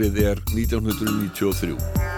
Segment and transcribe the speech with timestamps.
[0.00, 2.09] Árið er 1993.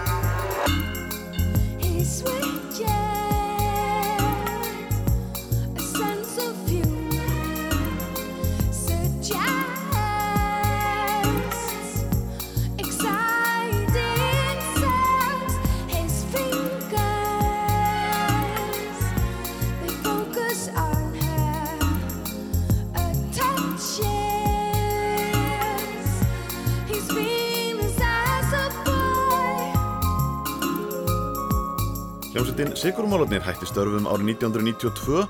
[32.83, 35.21] Sigurmálarnir hætti störfum árið 1992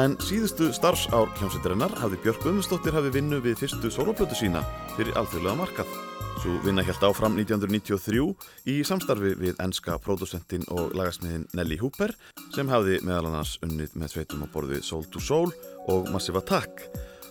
[0.00, 4.62] en síðustu starfsár hljómsveitirinnar hafði Björk Guðmundsdóttir hafi vinnu við fyrstu soloplötu sína
[4.94, 5.90] fyrir alþjóðlega markað.
[6.40, 8.22] Svo vinna helt áfram 1993
[8.72, 12.14] í samstarfi við enska pródusentinn og lagasmiðin Nelly Hooper
[12.54, 15.52] sem hafði meðal annars unnið með sveitum á borði Soul to Soul
[15.92, 16.86] og Massive Attack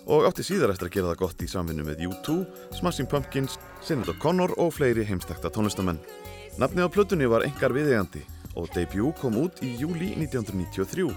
[0.06, 2.38] og átti síðar eftir að gera það gott í samvinnu með U2,
[2.78, 5.98] Smashing Pumpkins, Sinead O'Connor og fleiri heimstakta tónlistamenn.
[6.62, 8.22] Nafni á plötunni var engar viðegandi
[8.56, 11.12] og debut kom út í júli 1993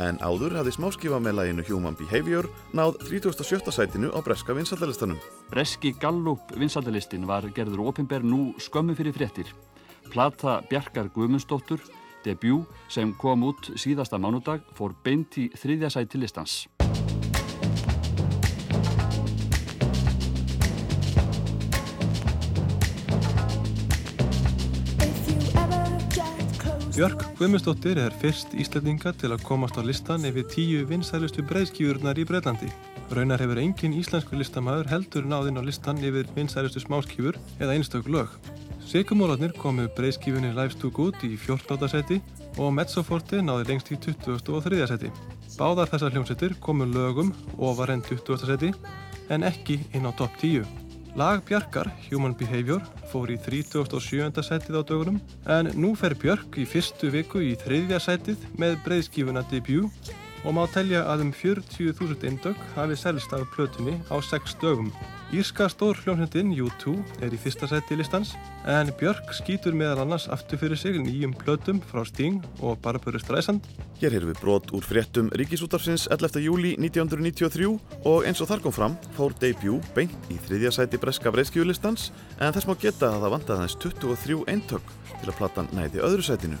[0.00, 3.68] en áður hafði smáskifa með læginu Human Behaviour náð 37.
[3.74, 5.20] sætinu á breska vinsaldalistanum.
[5.50, 9.52] Breski Gallup vinsaldalistin var gerður ofinber nú skömmu fyrir fréttir.
[10.10, 11.82] Plata Bjarkar Guðmundsdóttur,
[12.24, 16.64] debut sem kom út síðasta mánudag, fór beint í þriðja sæti listans.
[26.90, 32.24] Björk Guðmundsdóttir er fyrst íslendinga til að komast á listan yfir tíu vinsælustu breyðskjúurnar í
[32.26, 32.66] Breitlandi.
[33.14, 38.34] Raunar hefur engin íslensku listamæður heldur náðinn á listan yfir vinsælustu smáskjúur eða einstök lög.
[38.90, 41.78] Sigumólarnir komu breyðskjúunni Lives to Good í 14.
[41.94, 42.18] seti
[42.58, 44.82] og Mezzoforti náði lengst í 23.
[44.90, 45.14] seti.
[45.54, 48.50] Báðar þessar hljómsettir komu lögum ofar enn 20.
[48.50, 48.74] seti
[49.30, 50.89] en ekki inn á topp 10.
[51.16, 54.30] Lag Bjarkar, Human Behaviour, fór í 37.
[54.46, 55.16] setið á dögunum
[55.50, 60.12] en nú fer Björk í fyrstu viku í þriðja setið með breyðskífuna debut
[60.44, 64.92] og má telja að um 40.000 eindögg hafi selst af plötunni á 6 dögum.
[65.30, 68.32] Írska stór hljómsendin U2 er í fyrsta seti listans
[68.66, 73.62] en Björk skýtur meðal annars aftur fyrir sig nýjum plötum frá Sting og Barbara Streisand.
[74.00, 76.42] Hér heyrðum við brot úr fréttum Ríkisútarsins 11.
[76.42, 77.70] júli 1993
[78.10, 82.10] og eins og þar kom fram fór debut beint í þriðja sæti breska breyðskjúlistans
[82.40, 86.26] en þess má geta að það vandaði hans 23 eintök til að platan næti öðru
[86.26, 86.58] sætinu.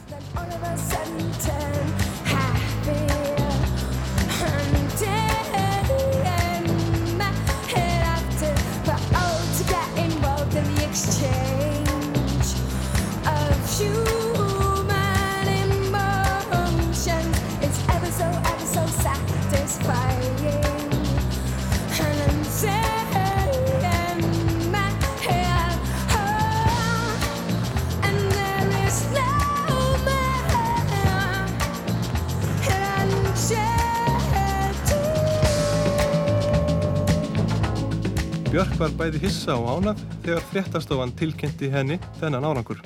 [38.50, 42.80] Björk var bæði hissa og ánað þegar fréttastofan tilkynnti henni þennan árangur.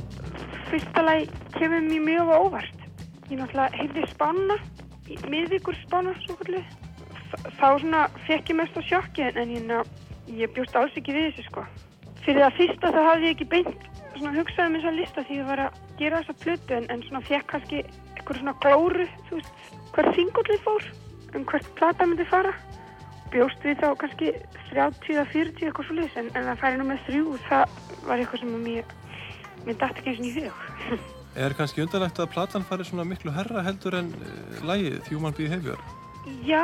[0.69, 2.83] Fyrsta lagi kemur mér mjög á óvart.
[3.31, 4.59] Ég náttúrulega heyrði spána,
[5.33, 6.69] miðvíkur spána svo kvöldið.
[7.57, 9.73] Þá svona fekk ég mest á sjokki en ég,
[10.37, 11.65] ég bjóst alls ekki við þessu sko.
[12.27, 13.89] Fyrir það fyrsta þá hafði ég ekki beint
[14.19, 17.25] svona hugsaði um þessa lista því ég var að gera þessa plötu en, en svona
[17.25, 19.67] fekk kannski eitthvað svona glóru, þú veist,
[19.97, 20.95] hvert þingullið fór,
[21.33, 22.53] um hvert plata myndi fara
[23.35, 24.31] bjóst við þá kannski
[24.71, 27.77] 30-40 eitthvað svo leiðis en, en það færi nú með þrjú það
[28.07, 28.95] var eitthvað sem mér
[29.65, 31.11] mér dætti ekki eins og nýju hug
[31.45, 35.81] Er kannski undanlegt að platan fari svona miklu herra heldur en uh, lægið Human Behaviour?
[36.47, 36.63] Já,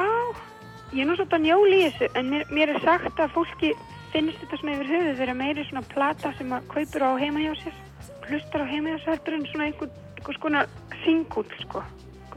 [0.95, 3.73] ég er nú svolítið njól í þessu en mér, mér er sagt að fólki
[4.13, 7.51] finnst þetta svona yfir höfuð vera meiri svona plata sem að kaupur á heima hjá
[7.65, 7.81] sér
[8.29, 10.63] hlustar á heima hjá sér heldur en svona einhver, einhver skona
[11.03, 11.83] singull sko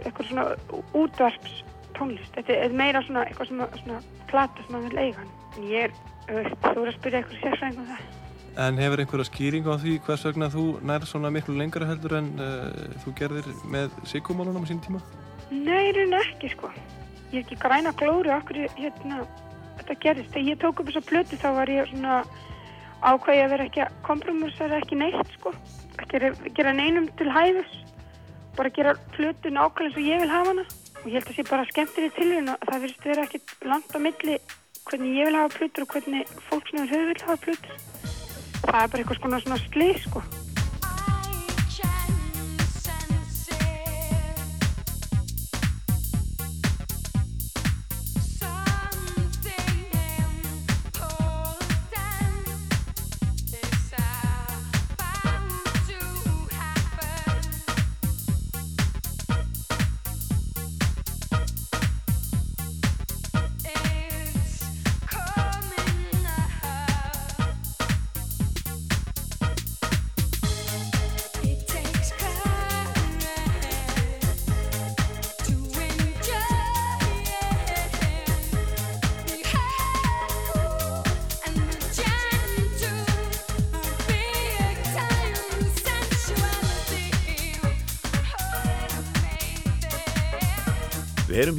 [0.01, 0.47] eitthvað svona
[0.97, 1.62] útvarps
[1.98, 2.34] tónlist.
[2.36, 4.01] Þetta er meira svona eitthvað svona, svona
[4.31, 5.25] plata sem maður vil eiga.
[5.54, 5.95] En ég er,
[6.28, 8.04] þú er að spyrja eitthvað sérfræðing um það.
[8.63, 12.28] En hefur einhverja skýring á því hvers vegna þú nær svona miklu lengra heldur en
[12.38, 12.68] uh,
[13.01, 15.01] þú gerðir með sigumálunum á sín tíma?
[15.50, 16.69] Nei, raun ekki sko.
[17.34, 19.24] ég er ekki græna glóru okkur hérna,
[19.80, 20.30] þetta gerist.
[20.36, 22.19] Þegar ég tók upp þessa plötu þá var ég svona
[23.01, 25.56] ákvæði að vera ekki að kompromissera ekki neitt sko.
[25.98, 27.74] Að gera neinum til hæfus.
[28.54, 30.68] Bara gera plötu nákvæmlega eins og ég vil hafa hana.
[31.03, 33.91] Og ég held að það sé bara skemmtileg tilvíðin að það verðist vera ekkit langt
[33.91, 34.38] á milli
[34.88, 37.75] hvernig ég vil hafa plötur og hvernig fólk sem hefur vil hafa plötur.
[38.63, 40.23] Það er bara eitthvað svona slið sko.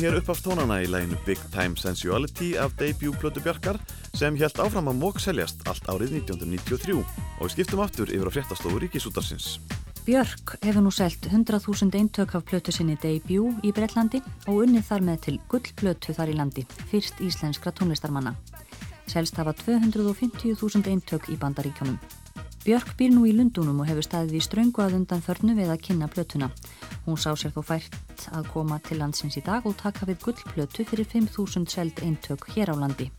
[0.05, 3.79] Hér upp af tónana í læginu Big Time Sensuality af debut Plötu Bjarkar
[4.13, 8.33] sem helt áfram að mók seljast allt árið 1993 og við skiptum aftur yfir á
[8.35, 9.47] fréttastofu Ríkisútarsins.
[10.05, 15.07] Björk hefur nú selt 100.000 eintök af plötu sinni debut í Breitlandi og unnið þar
[15.09, 18.35] með til gullplötu þar í landi, fyrst íslenskra tónlistarmanna.
[19.09, 21.97] Selst hafa 250.000 eintök í bandaríkjónum.
[22.65, 25.83] Björk býr nú í Lundunum og hefur staðið í ströngu að undan þörnu við að
[25.85, 26.47] kynna plötuna.
[27.05, 30.87] Hún sá sér þó fært að koma til landsins í dag og taka við gullplötu
[30.89, 33.11] fyrir 5.000 seld eintök hér á landi.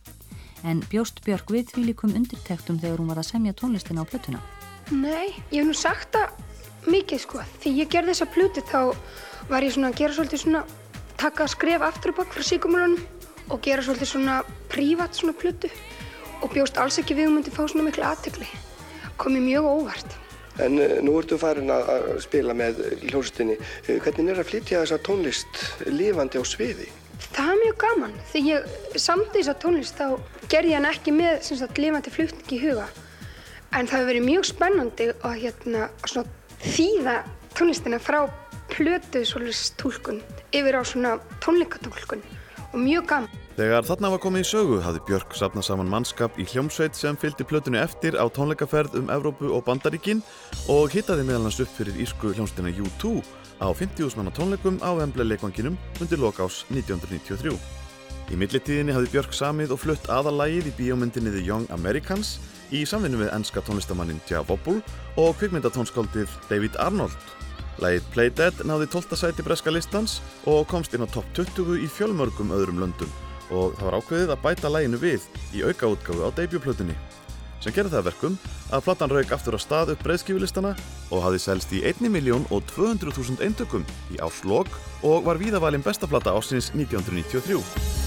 [0.66, 4.42] En bjóst Björk við því líkum undirtektum þegar hún var að semja tónlistina á plötuna?
[4.90, 7.46] Nei, ég hef nú sagt það mikið sko.
[7.62, 8.80] Þegar ég gerði þessa plötu þá
[9.46, 10.66] var ég svona að gera svolítið svona,
[11.22, 12.98] taka skref aftur og bakk frá síkumulunum
[13.54, 14.40] og gera svolítið svona
[14.74, 15.70] prívat svona plötu
[16.42, 18.50] og bjóst alls ekki við um að fá svona miklu aðtegli.
[19.20, 20.16] Komið mjög óvart.
[20.62, 22.80] En uh, nú ertu farin að, spila með
[23.10, 23.58] hljómsveitinni.
[23.86, 26.88] Uh, hvernig er að flytja þessa tónlist lifandi á sviði?
[27.32, 28.14] Það er mjög gaman.
[28.32, 30.06] Þegar ég samti þessa tónlist þá
[30.52, 32.88] gerði ég hann ekki með sagt, lifandi flutning í huga.
[33.76, 35.88] En það hefur verið mjög spennandi að hérna,
[36.64, 37.16] þýða
[37.56, 38.20] tónlistina frá
[38.72, 39.22] plötu
[39.80, 40.22] tólkun
[40.52, 42.22] yfir á svona tónleikatólkun
[42.72, 43.45] og mjög gaman.
[43.56, 47.46] Þegar þarna var komið í sögu hafði Björk sapnað saman mannskap í hljómsveit sem fylgdi
[47.48, 50.20] plötunni eftir á tónleikaferð um Evrópu og Bandaríkin
[50.68, 53.14] og hittaði meðal hans upp fyrir írsku hljómsveitina U2
[53.64, 57.56] á 50.000 manna tónleikum á Embla-leikvanginum undir lokás 1993.
[58.28, 62.36] Í millitíðinni hafði Björk samið og flutt aðalægið í bíómyndinni The Young Americans
[62.76, 64.82] í samvinnu við ennska tónlistamannin Tja Bobbul
[65.16, 67.16] og kvikmyndatónskáldið David Arnold.
[67.80, 69.16] Lægið Play Dead náði 12.
[69.16, 73.86] sæti breska listans og komst inn á topp 20 í fjölmörgum öðrum löndum og það
[73.88, 76.96] var ákveðið að bæta læginu við í aukaútgáfu á debutplötunni
[77.66, 78.38] sem gerði það verkum
[78.74, 80.74] að platan rauk aftur á stað upp breyðskífulistana
[81.10, 84.70] og hafði selst í 1.200.000 eintökum í áslokk
[85.06, 88.06] og var víðavalinn bestaplata ásins 1993.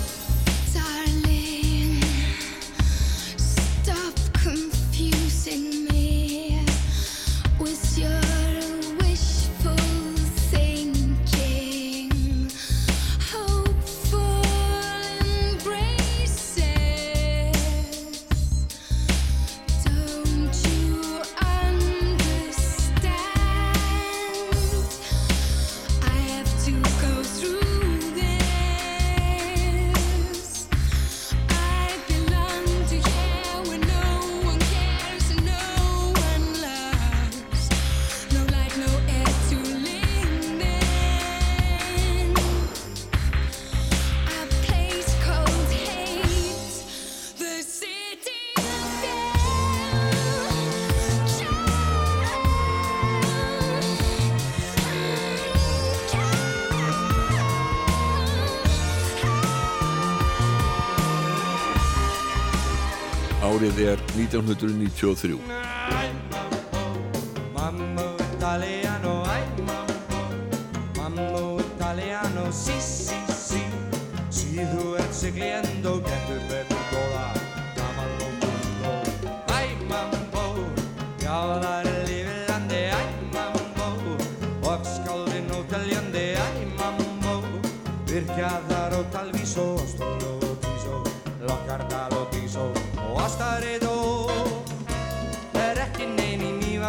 [64.42, 66.09] 1993.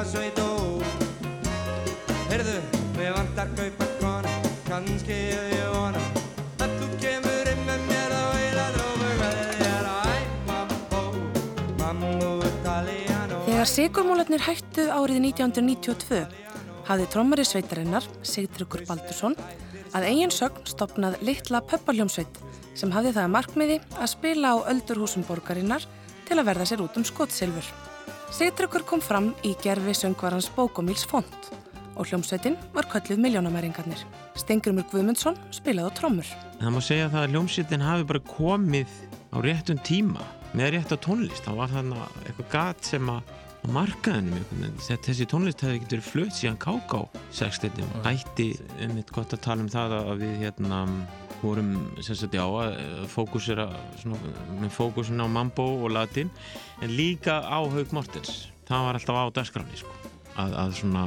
[0.00, 0.85] að sveit og
[2.30, 2.57] Herðu,
[2.97, 4.35] við vantar kaupa kona
[4.69, 6.00] Kanski ég ég vona
[6.62, 11.02] Að þú kemur inn með mér og eila drófi Hverðið er að æ, mammo,
[11.83, 13.42] mammo, italiano.
[13.49, 16.23] Þegar Sigurmólarnir hættu árið 1992
[16.90, 19.37] hafði trommari sveitarinnar, Sigdrugur Baldursson
[19.95, 22.40] að eigin sögn stopnað litla pöppaljómsveit
[22.78, 25.87] sem hafði það að markmiði að spila á öldurhúsum borgarinnar
[26.26, 27.89] til að verða sér út um skotsilfur.
[28.30, 31.49] Sigtryggur kom fram í gerfi söngvarans Bókomíls font
[31.99, 34.04] og hljómsveitin var kölluð miljónamæringarnir.
[34.38, 36.28] Stengurumur Guðmundsson spilaði á trommur.
[36.60, 38.94] Það má segja það að hljómsveitin hafi bara komið
[39.34, 40.22] á réttum tíma
[40.54, 41.42] með rétt á tónlist.
[41.42, 46.37] Það var þannig eitthvað gat sem að á markaðinum þessi tónlist hefði ekkert verið flutt
[46.38, 47.02] síðan Káká
[47.34, 48.52] sextildum ætti
[48.87, 50.80] um eitt gott að tala um það að við hérna
[51.40, 53.66] vorum sérstaklega á að fókusera
[54.00, 56.32] svona, með fókusin á mambo og latin
[56.80, 59.92] en líka á Haug Mortens það var alltaf á dagskráni sko,
[60.37, 61.04] að, að svona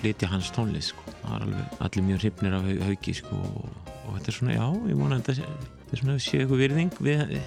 [0.00, 1.16] flytja hans tónlist sko.
[1.22, 4.66] það var alveg allir mjög hrifnir af Haugi sko, og, og þetta er svona já,
[4.90, 5.50] ég vona að þetta
[5.90, 7.42] er svona séu eitthvað virðing við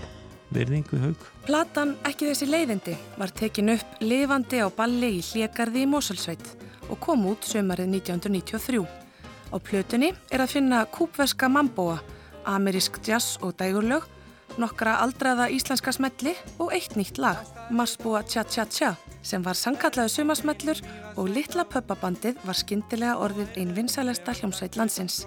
[0.53, 1.27] verðing við haug.
[1.47, 6.45] Platan Ekki þessi leiðindi var tekin upp lifandi á balli í Hlegarði í Mosulsveit
[6.89, 8.83] og kom út sömarið 1993.
[9.53, 11.99] Á plötunni er að finna kúpveska mambóa,
[12.49, 14.05] amerísk jazz og dægurlög,
[14.61, 17.39] nokkra aldraða íslenska smelli og eitt nýtt lag,
[17.73, 18.91] Marsbúa Tja Tja Tja,
[19.25, 20.81] sem var sangkallaðu sumasmellur
[21.15, 25.23] og litla pöppabandið var skindilega orðið einn vinsælesta hljómsveit landsins.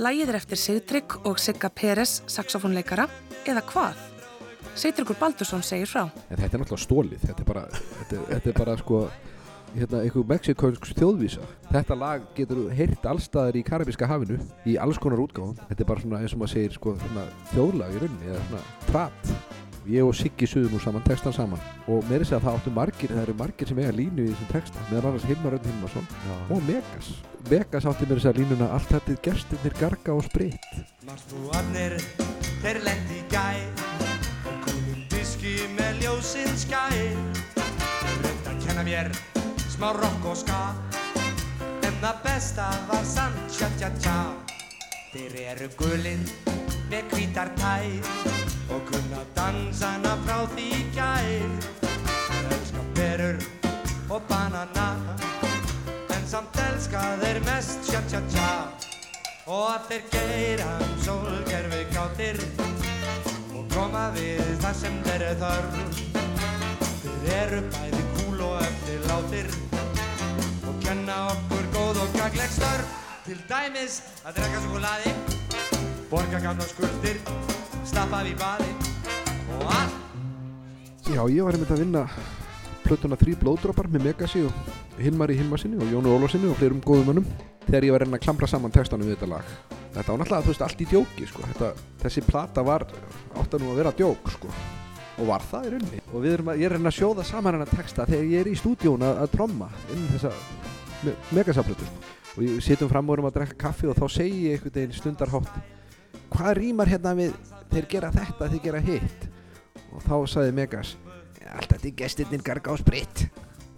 [0.00, 3.08] Lægið er eftir Sigtrygg og Sigga Peres, saxofónleikara,
[3.48, 4.06] eða hvað?
[4.78, 6.06] Seitryggur Baldursson segir frá.
[6.30, 9.00] En þetta er náttúrulega stólið, þetta er bara, þetta, þetta er bara sko,
[9.74, 11.46] hérna, einhver mexikönsk þjóðvísa.
[11.70, 15.58] Þetta lag getur heyrt allstaðar í Karabíska hafinu í alls konar útgáðum.
[15.70, 18.62] Þetta er bara svona eins og maður segir sko, svona, þjóðlag í rauninni, eða svona
[18.90, 19.34] prat.
[19.90, 23.14] Ég og Siggi suðum nú saman textan saman og með þess að það áttu margir,
[23.14, 26.10] það eru margir sem eiga línu í þessum texta, meðan annars Hilmar Rönn Hilmarsson
[26.52, 27.08] og Megas.
[27.48, 30.70] Megas átti með þess að línuna allt þetta er gestirnir garga og sprit.
[31.08, 31.96] Marsbúarnir,
[32.60, 33.90] þeir lendi í gæð
[35.40, 36.86] diski með ljósinn skæ
[38.20, 39.39] Rönd að kenna mér
[39.80, 40.60] smá rock og ska
[41.88, 44.16] En það besta var samt tja tja tja
[45.12, 46.26] Þeir eru gulinn
[46.90, 47.86] með hvítar tær
[48.74, 51.56] Og kunna dansana frá því gær.
[51.80, 53.40] Þeir elska berur
[54.10, 54.90] og banana
[56.12, 58.52] En samt elska þeir mest tja tja tja
[59.46, 62.44] Og að þeir geira um sólgerfi gáttir
[63.70, 66.00] koma við það sem þeir eru þörf.
[67.22, 69.48] Þeir eru bæði kúl og eftir látir
[70.68, 72.88] og kenna okkur góð og gagleg störf
[73.26, 75.12] til dæmis að drekka sjokoladi
[76.10, 77.20] borga gamla skuldir
[77.84, 78.70] stappa við baði
[79.58, 79.98] og allt
[81.10, 82.06] Já, ég var einmitt að vinna
[82.86, 87.12] plötuna Þrý blóðdrópar með Megasi og Hilmar í Hilmarsinni og Jónu Ólafsinni og fleirum góðum
[87.16, 87.30] önum
[87.66, 89.54] þegar ég var reyna að klamra saman textanum við þetta lag
[89.92, 91.48] þetta var náttúrulega, þú veist, allt í djóki sko.
[91.52, 91.72] þetta,
[92.04, 94.60] þessi plata var átt að nú að vera djók sko.
[95.20, 96.00] Og var það í rauninni?
[96.10, 98.56] Og að, ég er að reyna að sjóða saman hennar texta þegar ég er í
[98.58, 100.32] stúdjón að, að tromma inn þessa
[101.00, 101.86] me megasaflötu
[102.30, 104.96] og ég sittum fram og erum að drekka kaffi og þá segi ég einhvern veginn
[104.96, 105.52] stundarhátt
[106.30, 107.36] hvað rýmar hérna við?
[107.70, 109.26] Þeir gera þetta, þeir gera hitt.
[109.90, 110.96] Og þá saði Megas
[111.50, 113.24] alltaf þetta er gestirnir garga á spritt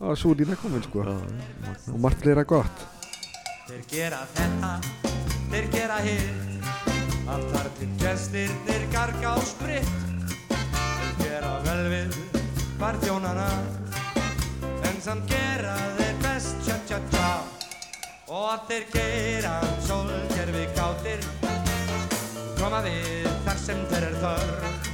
[0.02, 1.06] og svo lína komin sko.
[1.92, 2.86] Og margt fleira gott.
[3.68, 4.72] Þeir gera þetta,
[5.48, 6.70] þeir gera hitt.
[7.32, 10.11] Allt þar til gestirnir garga á spritt Þeir
[11.22, 12.16] gera vel við
[12.80, 13.48] barþjónana
[14.88, 17.30] En samt gera þeir best tja tja tja.
[18.32, 19.54] Og að þeir gera
[19.86, 21.24] sólgerfi gátir
[22.58, 24.88] Koma við þar sem þeir er þörf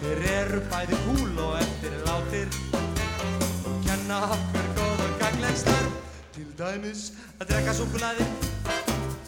[0.00, 2.58] Þeir eru bæði húl og eftir látir
[3.68, 5.98] Og kenna okkur góð og gagleg starf.
[6.34, 8.28] Til dæmis að drekka súkulaði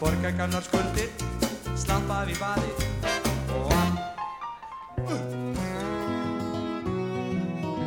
[0.01, 1.13] Borga gamlar skuldir
[1.79, 2.71] Slampa við baði
[3.53, 5.52] Og að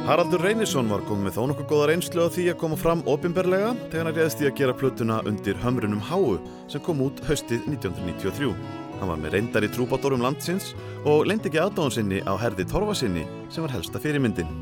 [0.06, 3.72] Haraldur Reynisson var komið með þó nokkuð góða reynslu á því að koma fram ofinberlega
[3.90, 6.36] þegar hann reyðist í að gera plötuna undir hömrunum Háu
[6.70, 8.52] sem kom út haustið 1993.
[9.00, 10.76] Hann var með reyndar í trúbátorum landsins
[11.10, 14.54] og leindi ekki aðdáðun sinni á herði Torfasinni sem var helsta fyrirmyndin.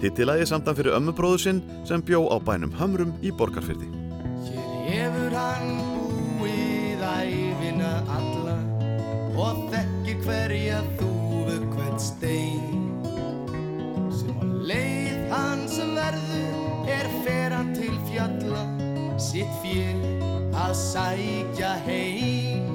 [0.00, 3.92] Titilæði samtan fyrir ömmubróðu sinn sem bjó á bænum Hömrum í Borgarfyrði.
[4.88, 5.84] Hér hefur hann
[6.40, 8.56] búið æfina alla
[9.36, 12.77] og þekkir hverja þúfu hvern stein
[14.68, 18.64] leið hans verður er fer hann til fjalla
[19.20, 19.96] sitt fér
[20.58, 22.66] að sækja heim.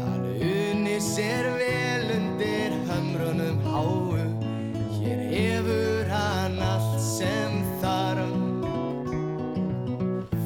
[0.00, 4.16] Hann unni sér vel undir hömrunum háu
[4.96, 8.38] hér hefur hann allt sem þarf.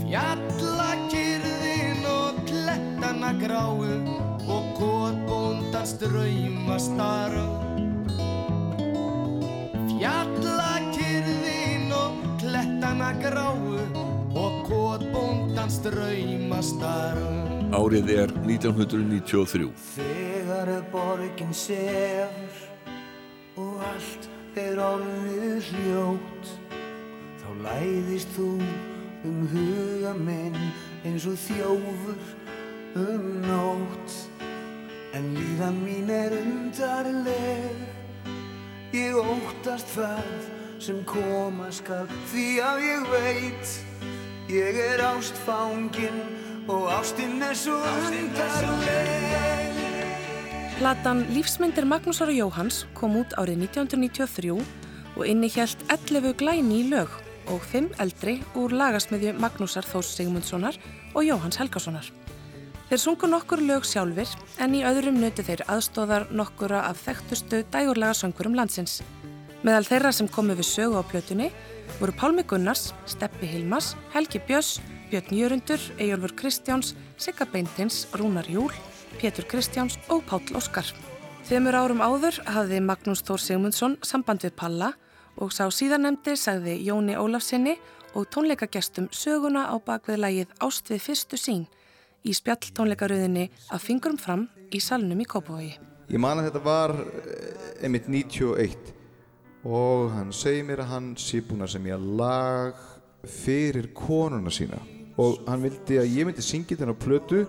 [0.00, 3.84] Fjallakyrðin og klettana gráu
[4.44, 7.63] og kotbóndans drauma starf
[10.04, 11.64] Fjallakyrðin
[13.04, 13.78] sína gráu
[14.37, 19.70] og kotbóndans draumastarf Árið er 1993.
[19.96, 22.61] Þegar borgin sefur
[23.56, 24.28] og allt
[24.61, 26.52] er orðið hljótt
[27.40, 28.52] þá læðist þú
[29.25, 30.61] um huga minn
[31.04, 32.16] eins og þjófur
[33.00, 34.20] um nótt.
[35.16, 38.03] En líðan mín er undarleg
[38.94, 40.26] ég óttast það
[40.82, 43.72] sem koma skal því að ég veit
[44.52, 46.20] ég er ástfangin
[46.70, 49.72] og ástinn er svo undarleg
[50.78, 54.54] Platan Lífsmyndir Magnúsar og Jóhanns kom út árið 1993
[55.14, 57.10] og innihjælt 11 glæni í lög
[57.50, 60.78] og 5 eldri úr lagasmiðju Magnúsar Þós Sigmundssonar
[61.14, 62.06] og Jóhanns Helgasonar.
[62.84, 64.28] Þeir sungu nokkur lög sjálfur
[64.60, 68.98] en í öðrum nötu þeir aðstóðar nokkura af þekktustu dægurlega söngurum landsins.
[69.64, 71.48] Meðal þeirra sem komu við sögu á plötunni
[71.96, 78.72] voru Pálmi Gunnars, Steppi Hilmas, Helgi Björns, Björn Jörundur, Eyjólfur Kristjáns, Sigga Beintins, Rúnar Júl,
[79.16, 80.84] Pétur Kristjáns og Páll Óskar.
[81.48, 84.92] Þemur árum áður hafði Magnús Þór Sigmundsson samband við Palla
[85.40, 87.78] og sá síðanemdi sagði Jóni Ólafsinni
[88.12, 91.64] og tónleikagestum söguna á bakveðlægið Ást við fyrstu sín
[92.25, 95.75] í spjall tónleikaröðinni að fingurum fram í salnum í Kópavogi.
[96.09, 98.93] Ég man að þetta var eh, einmitt 91
[99.64, 102.81] og hann segir mér að hann sé búinn að semja lag
[103.28, 104.81] fyrir konuna sína.
[105.21, 107.45] Og hann vildi að ég myndi syngja þennan plötu.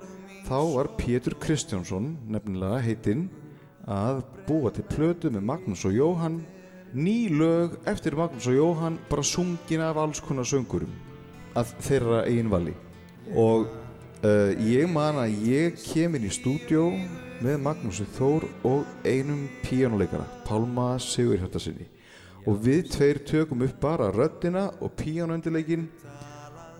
[0.45, 3.25] Þá var Pétur Kristjánsson nefnilega heitinn
[3.89, 6.43] að búa til plötu með Magnús og Jóhann.
[6.95, 10.93] Ný lög eftir Magnús og Jóhann bara sungin af alls konar söngurum
[11.57, 12.75] að þeirra eigin vali.
[13.33, 13.65] Og
[14.25, 16.87] uh, ég man að ég kem inn í stúdjó
[17.45, 21.85] með Magnúsi Þór og einum píjánuleikara Pálma Sigurhjartasinni
[22.45, 25.87] og við tveir tökum upp bara röddina og píjánuendileikin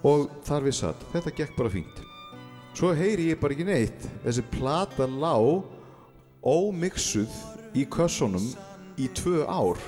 [0.05, 2.01] og þar við satt, þetta gekk bara fínt.
[2.75, 4.07] Svo heyri ég bara ekki neitt.
[4.25, 5.33] Þessi plata lá
[6.45, 7.31] ómiksuð
[7.73, 8.45] í kössunum
[9.01, 9.79] í tvö ár.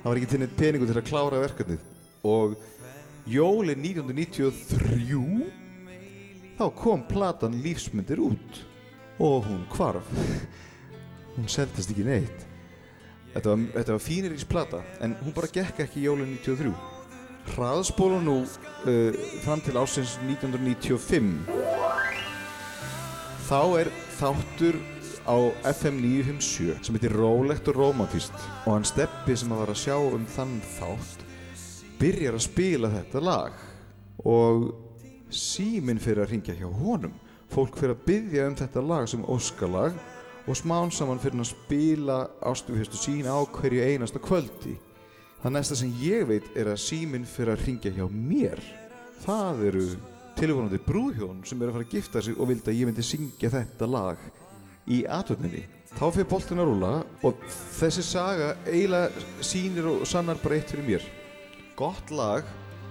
[0.00, 1.84] Það var ekki til neitt peningu til að klára verkefnið.
[2.26, 2.56] Og
[3.30, 5.63] jólin 1993
[6.58, 8.64] þá kom platan lífsmyndir út
[9.22, 10.08] og hún hvarf.
[11.34, 12.46] Hún seldast ekki neitt.
[13.34, 16.74] Þetta var, þetta var fínirins plata en hún bara gekk ekki jólin 93
[17.54, 21.50] hraðspóla nú uh, fram til ásins 1995
[23.44, 24.78] þá er þáttur
[25.24, 25.36] á
[25.74, 29.96] FM 957 sem heitir Rólegt og Rómatíst og hann steppi sem að var að sjá
[29.98, 31.24] um þann þátt
[32.00, 33.54] byrjar að spila þetta lag.
[34.24, 34.66] Og
[35.30, 37.14] síminn fyrir að ringja hjá honum.
[37.52, 39.96] Fólk fyrir að byggja um þetta lag sem óskalag
[40.44, 44.74] og smán saman fyrir að spila ástufjöstu sín á hverju einasta kvöldi.
[45.42, 48.60] Það næsta sem ég veit er að síminn fyrir að ringja hjá mér.
[49.24, 49.86] Það eru
[50.38, 53.52] tilvonandi brúðhjón sem er að fara að gifta sig og vildi að ég myndi syngja
[53.52, 54.24] þetta lag
[54.90, 55.62] í atvöldinni
[55.94, 56.90] þá fyrir boltin að rúla
[57.24, 57.44] og
[57.78, 61.06] þessi saga eiginlega sýnir og sannar bara eitt fyrir mér.
[61.78, 62.48] Gott lag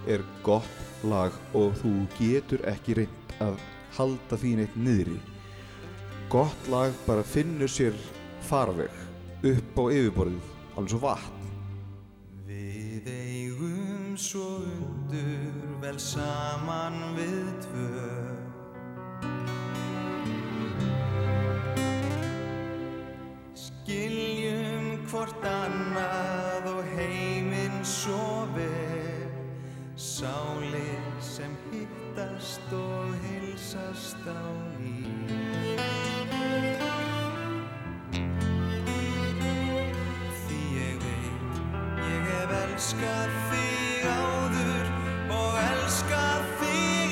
[0.08, 3.60] er gott lag og þú getur ekki reynd að
[3.96, 5.20] halda þín eitt niðri.
[6.32, 7.94] Gott lag bara finnur sér
[8.48, 8.90] farveg
[9.44, 11.44] upp á yfirborðið alveg svo vatn.
[12.48, 17.88] Við eigum svo undur vel saman við tvö.
[23.64, 29.03] Skiljum hvort annað og heiminn svo vel
[30.14, 34.46] Sálir sem hittast og hilsast á
[34.78, 34.94] ný.
[42.14, 44.86] Ég hef elskað þig áður
[45.34, 47.03] og elskað þig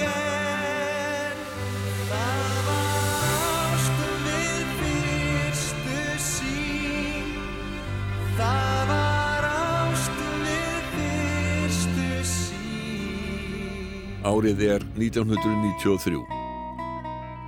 [14.23, 16.21] Árið er 1993.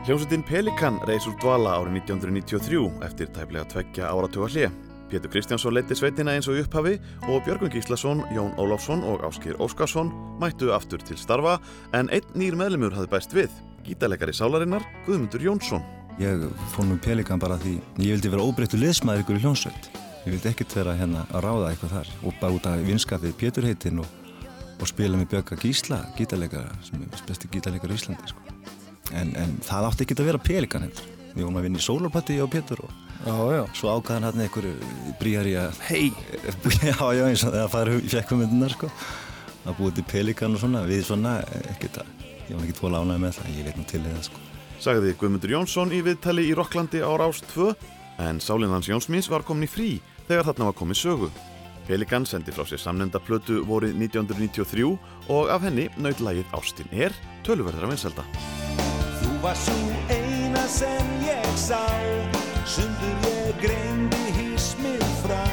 [0.05, 4.73] Hljómsveitin Pelikan reys úr dvala árið 1993 eftir tæplega tveggja áratuga hlið.
[5.13, 6.97] Pétur Kristjánsson leiti sveitina eins og í upphafi
[7.29, 10.11] og Björgun Gíslason, Jón Ólafsson og Áskir Óskarsson
[10.43, 11.61] mættu aftur til starfa
[11.95, 13.55] en einn nýr meðlumur hafði bæst við,
[13.87, 15.87] gítarleikari sálarinnar Guðmundur Jónsson.
[16.19, 16.43] Ég
[16.75, 19.89] fór nú Pelikan bara því ég vildi vera óbreyttu liðsmaður ykkur í hljónsveit.
[20.27, 23.71] Ég vildi ekkert vera hérna að ráða eitthvað þar og bara út af vinskapið Pétur
[23.71, 24.11] heitinn og,
[24.81, 28.31] og spila með Björga Gísla, gítarleikara, sem er besti gítarleikar í Íslandi.
[28.33, 28.41] Sko.
[29.15, 31.11] En, en það átti ekki að vera Pelikan heldur.
[31.35, 32.93] Við vorum að vinna í sólapatti á Pétur og
[33.25, 33.63] já, já.
[33.75, 34.69] svo ákvaðan hann einhver
[35.19, 36.13] bríjar í að hei,
[36.91, 38.91] já já eins og það fara í fjekkvumyndunar sko
[39.65, 41.39] að búið til pelikan og svona, við svona
[41.73, 42.11] ekkert að,
[42.51, 44.43] ég var ekki tvola ánægð með það, ég veit nú til eða sko.
[44.85, 47.71] Sagði Guðmundur Jónsson í viðtali í Rokklandi á Rás 2
[48.25, 49.91] en sálinn hans Jónsmins var komin í frí
[50.29, 51.31] þegar þarna var komið sögu.
[51.85, 54.87] Pelikan sendi frá sér samnenda plötu vorið 1993
[55.29, 57.13] og af henni naut lagið Ástin er
[57.45, 58.25] töluverðar af vinselda.
[59.21, 59.77] Þú var svo
[60.09, 61.83] eina sem ég sá.
[62.65, 65.45] Sundur ég greindi hísmið frá.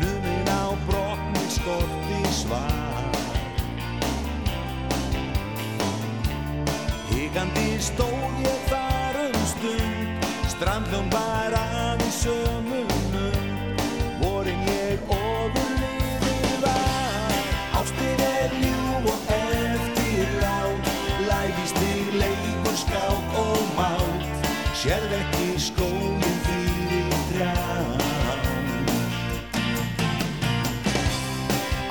[0.00, 3.12] Numin á brotni skorti svar.
[7.12, 10.30] Higandi stóð ég þar um stund.
[10.56, 11.61] Strandljón var
[24.82, 27.90] Sérð ekki skólinn fyrir trjám.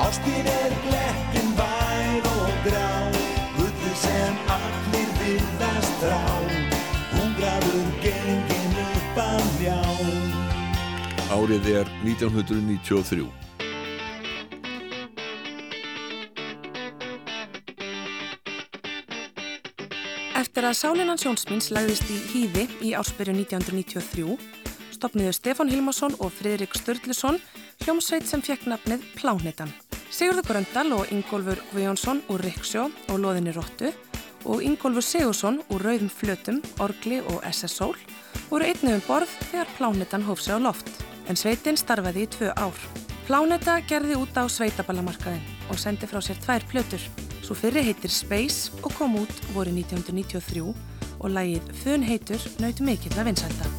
[0.06, 2.90] Ástin er glettin vær og grá
[3.56, 6.20] Gullið sem allir virðast þrá
[7.14, 9.80] Hungraður gengin upp að ljá.
[11.38, 13.51] Árið er 1993.
[20.72, 24.38] Eftir að Sálinan Sjónsmins lagðist í hýði í ársbyrju 1993
[24.96, 27.42] stopniðu Stefán Hilmarsson og Fridrik Sturluson
[27.82, 29.74] hljómsveit sem fekk nafnið Plánetan.
[30.08, 33.92] Sigurður Gröndal og Ingólfur Guðjónsson úr Riksjó og Loðinni Róttu
[34.48, 38.00] og Ingólfur Sigursson úr Rauðum Flötum, Orgli og SS-sól
[38.48, 40.88] voru einnig um borð þegar Plánetan hóf sig á loft,
[41.28, 43.11] en sveitin starfaði í tvö ár.
[43.28, 47.04] Pláneta gerði út á sveitaballamarkaðin og sendi frá sér tvær plötur.
[47.46, 50.66] Svo fyrri heitir Space og kom út voru 1993
[51.22, 53.72] og lagið Fun heitur naut mikill að vinsælda.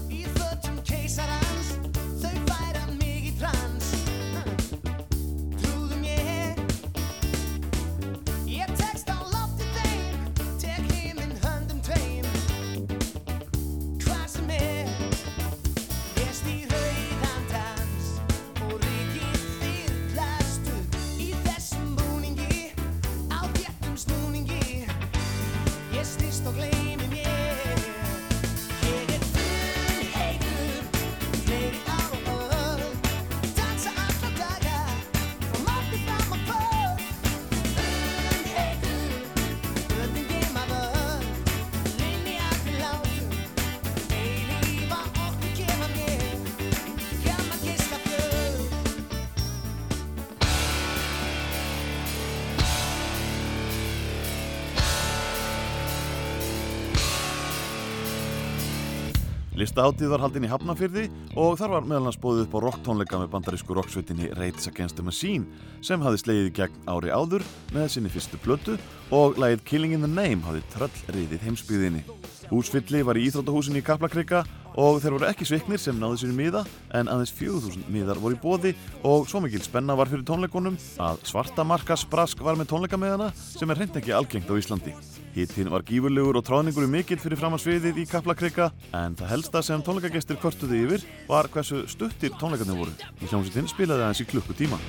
[59.72, 61.02] Listaháttið var haldin í Hafnafyrði
[61.40, 65.04] og þar var meðal hans bóðið upp á rocktónleika með bandarísku rocksveitinni Raids Against the
[65.06, 65.46] Machine
[65.80, 68.74] sem hafði slegið í gegn ári áður með sinni fyrstu plötu
[69.16, 72.04] og lagið Killing in the Name hafði tröllriðið heimsbyðinni.
[72.52, 74.44] Húsfylli var í Íþróttahúsinni í Kaplakrika
[74.76, 78.44] og þeir voru ekki sviknir sem náðu sér miða en aðeins 4000 miðar voru í
[78.44, 78.76] bóði
[79.08, 83.72] og svo mikil spenna var fyrir tónleikunum að svarta markas brask var með tónleikameðana sem
[83.72, 84.92] er hreint ekki algengt á Íslandi.
[85.32, 88.68] Hittinn var gífurlegur og tráðningur mikill fyrir framansviðið í Kaplakrika
[88.98, 92.92] en það helsta sem tónleikagestir kvörtuði yfir var hversu stuttir tónleikarnir voru.
[93.16, 94.80] Í hljómsveitin spilaði aðeins í klukkutíma.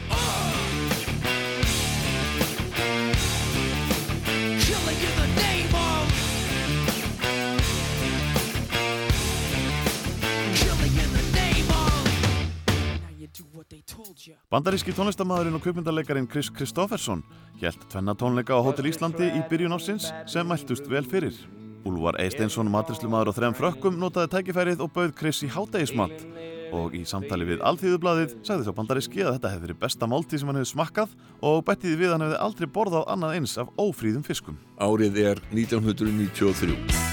[14.54, 17.24] Bandaríski tónlistamæðurinn og kvipmyndalegarin Chris Kristofferson
[17.58, 21.34] hjælt tvenna tónleika á Hotel Íslandi í byrjun ársins sem mæltust vel fyrir.
[21.90, 26.22] Úlvar Eisteinsson, matrislumadur og þrem frökkum notaði tækifærið og bauð Chris í hátægismat
[26.70, 30.52] og í samtali við Alþýðublaðið sagði þá bandaríski að þetta hefði verið besta máltíð sem
[30.52, 31.18] hann hefði smakkað
[31.50, 34.62] og bettiði við hann hefði aldrei borðað annað eins af ófríðum fiskum.
[34.78, 37.13] Árið er 1993.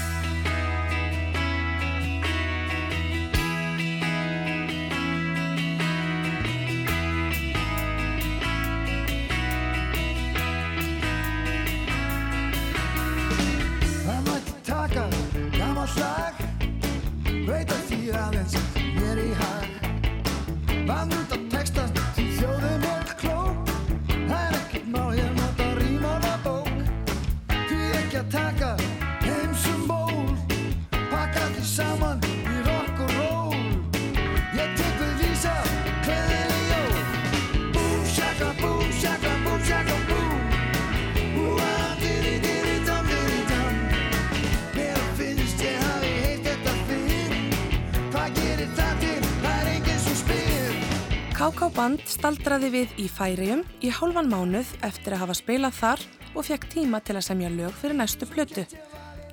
[52.61, 56.01] staldraði við í Færium í hálfan mánuð eftir að hafa spilað þar
[56.37, 58.67] og fekk tíma til að semja lög fyrir næstu plötu.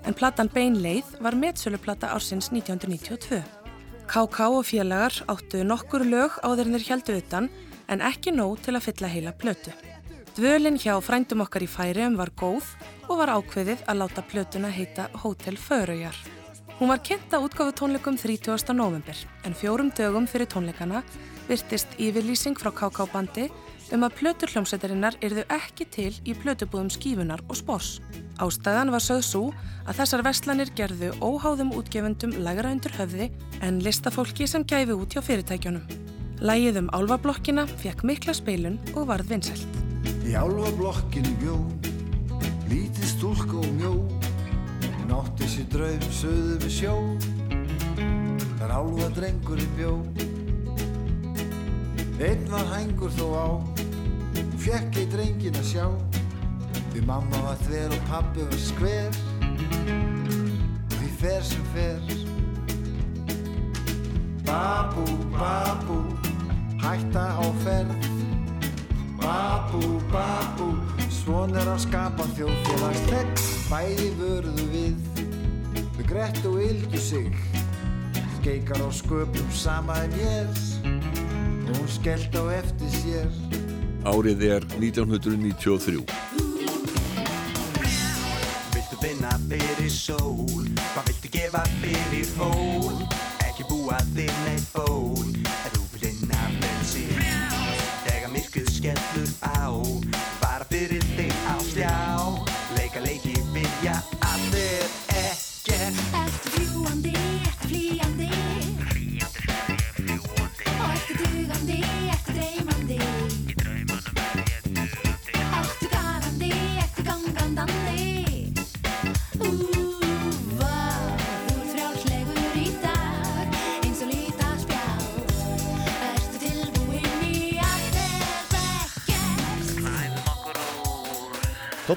[0.08, 3.42] En platan Bein leið var metsöluplata ársins 1992.
[4.08, 7.50] KK og félagar áttu nokkur lög áður en þeir heldu utan
[7.92, 9.76] en ekki nóg til að fylla heila plötu.
[10.38, 12.64] Dvölin hjá frændum okkar í Færium var góð
[13.10, 16.16] og var ákveðið að láta plötuna heita Hotel Föraujar.
[16.80, 18.72] Hún var kynnt á útgáfu tónleikum 30.
[18.72, 21.02] november en fjórum dögum fyrir tónleikana
[21.48, 23.48] virtist yfirlýsing frá KK bandi
[23.94, 27.98] um að plötur hljómsveitarinnar yrðu ekki til í plötubúðum skífunar og spors.
[28.38, 29.42] Ástæðan var sögð svo
[29.88, 33.30] að þessar vestlanir gerðu óháðum útgefundum lægra undir höfði
[33.64, 35.88] en listafólki sem gæfi út hjá fyrirtækjunum.
[36.44, 39.80] Lægið um álfablokkina fekk mikla speilun og varð vinsælt.
[40.28, 41.56] Í álfablokkinu bjó,
[42.68, 43.94] lítið stúlk og mjó,
[45.18, 46.94] átti sér draum söðu við sjó,
[48.60, 49.94] þar álfa drengurinn bjó.
[52.18, 53.48] Einn var hængur þó á,
[54.34, 55.84] hún fekk ei drengin að sjá,
[56.90, 59.18] því mamma var þver og pappi var skver,
[60.96, 62.08] því fer sem fer.
[64.48, 65.04] Babú,
[65.36, 65.98] babú,
[66.82, 68.08] hætta á ferð,
[69.20, 70.72] babú, babú,
[71.20, 75.22] svon er að skapa þjóðfélagstegn, bæði vörðu við,
[76.00, 77.30] við grett og yldu sig,
[78.40, 80.77] skeikar á sköpum sama en ég, hún
[81.98, 83.30] skellt á eftir sér.
[84.06, 86.04] Árið er 1993.
[88.74, 90.62] Viltu finna fyrir sól?
[90.94, 93.02] Hvað viltu gefa fyrir hól
[93.48, 97.04] Ekki búa þér neitt ból En þú vil finna frelsi
[98.06, 99.66] Þegar myrkrið skellur á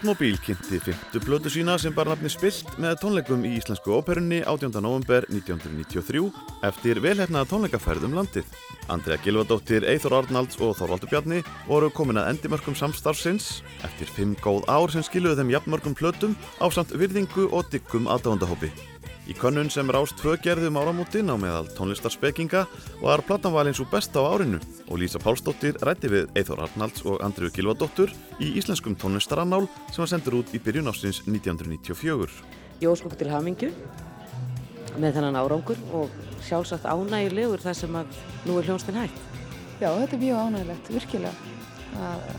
[0.01, 4.79] Tóttmóbíl kynnti fymtu blödu sína sem bar nafni Spilt með tónleikum í Íslensku óperunni 18.
[4.81, 6.23] november 1993
[6.65, 8.47] eftir velhefnaða tónleikaferð um landið.
[8.89, 14.65] Andrea Gilvadóttir, Eithor Arnalds og Þorvaldur Bjarni voru komin að endimörkum samstarfsins eftir fimm góð
[14.65, 18.73] ár sem skiluðu þeim jafnmörgum plötum á samt virðingu og diggum aðdándahópi.
[19.29, 22.63] Í könnun sem rást tvö gerðum áramótin á meðal tónlistarspekinga
[23.03, 24.57] var platan valinn svo besta á árinu
[24.89, 28.09] og Lísa Pálsdóttir rætti við Eithor Arnalds og Andriu Gilvadóttur
[28.41, 32.33] í íslenskum tónlistarannál sem var sendur út í byrjun ásins 1994.
[32.81, 33.69] Ég óskum til hamingju
[34.97, 36.11] með þennan árangur og
[36.47, 39.25] sjálfsagt ánægilegur þar sem að nú er hljónstinn hægt.
[39.77, 41.33] Já, þetta er mjög ánægilegt, virkilega.
[42.01, 42.29] Að,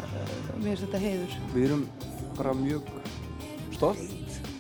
[0.59, 1.43] mér er þetta heiður.
[1.55, 1.87] Við erum
[2.37, 2.91] bara mjög
[3.79, 4.03] stolt,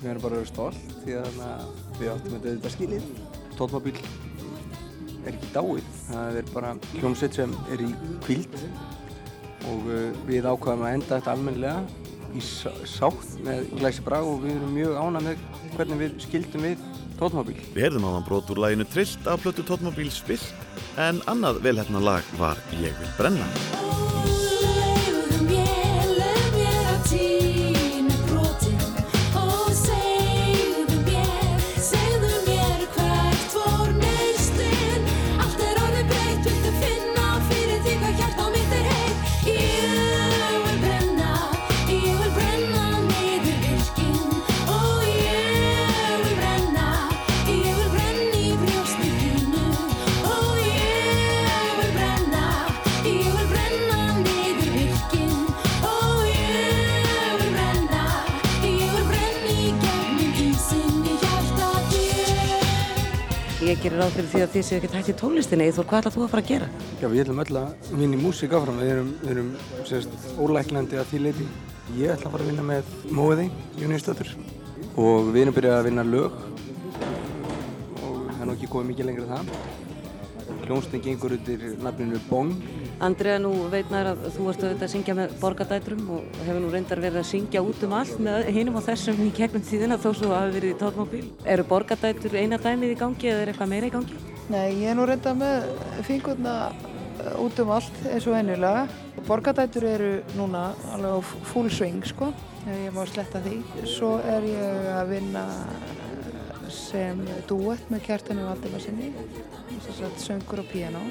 [0.00, 1.42] við erum bara stolt því að
[2.00, 3.09] við áttum þetta auðvitað skilið.
[3.59, 3.96] Tóttmóbíl
[5.22, 7.90] er ekki dáið, það er bara hljómsveit sem er í
[8.24, 8.57] kvíld
[9.70, 11.85] og uh, við ákvaðum að enda þetta almennilega
[12.33, 15.44] í sá- sátt með glæsi brag og við erum mjög ánað með
[15.76, 16.88] hvernig við skildum við
[17.22, 17.59] Tóttmóbíl.
[17.76, 22.35] Við heyrðum áðan brot úr læginu Trillt af plötu Tóttmóbíl Spilt en annað velhætna lag
[22.40, 23.46] var Ég vil brenna.
[63.83, 66.23] Gerir ráð fyrir því að þið séu ekkert hægt í tónlistinni, Eithor, hvað ætlað þú
[66.23, 66.66] að fara að gera?
[67.01, 69.49] Já, við ætlum öll að vinna í músík áfram, við erum, við erum
[69.88, 71.47] sérst, ólæknandi að því leiti.
[71.99, 73.49] Ég ætla að fara að vinna með Móði,
[73.81, 74.31] Jónísdóttur
[75.03, 76.38] og við erum byrjað að vinna lög
[78.07, 79.82] og það er ekki komið mikið lengra það.
[80.62, 82.53] Hljónstin gengur undir nafninu Bong.
[83.03, 86.70] Andrea, nú veit maður að þú ert auðvitað að syngja með borgadætrum og hefur nú
[86.70, 90.09] reyndar verið að syngja út um allt með hinum og þessum í gegnum tíðina þó
[90.14, 91.25] svo hafi verið í tóttmóbíl.
[91.55, 94.20] Eru borgadætur eina dæmið í gangi eða er eitthvað meira í gangi?
[94.53, 95.66] Nei, ég er nú reynda með
[96.07, 98.87] fingurna uh, út um allt eins og venjulega.
[99.27, 101.20] Borgadætur eru núna alveg á
[101.51, 102.31] full swing, sko,
[102.62, 103.59] ef ég má sletta því.
[103.87, 105.44] Svo er ég að vinna
[106.72, 109.12] sem duett með kjartanu Valdimarsinni,
[110.20, 111.02] söngur og piano.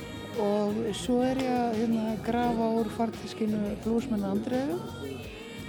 [0.41, 4.77] og svo er ég að hérna, grafa úr fartiskinu blúsmenn Andreu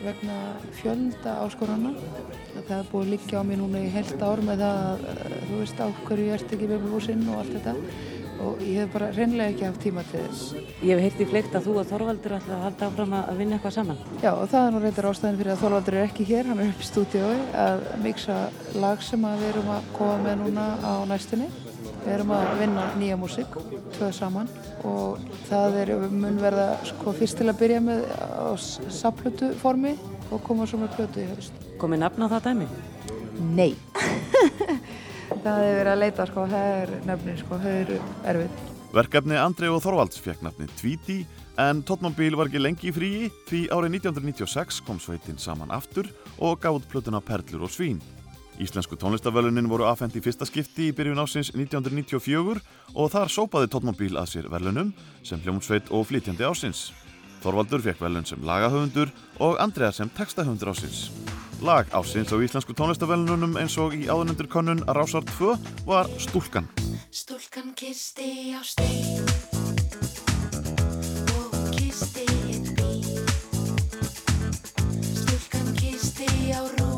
[0.03, 0.37] vegna
[0.79, 1.93] fjölda áskorana
[2.55, 5.37] það er búið að liggja á mér núna í heilt ár með það að eh,
[5.49, 7.75] þú veist á hverju ég ert ekki með blúsinn og allt þetta
[8.43, 11.57] og ég hef bara reynlega ekki haft tíma til þess Ég hef heyrt í fleikt
[11.57, 14.01] að þú og Þorvaldur ætla að halda áfram að vinna eitthvað saman.
[14.23, 16.73] Já og það er nú reyndar ástæðin fyrir að Þorvaldur er ekki hér, hann er
[16.73, 18.39] upp í stúdíói að mixa
[18.83, 21.51] lag sem að við erum að koma með núna á næstunni
[22.03, 23.59] við erum að vinna nýja músík
[23.95, 24.49] tvö saman
[24.89, 29.95] og það er mun verða sko fyrst til að byrja með á saplutu formi
[30.33, 32.67] og koma svo með plötu í haust Komið nafn á það dæmi?
[33.55, 33.71] Nei
[35.33, 37.99] Það hefur verið að leita sko, það er nefnin sko, það eru
[38.33, 41.23] erfið Verkefni Andrei og Þorvalds fekk nafni Tweety
[41.63, 46.61] en Tottenham var ekki lengi í fríi því árið 1996 kom sveitin saman aftur og
[46.61, 48.03] út plötuna Perlur og Svín.
[48.61, 52.61] Íslensku tónlistavölunin voru afhend í fyrsta skipti í byrjun ásins 1994
[52.93, 54.93] og þar sópaði Tottenham að sér verlunum
[55.25, 56.91] sem hljómsveit og flytjandi ásins.
[57.43, 59.11] Þorvaldur fekk velun sem lagahöfundur
[59.43, 61.09] og Andrea sem textahöfundur ásins.
[61.63, 66.71] Lag ásins á íslensku tónlistavölunum eins og í áðunundur konun Rásar 2 var Stúlkan.
[67.11, 69.27] Stúlkan kisti á stein
[71.35, 73.27] og kisti einn bíl
[75.03, 76.92] Stúlkan kisti á rúðu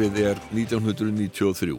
[0.00, 1.74] Árið er 1993.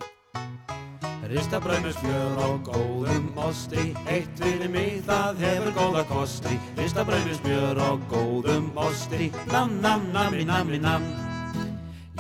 [1.32, 7.40] Ristabrauð með smjör og góðum osti Eitt fyrir mig það hefur góða kosti Ristabrauð með
[7.40, 11.10] smjör og góðum osti Nam, nam, nami, nami, nam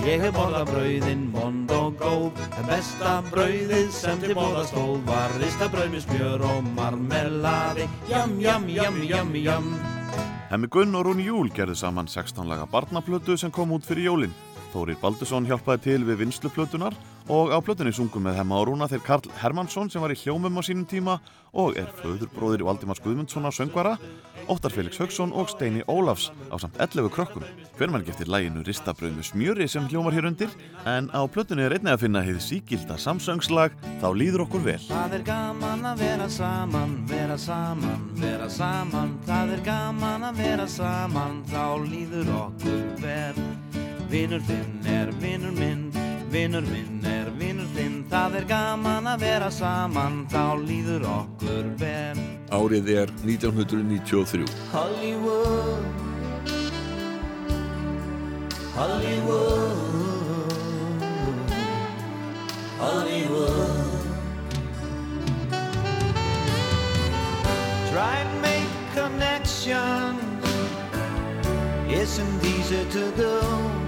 [0.01, 5.39] Ég hef borðað brauðin vond og góð En besta brauðið sem til bóða stóð Var
[5.45, 9.73] ristabrauð með smjör og marmelaði Jam, jam, jam, jam, jam
[10.49, 14.33] Hemmi Gunn og Rúni Júl gerðu saman 16 laga barnaplötu sem kom út fyrir jólin.
[14.71, 16.95] Þórir Baldursson hjálpaði til við vinsluplötunar
[17.31, 20.57] og á plötunni sungum með Hemma og Rúna þeir Karl Hermansson sem var í hljómum
[20.57, 21.17] á sínum tíma
[21.51, 23.97] og er föðurbróðir Valdimars Guðmundssonar söngvara,
[24.47, 27.43] Óttar Felix Haugsson og Steini Ólafs á samt 11 krökkum.
[27.77, 30.55] Hver mann geftir læginu Ristabröð með smjöri sem hljómar hér undir
[30.87, 34.79] en á plötunni er einnig að finna hið síkilda samsöngslag Þá líður okkur vel.
[34.87, 40.69] Það er gaman að vera saman, vera saman, vera saman Það er gaman að vera
[40.71, 43.70] saman, þá líður okkur vel
[44.11, 45.85] Vinur þinn er vinur minn,
[46.33, 48.01] vinur minn er vinur þinn.
[48.11, 52.19] Það er gaman að vera saman, þá líður okkur vel.
[52.51, 54.43] Árið er 1993.
[54.73, 55.85] Hollywood
[58.75, 59.79] Hollywood
[62.81, 63.79] Hollywood.
[67.93, 70.19] Try and make connections.
[71.87, 73.80] Isn't easy to do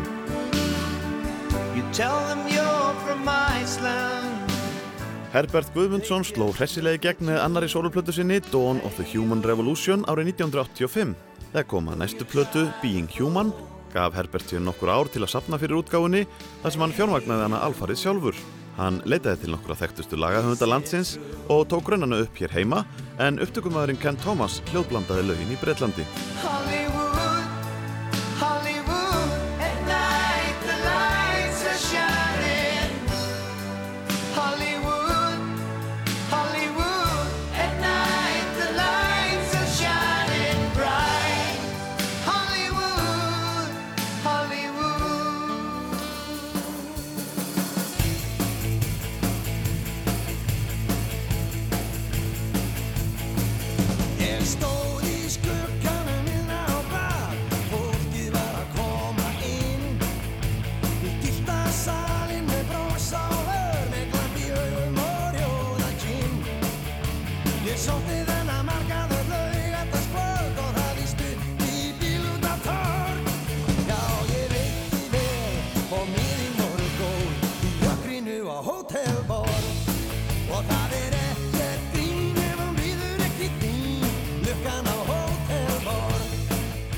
[5.33, 11.13] Herbert Guðmundsson sló hressilegi gegn annari sóluplötu sinni Dawn of the Human Revolution árið 1985.
[11.51, 13.53] Þegar kom að næstu plötu Being Human
[13.93, 16.23] gaf Herbert sér nokkur ár til að sapna fyrir útgáfunni
[16.63, 18.41] þar sem hann fjármagnaði hana alfarið sjálfur.
[18.79, 22.87] Hann leitaði til nokkura þekktustu lagahöfunda landsins og tók grönnana upp hér heima
[23.21, 26.09] en upptökumæðurinn Ken Thomas hljóðblandaði lögin í Breitlandi.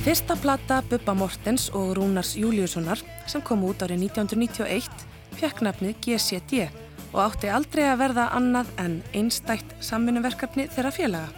[0.05, 5.05] Fyrsta plata Bubba Mortens og Rúnars Júliussonar sem kom út árið 1991
[5.39, 6.67] fekk nafnið GCD
[7.07, 11.31] og átti aldrei að verða annað en einstætt samvinnumverkefni þeirra félaga.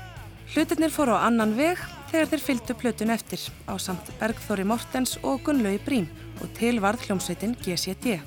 [0.51, 1.79] Hlutirnir fóru á annan veg
[2.11, 6.09] þegar þeir fylgdu plötun eftir á samt Bergþóri Mortens og Gunnlaui Brím
[6.43, 8.17] og til varð hljómsveitin GCD.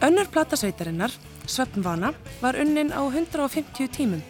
[0.00, 1.12] Önnur platasveitarinnar,
[1.44, 4.24] Svefnvana, var unnin á 150 tímum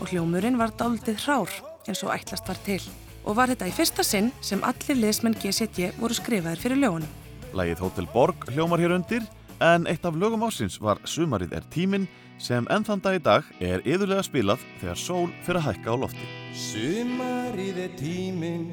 [0.00, 1.54] og hljómurinn var dáldið hrár
[1.86, 2.82] eins og ætlast var til.
[3.22, 7.12] Og var þetta í fyrsta sinn sem allir liðsmenn GCD voru skrifaðir fyrir lögunum.
[7.52, 9.22] Lægið Hotel Borg hljómar hér undir
[9.62, 12.08] en eitt af lögum ásins var Sumarið er tíminn
[12.42, 15.96] sem enn þann dag í dag er yðurlega spilað þegar sól fyrir að hækka á
[16.02, 16.28] lofti.
[16.58, 18.68] Sumarið er tíminn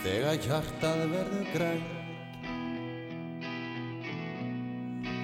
[0.00, 1.98] Þegar hjartað verður grænt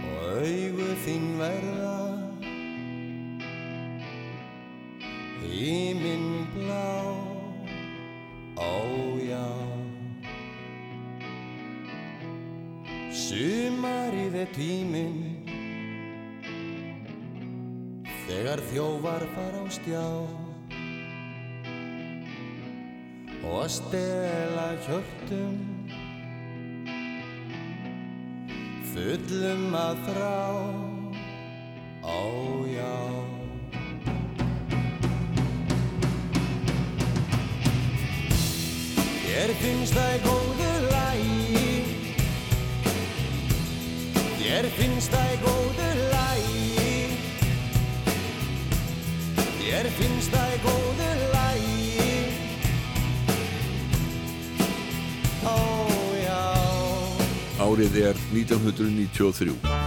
[0.06, 2.05] Og augu þín verða
[5.50, 7.36] Híminn blá
[8.56, 9.46] Ó já.
[13.12, 15.18] Sumarið er tíminn.
[18.24, 20.06] Þegar þjófar fara á stjá.
[23.44, 25.60] Og að stela hjörtum.
[28.94, 30.36] Fullum að þrá.
[32.06, 32.20] Ó
[32.72, 33.45] já
[39.36, 41.72] Þér finnst það í góðu lagi?
[44.38, 46.94] Þér finnst það í góðu lagi?
[49.58, 52.16] Þér finnst það í góðu lagi?
[55.44, 55.58] Ó
[56.22, 56.40] já.
[57.68, 59.85] Árið er 1993.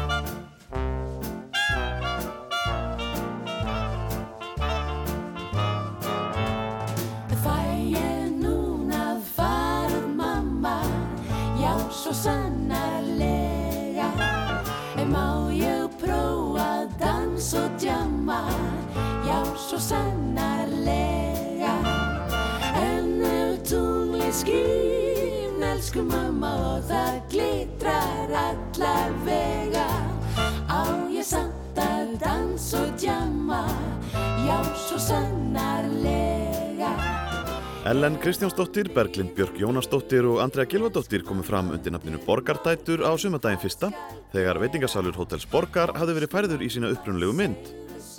[37.90, 43.58] Ellen Kristjánsdóttir, Berglind Björk Jónasdóttir og Andrea Gilvadóttir komu fram undir nafninu Borgardætur á sumardaginn
[43.58, 43.90] fyrsta
[44.30, 47.72] þegar veitingasalur Hotels Borgar hafði verið færður í sína upprunlegu mynd.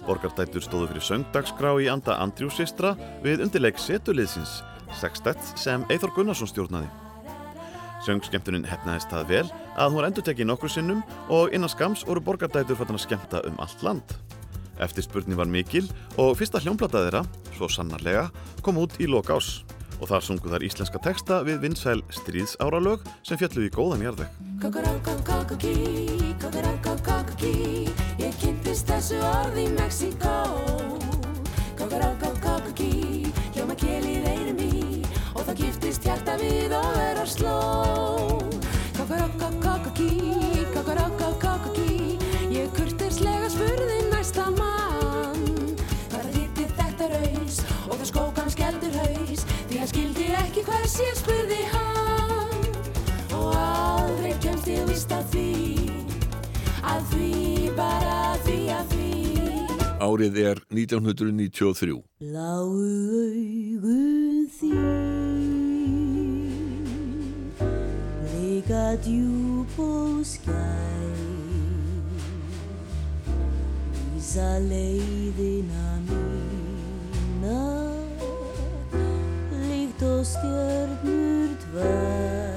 [0.09, 4.57] Borgardætur stóðu fyrir söngdagskrá í anda Andrew Sistra við undirleik setuliðsins
[4.99, 6.91] Sextett sem Eithor Gunnarsson stjórnaði.
[8.09, 9.47] Söngskemtunin hefnaðist það vel
[9.77, 13.47] að hún var endur tekið nokkur sinnum og innan skams voru Borgardætur fattan að skemta
[13.47, 14.19] um allt land.
[14.81, 17.23] Eftirspurning var mikil og fyrsta hljómblata þeirra,
[17.57, 18.31] svo sannarlega,
[18.65, 19.61] kom út í lok ás
[20.01, 24.01] og þar sungu þar íslenska texta við vinsæl stríðsáralög sem fjallu í góðan
[26.41, 27.89] kokorokokokokí
[28.21, 30.35] Ég kynntist þessu orði í Mexíkó.
[31.79, 32.91] Kokorokokokokí,
[33.55, 35.01] hljóma kelið einum í
[35.35, 37.57] Og það giftist hjarta við og vera sló.
[38.99, 40.30] Kokorokokokokí
[51.07, 52.55] ég spurði hann.
[53.37, 55.49] Og aldrei kemst ég vist að því
[56.91, 57.31] Að því,
[57.77, 59.09] bara að því, að því.
[60.01, 61.99] Árið er 1993.
[62.25, 62.73] Bláu
[63.21, 65.51] augun þín
[68.31, 70.65] Leika djúb og skæ
[74.17, 78.00] Vísa leiðina mína
[80.07, 82.51] og stjörnur tvær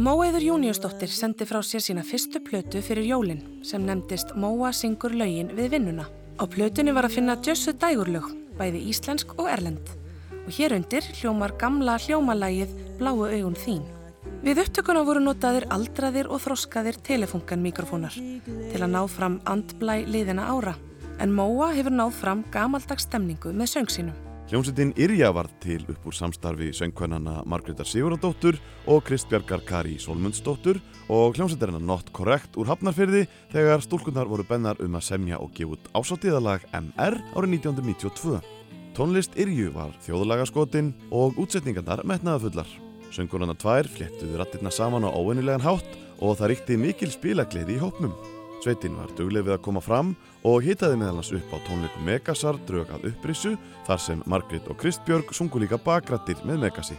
[0.00, 5.50] Móeður Júniusdóttir sendi frá sér sína fyrstu plötu fyrir jólin sem nefndist Móa syngur lögin
[5.52, 6.06] við vinnuna.
[6.40, 9.90] Á plötunni var að finna djössu dægurlög, bæði íslensk og erlend.
[10.46, 13.84] Og hér undir hljómar gamla hljómalægið Bláu augun þín.
[14.40, 20.48] Við upptökuna voru notaðir aldraðir og þroskaðir telefunkan mikrofónar til að ná fram andblæ liðina
[20.48, 20.78] ára.
[21.20, 24.29] En Móa hefur náð fram gamaldags stemningu með söng sínum.
[24.50, 28.56] Hljómsveitin Irja varð til upp úr samstarfi söngkvennana Margreðar Sigurðardóttur
[28.90, 34.98] og Kristbjargar Kari Solmundsdóttur og hljómsveitarina Not Correct úr Hafnarfyrði þegar stúlkunar voru bennar um
[34.98, 38.42] að semja og gefa út ásáttíðalag MR árið 1992.
[38.98, 42.74] Tónlist Irju var þjóðlagaskotin og útsetningarnar metnaðafullar.
[43.14, 48.18] Söngkonarna tvær fléttuðu rattirna saman á óvennilegan hátt og það ríkti mikil spilagleði í hópnum.
[48.60, 50.10] Sveitin var dugleg við að koma fram
[50.44, 53.54] og hitaði meðalans upp á tónleikum Megasar drög að upprissu
[53.86, 56.98] þar sem Margrét og Kristbjörg sungu líka bakrættir með Megasi.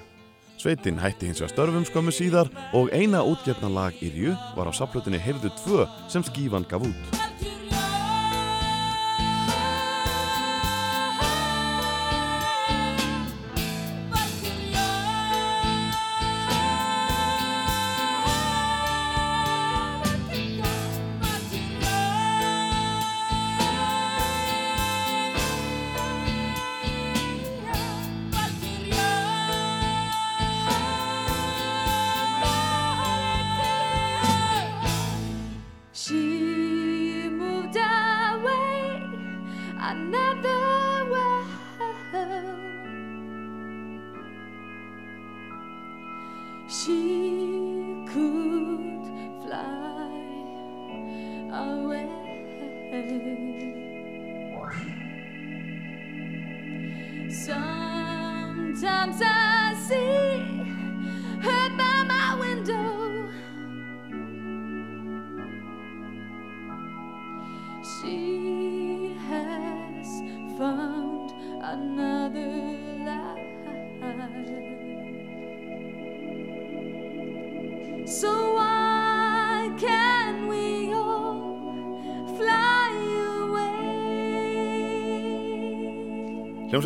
[0.58, 5.22] Sveitin hætti hins vegar störfum skömmu síðar og eina útgefna lag Írju var á saplutinni
[5.22, 7.22] Heyrðu 2 sem skífan gaf út.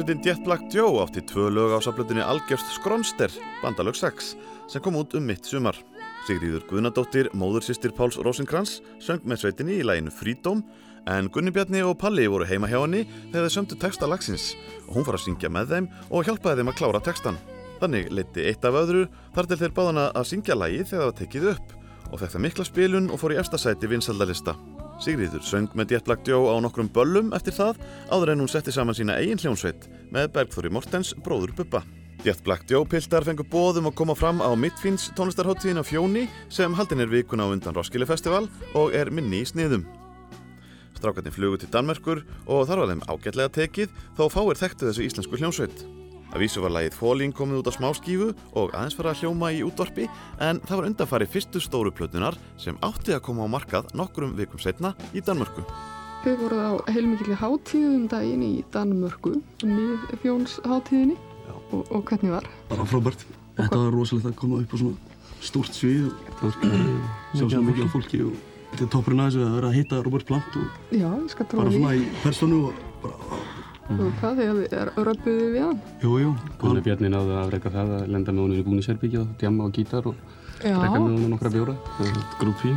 [0.05, 3.31] Hljómsveitin Jet Black Joe átti tvö lög á saplutinni Algjörst Skronster,
[3.63, 4.35] bandalög 6,
[4.69, 5.73] sem kom út um mitt sumar.
[6.27, 10.61] Sigríður Guðnadóttir, móðursýstir Páls Rosenkrantz, söng með sveitinni í læginu Freedom,
[11.09, 13.01] en Gunni Bjarni og Palli voru heima hjá henni
[13.31, 14.51] þegar þeir sömdu texta lagsins
[14.85, 17.41] og hún fór að syngja með þeim og hjálpaði þeim að klára textan.
[17.81, 21.51] Þannig leiti eitt af öðru þar til þeir báðana að syngja lægi þegar það tekið
[21.55, 21.77] upp
[22.11, 24.53] og það mikla spilun og fór í efstasæti vinsaldalista.
[25.03, 29.17] Sigríður söng með Joe á nokkrum böllum eftir það áður en hún setti saman sína
[29.19, 31.83] eigin hljómsveit með Bergþóri Mortens bróður Bubba.
[32.23, 37.11] Joe piltar fengur bóðum að koma fram á Midfins tónlistarháttíðin á Fjóni sem haldin er
[37.11, 39.83] vikuna á undan Roskilde Festival og er minni í sniðum.
[40.95, 45.37] Strákarnir flugu til Danmerkur og þar var þeim ágætlega tekið þó fáir þekktu þessu íslensku
[45.43, 46.04] hljómsveit.
[46.35, 48.25] Að vísu var lagið Falling komið út á smáskífu
[48.59, 50.09] og aðeins fara að hljóma í útvarpi
[50.43, 54.59] en það var undanfari fyrstu stóru plötunar sem átti að koma á markað nokkrum vikum
[54.59, 55.63] setna í Danmörku.
[56.25, 61.15] Við vorum á heilmikli hátíðum daginn í Danmörku, miðfjóns hátíðinni
[61.71, 62.51] og, og hvernig var?
[62.67, 63.23] bara frábært.
[63.55, 66.55] Þetta var rosalegt að koma upp á svona stórt svið og það var
[67.31, 68.39] sjá svona mikið af fólki og
[68.73, 71.11] þetta er toppurinn að þessu að vera að hitta Robert Plant og Já,
[71.55, 73.45] bara svona í personu og bara,
[73.85, 75.79] Og hvað, þegar röpuðu við hann?
[76.01, 76.31] jú, jú.
[76.61, 79.69] Gunnar Bjarni náði að reyka það að lenda með honum í búniserbyggja og djamma á
[79.77, 80.15] gítar og
[80.63, 81.75] reyka með honum nokkra bjóra.
[82.39, 82.71] Grúpi.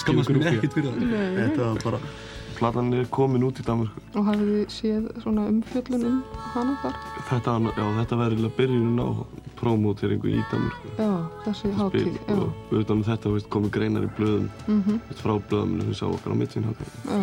[0.00, 1.14] Skammast mér ekkert fyrir það.
[1.38, 2.00] Þetta var bara,
[2.58, 4.02] platan er komin út í Danmörku.
[4.18, 6.16] Og hafið þið séð svona umfjöllun um
[6.54, 6.98] hana þar?
[7.30, 9.08] Þetta, var- já, þetta var eiginlega byrjunin á
[9.60, 10.90] promóteringu í Danmörku.
[10.98, 11.10] Já,
[11.46, 15.00] þessi hátíð, og utan um þetta komu greinar í blöðum Mhm.
[15.22, 17.22] frá blöðum sem sá okkar á mittfinn Já.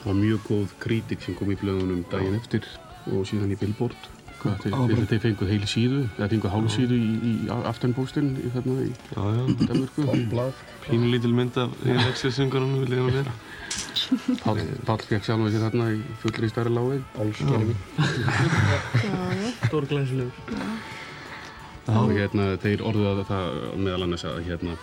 [0.00, 2.64] Það var mjög góð krítik sem kom í blöðunum daginn eftir
[3.10, 4.08] og síðan í Billboard.
[4.40, 7.32] Hvað, þeir, fenguð heil síðu, eða fenguð hálf síðu í, í
[7.68, 9.42] aftanpóstinn í þarna í Já, já.
[9.68, 10.46] Danmörku.
[10.86, 13.34] Pínulítil mynd af Ian Exel-söngarunum vil ég hann vera.
[14.40, 17.02] Páll, Páll fekk sjálf sér þarna í fullri stærri lái.
[17.20, 17.76] Álskjæri.
[19.66, 20.32] Stór glæsilegur.
[21.90, 24.78] Og hérna, þeir orðuðu að það meðal annars að hérna,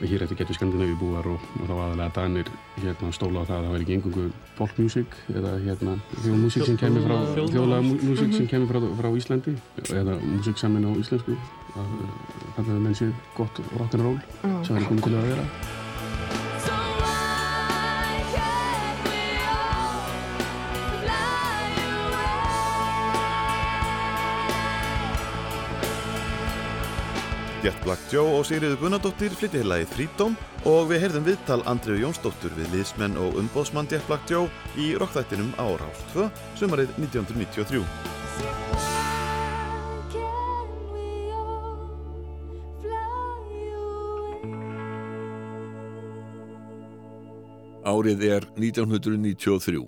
[0.00, 3.56] að hér eftir getur Skandinavíu búar og, og þá aðalega Danir hérna, stóla á það
[3.56, 4.26] að það væri ekki engungu
[4.58, 7.50] folkmusík eða hérna, þjóðmusík sem kemur frá Þjóðlag.
[7.56, 9.56] þjóðlega músík sem kemur frá, frá Íslandi
[9.90, 11.36] eða músík samin á íslensku
[11.74, 11.92] að
[12.56, 14.18] þannig að menn séu gott rock'n'roll
[14.64, 15.78] sem er komið til að vera
[27.60, 30.36] Jet Black Joe og Sigriður Gunnardóttir flytti lagið Freedom
[30.70, 34.48] og við heyrðum viðtal Andriðu Jónsdóttur við liðsmenn og umbóðsmann Jet Black Joe
[34.80, 37.84] í rockþættinum á Rás 2 sumarið 1993.
[47.84, 49.84] Árið er 1993.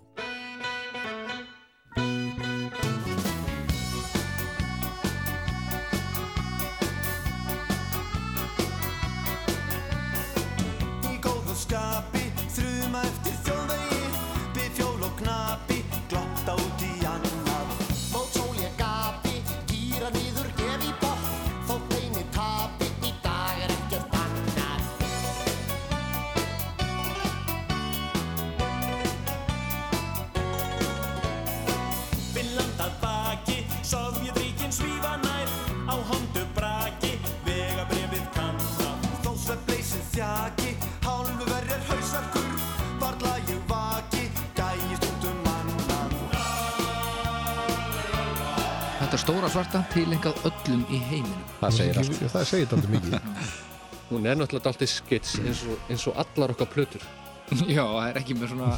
[49.92, 51.42] tilengað öllum í heiminum.
[51.60, 52.22] Það segir allt.
[52.34, 53.50] Það segir dálítið mikið.
[54.12, 57.04] Hún er náttúrulega dálítið skits eins og, eins og allar okkar plötur.
[57.76, 58.72] Já, það er ekki með svona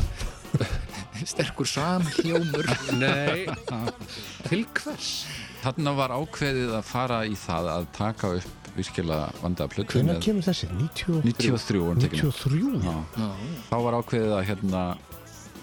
[1.35, 2.69] sterkur samhljómur.
[3.01, 3.47] Nei,
[4.49, 5.11] til hvers?
[5.65, 10.43] Þarna var ákveðið að fara í það að taka upp virkilega vandaða plötu með- kemur
[10.45, 10.67] þessi?
[10.75, 11.21] 93?
[11.31, 12.41] 93 var hún tekin upp.
[12.43, 12.83] 93?
[12.83, 12.97] Já.
[13.23, 13.29] Já.
[13.71, 14.83] Þá var ákveðið að hérna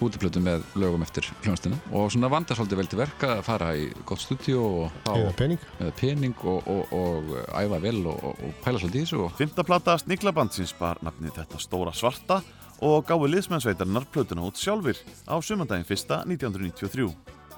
[0.00, 3.90] útiplötu með lögum eftir hljónstinu og svona vanda svolítið vel til verka að fara í
[4.08, 5.58] gott stúdíu og fá Eða pening.
[5.80, 9.36] eða pening og, og, og æfa vel og, og, og pæla svolítið í þessu og
[9.38, 12.40] Fymta plata Sniklabandsins bar nafnið þetta stóra svarta
[12.82, 14.98] og gáði liðsmennsveitarinnar plötuna út sjálfur
[15.30, 16.16] á sumandaginn 1.
[16.26, 17.12] 1993.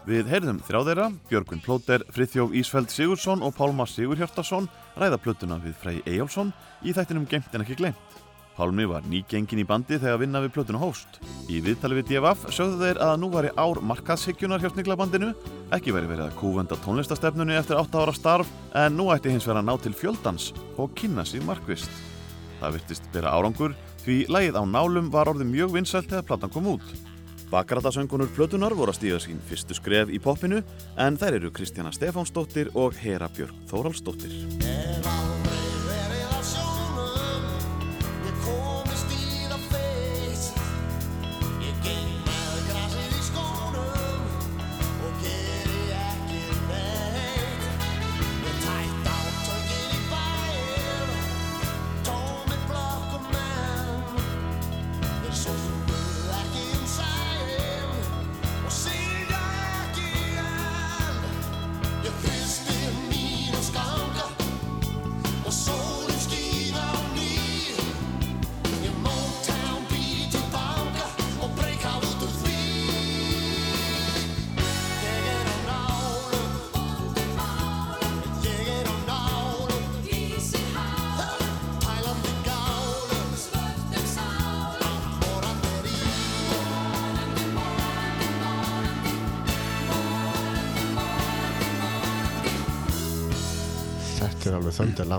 [0.05, 4.67] Við heyrðum þrjá þeirra, Björgvin Plóter, Friðþjóf Ísfeld Sigursson og Pálmar Sigurhjartarsson
[5.01, 6.51] ræða plötuna við Frey Eyjálsson
[6.85, 8.14] í þættinum Gemt en ekki glemt.
[8.55, 11.17] Pálmi var nýgengin í bandi þegar vinna við plötuna hóst.
[11.51, 15.33] Í viðtali við DFF sögðu þeir að nú væri ár markaðshyggjunar hjá Sniglabandinu,
[15.75, 19.65] ekki væri verið að kúvenda tónlistastefnunni eftir 8 ára starf, en nú ætti hins vegar
[19.65, 21.91] að ná til fjöldans og kynna sig markvist.
[22.61, 23.75] Það virtist bera árangur
[24.05, 26.87] því lægið á nálum var orðið mjög vinsælt þegar platan kom út.
[27.51, 30.63] Bakaratarsöngunur plötunar voru að stíga sín fyrstu skref í poppinu
[30.95, 34.94] en þær eru Kristjana Stefánsdóttir og Hera Björk Þóraldsdóttir.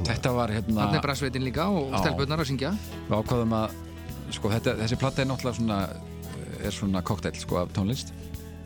[0.09, 1.97] Þetta var hérna Þannig er brassveitin líka og Já.
[2.03, 2.71] stelpunnar að syngja.
[3.09, 3.75] við ákvaðum að
[4.35, 5.79] sko, þetta, þessi platta er náttúrulega svona
[6.65, 8.13] er svona kokteil sko, af tónlist.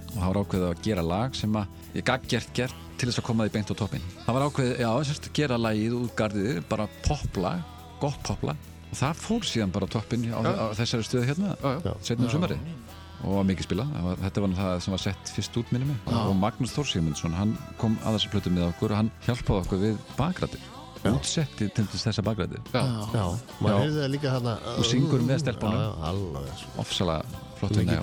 [0.10, 1.68] Og það var ákveðið að gera lag sem að
[2.00, 4.80] ég gagg gert gert til þess að koma því beint á toppin það var ákveðið,
[4.82, 7.62] já, sérst, gera lagið út gardiði, bara poplag
[8.02, 8.58] gott poplag.
[8.90, 11.54] Og það fór síðan bara á toppin á, á þessari stöðu hérna
[12.02, 12.58] setnum sumari
[13.20, 15.86] og var mikið spilað, Það var- þetta var það sem var sett fyrst út minni
[15.92, 15.98] mig.
[16.08, 16.18] Já.
[16.24, 19.82] og Magnús Þór Sigmundsson, hann kom að þessu plötu með okkur og hann hjálpaði okkur
[19.84, 20.60] við bakrættir
[21.08, 22.20] útsetti til þess
[22.74, 22.84] Já.
[23.16, 23.26] Já,
[23.62, 26.39] maður heyrði það líka hana og syngur með stelpunum
[26.84, 28.00] ofsalega flott vinna.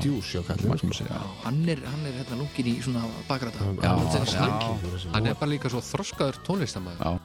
[1.44, 3.58] Hann er, hann er hérna lungin í svona bakræta.
[5.12, 7.04] Hann er bara líka svo þroskaður tónlistamæður.
[7.04, 7.18] Já.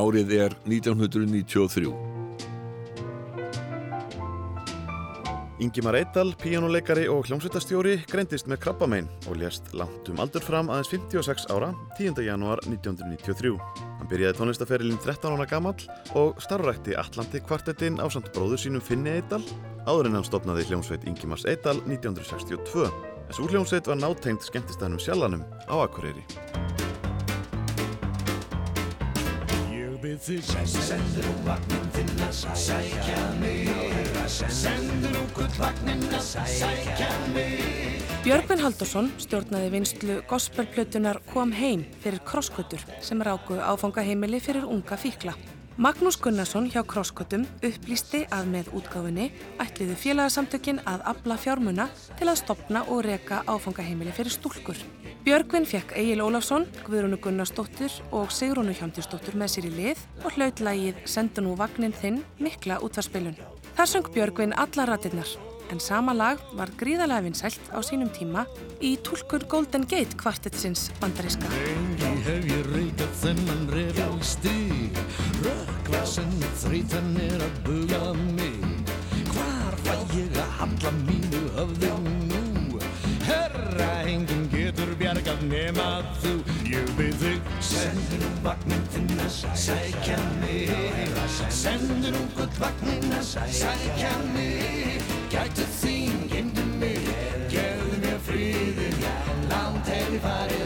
[0.00, 2.09] Árið er 1993.
[5.60, 10.88] Ingimar Eiddal, píjónuleikari og hljómsveitastjóri greindist með krabbamein og lést langt um aldur fram aðeins
[10.88, 12.16] 56 ára 10.
[12.24, 13.52] janúar 1993.
[13.98, 15.84] Hann byrjaði tónlistaferilinn 13 ára gamall
[16.16, 19.44] og starfrækti Atlantik kvartettinn á samt bróður sínum Finni Eiddal
[19.84, 22.88] áður en hann stopnaði hljómsveit Ingimars Eiddal 1962.
[23.28, 26.24] En svo hljómsveit var nátengt skemmtistæðnum Sjallanum á Akureyri.
[30.00, 33.66] Byrð þig Sendur úr vagnin til að sækja mig
[34.32, 42.86] Sendur úr gullvagnin að sækja mig Björgvin Haldursson stjórnaði vinslu gospelplötunar Kom heim fyrir krosskötur
[43.04, 45.36] sem ráku áfangaheimili fyrir unga fíkla.
[45.76, 49.28] Magnús Gunnarsson hjá krosskötum upplýsti að með útgáfinni
[49.60, 54.80] ætliðu félagsamtökin að abla fjármuna til að stopna og reka áfangaheimili fyrir stúlkur.
[55.20, 60.62] Björgvin fekk Egil Ólafsson, Guðrúnu Gunnarsdóttir og Sigrúnu Hjándisdóttir með sér í lið og hlaut
[60.64, 63.36] lagið Sendu nú vagnin þinn mikla útvarspilun.
[63.76, 65.28] Þar söng Björgvin alla ratirnar
[65.70, 68.46] en sama lag var gríðarlega vinsælt á sínum tíma
[68.80, 71.52] í túlkur Golden Gate kvartettsins bandaríska.
[71.52, 75.04] Lengi hef ég reykað þennan refjál stíg
[75.44, 78.69] Rökkvasen og þreytan er að buga mig
[85.50, 85.88] nema
[86.22, 86.32] þú.
[86.70, 87.50] Ég byrð þig.
[87.64, 90.18] Sendur nú vagnin þinn að sækja.
[90.42, 90.70] Mig.
[91.50, 94.14] Sendur nú gull vagnin að sækja.
[94.34, 95.02] Mig.
[95.32, 97.10] Gætu þín, geymdu mig.
[97.50, 99.06] Gefðu mér friðið
[99.50, 100.59] Langt hef ég farið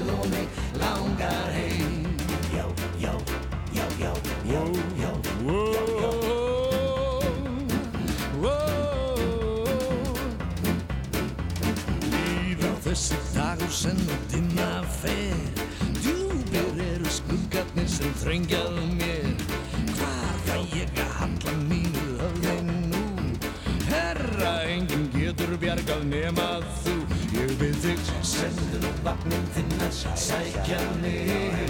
[18.24, 19.26] sprengjað mér.
[19.98, 22.54] Hvar fæ ég að handla mínu höfði
[22.88, 23.02] nú?
[23.90, 26.46] Herra, enginn getur bjargað nema
[26.84, 26.94] þú.
[27.34, 28.00] Ég byrð þig.
[28.24, 31.68] Sendu nú vagnin þinn að sækja mig.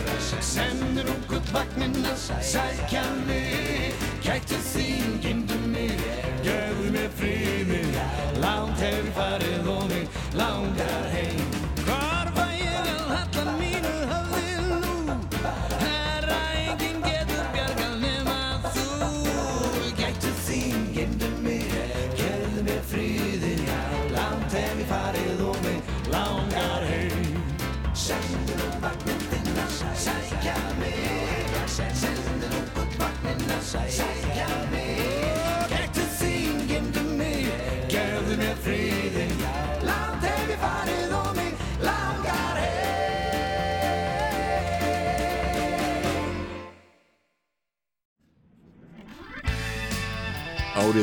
[0.53, 3.99] Sendu nú gullvagnin að sækja mig.
[4.23, 6.07] Gættu þín, gyndu mig.
[6.47, 7.99] Gefðu mér fríðin
[8.45, 11.14] Langt hef ég farið og mig langar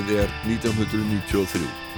[0.01, 1.90] Árið er 1993.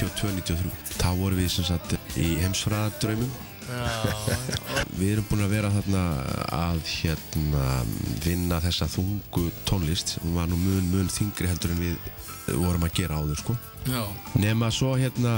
[0.00, 0.72] 92-93.
[0.96, 3.30] Þá vorum við sem sagt í heimsfræðadraumum.
[4.98, 6.04] Við erum búin að vera þarna
[6.56, 7.66] að hérna
[8.24, 12.10] vinna þessa þungu tónlist sem var nú mun, mun þingri heldur en við
[12.58, 13.56] vorum að gera áður sko.
[13.88, 14.02] Já.
[14.36, 15.30] Nema svo hérna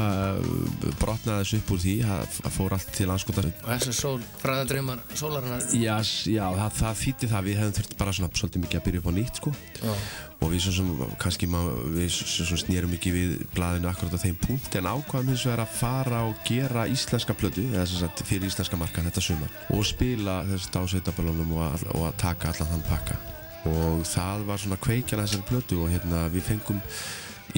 [0.98, 3.46] brotnaði þessu upp úr því að að fór allt til anskotar.
[3.62, 5.62] Og þessar sól, fræðadreymar sólarinnar.
[5.78, 8.84] Já, s- já það, það þýtti það við hefðum þurft bara svona svolítið mikið að
[8.88, 9.54] byrja upp á nýtt sko.
[9.82, 9.94] Já.
[10.42, 10.88] og við sem
[11.22, 15.62] kannski við sem snérum ekki við blaðinu akkurat á þeim punkt en ákvaðum hins vegar
[15.62, 19.84] að fara og gera íslenska plötu eða sem sagt fyrir íslenska marka þetta sumar og
[19.86, 23.20] spila þess á sveitaballunum og, að- og að taka allan þann pakka
[23.68, 26.80] og það var svona kveikjan að þessari plötu og hérna við fengum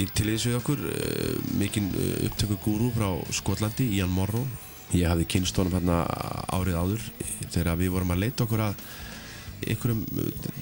[0.01, 4.45] í til þessu við okkur uh, mikinn uh, upptöku gúru frá Skotlandi, Ian Morrow.
[4.95, 6.03] Ég hafði kynst honum hérna
[6.55, 7.07] árið áður
[7.49, 8.85] þegar við vorum að leita okkur að
[9.65, 10.55] einhverjum uh,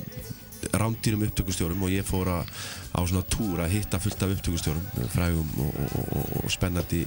[0.79, 2.51] rándýrum upptökustjórum og ég fór að,
[2.95, 7.03] á svona túr að hitta fullt af upptökustjórum frægum og, og, og, og spennandi.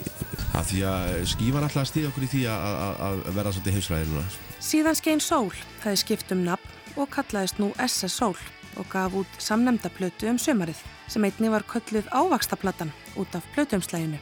[0.52, 4.12] Að því að skífan alltaf stíða okkur í því að, að, að verða svolítið heimsfræðir
[4.12, 4.26] núna.
[4.66, 5.54] Síðan skein Sól
[5.86, 8.38] hefði skipt um nafn og kallaðist nú SS Sól
[8.80, 10.80] og gaf út samnemnda plötu um sömarið
[11.12, 14.20] sem einni var kölluð ávaxtaplatan út af plötuumslæginu.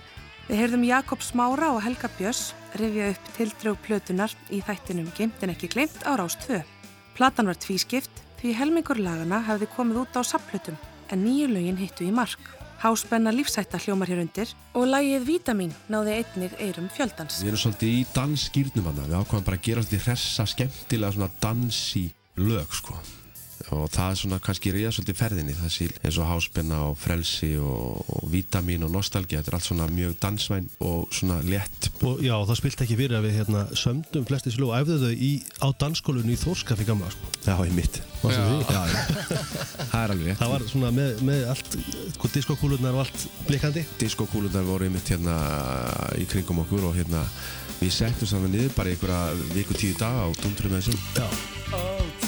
[0.48, 5.70] Við heyrðum Jakob Smára og Helga Björns rifja upp tildrög plötunar í þættinum Geimtin ekki
[5.72, 6.60] glemt á Rás 2.
[7.16, 10.78] Platan var tvískipt því helmingur lagana hefði komið út á sapplötum
[11.10, 12.42] en nýju lögin hittu í mark.
[12.84, 17.40] Háspenna lífsætta hljómar hér undir og lagið Vítamín náði einnig eirum fjöldans.
[17.40, 21.32] Við erum svolítið í dansskýrnum hann við ákvæmum bara að gera svolítið hressa skemmtilega svona
[21.40, 22.04] dansi
[22.40, 22.98] lög sko
[23.72, 28.02] og það er svona kannski reyða svolítið ferðinni þessi eins og háspenna og frelsi og,
[28.12, 32.34] og vítamin og nostalgi þetta er allt svona mjög dansvæn og svona létt Og já,
[32.36, 35.32] það spilt ekki fyrir að við hérna, sömdum flesti slú og æfðu þau í,
[35.64, 37.30] á dansskólinu í Þórskafi gamla sko.
[37.46, 38.34] Já, í mitt Já.
[38.34, 38.58] því?
[38.68, 39.00] Já, já.
[39.94, 41.78] Það er alveg rétt Það var svona með, með allt,
[42.18, 45.38] sko, diskokúlunar og allt blikkandi Diskokúlunar voru einmitt hérna
[46.20, 47.24] í kringum okkur og hérna
[47.80, 52.23] við settum saman niður bara í einhverja viku tíu daga og dundrum með þessum Já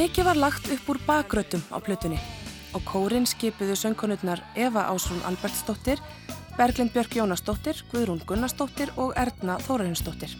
[0.00, 2.16] Mikið var lagt upp úr bakröttum á plötunni
[2.72, 6.00] og kórin skipuðu söngkonurnar Eva Ásrún Albertsdóttir,
[6.56, 10.32] Berglind Björk Jónasdóttir, Guðrún Gunnarsdóttir og Erna Þórarinsdóttir.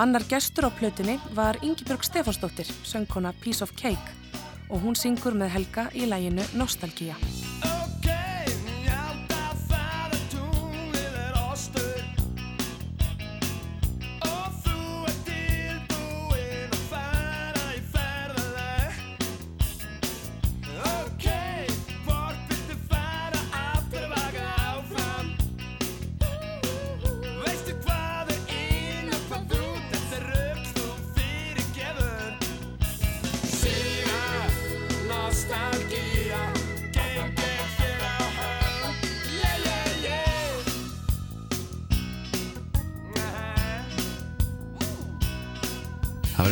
[0.00, 4.16] Annar gestur á plötunni var Ingibjörg Stefansdóttir, söngkona Piece of Cake
[4.70, 7.20] og hún syngur með Helga í læginu Nostalgía.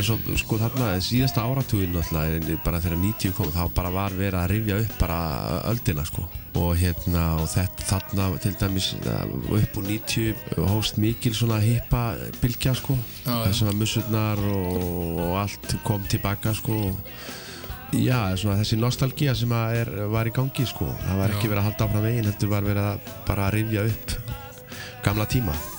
[0.05, 4.38] Eins og, sko þarna, síðasta áratugin náttúrulega, bara þegar 90 kom, þá bara var verið
[4.40, 5.18] að rifja upp bara
[5.70, 6.24] öldina, sko.
[6.61, 9.22] Og hérna, og þetta, þarna, til dæmis, eh,
[9.59, 10.34] upp úr 90
[10.70, 12.98] hóst mikil svona hippa bylgja, sko.
[13.24, 16.94] Þessum að mussurnar og, og allt kom tilbaka, sko.
[17.94, 20.88] Já, svona þessi nostalgía sem er, var í gangi, sko.
[21.07, 24.18] Það var ekki verið að halda áfram veginn, heldur var verið að bara rifja upp
[25.05, 25.73] gamla tíma.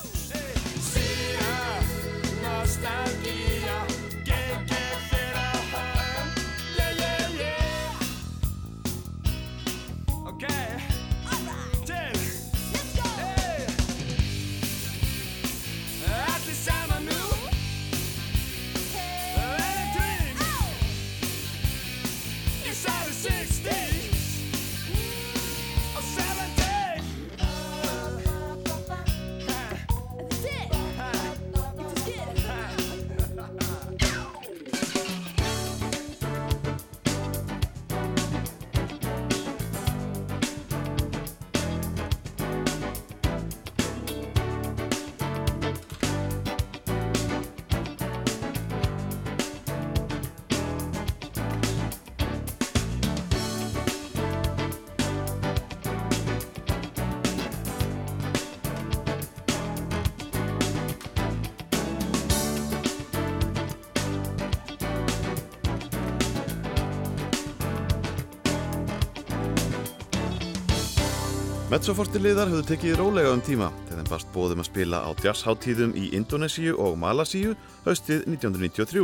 [71.85, 75.91] Metsoforti liðar höfðu tekið rólega um tíma þegar þeim barst bóðum að spila á jazzháttíðum
[75.93, 77.51] í Indonesíu og Malasíu
[77.85, 79.03] haustið 1993.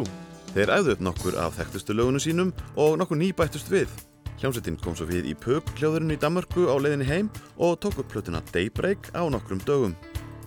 [0.55, 2.49] Þeir æðu upp nokkur af þekktustu lögunum sínum
[2.81, 3.93] og nokkur nýbættust við.
[4.41, 8.09] Hljómsveitin kom svo við í pub hljóðurinn í Danmarku á leiðinni heim og tók upp
[8.15, 9.93] plötuna Daybreak á nokkrum dögum.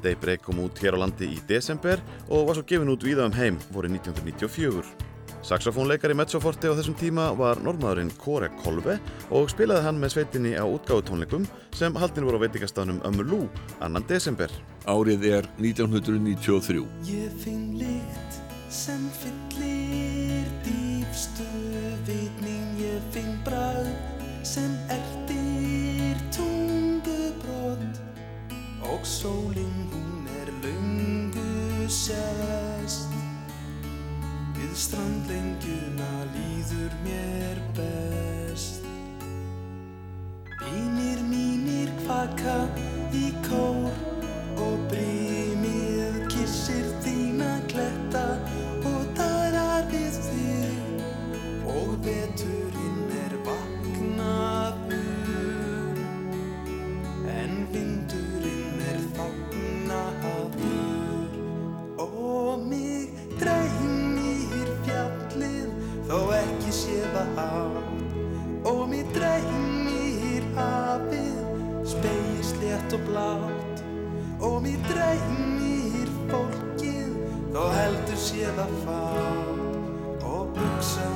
[0.03, 3.39] Daybreak kom út hér á landi í desember og var svo gefin út víða um
[3.39, 5.04] heim vorið 1994.
[5.45, 8.95] Saxofónleikari Mezzoforte á þessum tíma var normaðurinn Kåre Kolve
[9.29, 11.45] og spilaði hann með sveitinni á útgáfutónleikum
[11.77, 13.41] sem haldin voru á veitingastafnum Ömmu Lú
[13.85, 14.49] annan desember.
[14.89, 16.81] Árið er 1993.
[17.11, 18.41] Ég finn lykt
[18.73, 21.49] sem fyllir dýfstu
[22.09, 23.93] vitning Ég finn bragð
[24.49, 28.01] sem ertir tungubrott
[28.89, 32.64] Og sólinn hún er löngu sest
[34.75, 38.83] Við strandlengjuna líður mér best.
[40.65, 42.57] Vínir mínir kvaka
[43.15, 43.87] í kór
[44.59, 45.34] og brimið
[74.91, 77.15] dreymir fólkið
[77.55, 81.11] þó heldur sé það fátt og buksa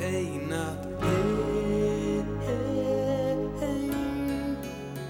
[0.00, 1.36] einat heim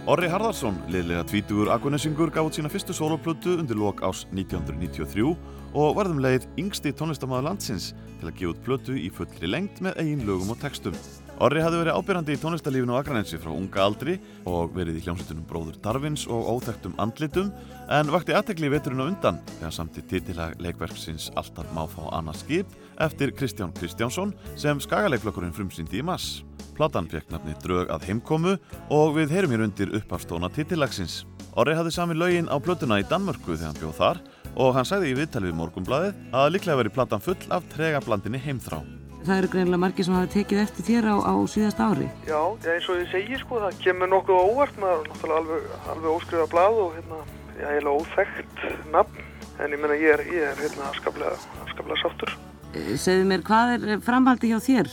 [0.06, 5.32] Orri Harðarsson, liðlega tvítugur Agunesingur, gaf út sína fyrstu soloplötu undir lok ás 1993
[5.74, 9.98] og varðum leið yngsti tónlistamæður landsins til að gefa út plötu í fullri lengd með
[10.04, 10.94] eigin lögum og textum.
[11.36, 14.14] Orri hafði verið ábyrrandi í tónlistarlífinu á Akranensi frá unga aldri
[14.48, 17.50] og verið í hljómsveitunum Bróður Darvins og óþektum andlitum
[17.92, 22.40] en vakti aðtekli veturinn á undan þegar samt í titilag leikverksins Alltaf má fá annað
[22.40, 22.72] skip
[23.04, 26.40] eftir Kristján Kristjánsson sem skagaleikflokkurinn frumsýndi í mass.
[26.76, 28.56] Platan fekk nafni drög að heimkomu
[28.88, 31.26] og við heyrum hér undir uppafstóna titillagsins.
[31.56, 34.22] Orri hafði sami lögin á plötuna í Danmörku þegar hann bjóð þar
[34.56, 38.40] og hann sagði í viðtali við Morgunblaðið að líklega veri platan full af trega blandinni
[38.40, 38.80] heimþrá.
[39.26, 42.08] Það eru greinilega margir sem hafa tekið eftir þér á, á síðast ári.
[42.28, 45.64] Já, eins og ég segi sko, það kemur nokkuð óvart, maður er náttúrulega alveg,
[45.94, 47.18] alveg óskrifa blað og hérna,
[47.58, 48.64] ég er óþekkt
[48.94, 49.24] nafn,
[49.58, 52.36] en ég meina ég er, ég er hérna afskaplega, afskaplega sáttur.
[52.70, 54.92] Eh, Segðu mér, hvað er framhaldi hjá þér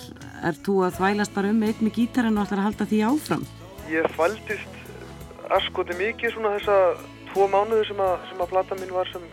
[0.49, 3.01] er þú að þvælast bara um með einn með gítarinn og ætlar að halda því
[3.09, 3.45] áfram?
[3.91, 4.79] Ég fældist
[5.53, 6.77] askoti mikið svona þessa
[7.31, 9.25] tvo mánuði sem að, sem að plata mín var sem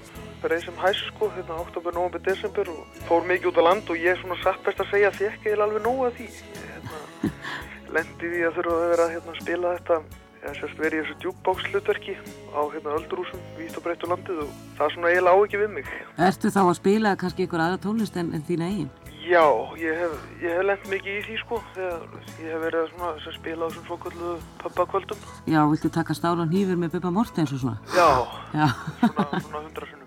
[0.43, 4.01] breið sem hæs sko, hérna oktober, november, desember og fór mikið út á land og
[4.01, 6.31] ég svona satt best að segja því ekki alveg nóg að því.
[6.31, 7.35] Ég, hérna,
[7.97, 10.01] lendi því að þurfa að vera að hérna, spila þetta
[10.41, 12.15] eða sérst verið í þessu djúkbóks hlutverki
[12.57, 15.61] á hérna öldurúsum vítt og breytt á landið og það er svona eiginlega á ekki
[15.61, 15.91] við mig.
[16.31, 18.91] Ertu þá að spila kannski ykkur aðra tónlist en, en þína eigin?
[19.21, 19.45] Já,
[19.77, 22.07] ég hef, ég hef lent mikið í því sko þegar
[22.41, 24.31] ég hef verið að svona, að spila á þessum svokallu
[24.63, 25.27] pappakvöldum.
[25.45, 27.77] Já, viltu taka stál og hýfur með Bubba Mortens og svona?
[27.93, 28.09] Já,
[28.57, 28.67] Já.
[29.05, 30.00] svona, svona hundra sinnum.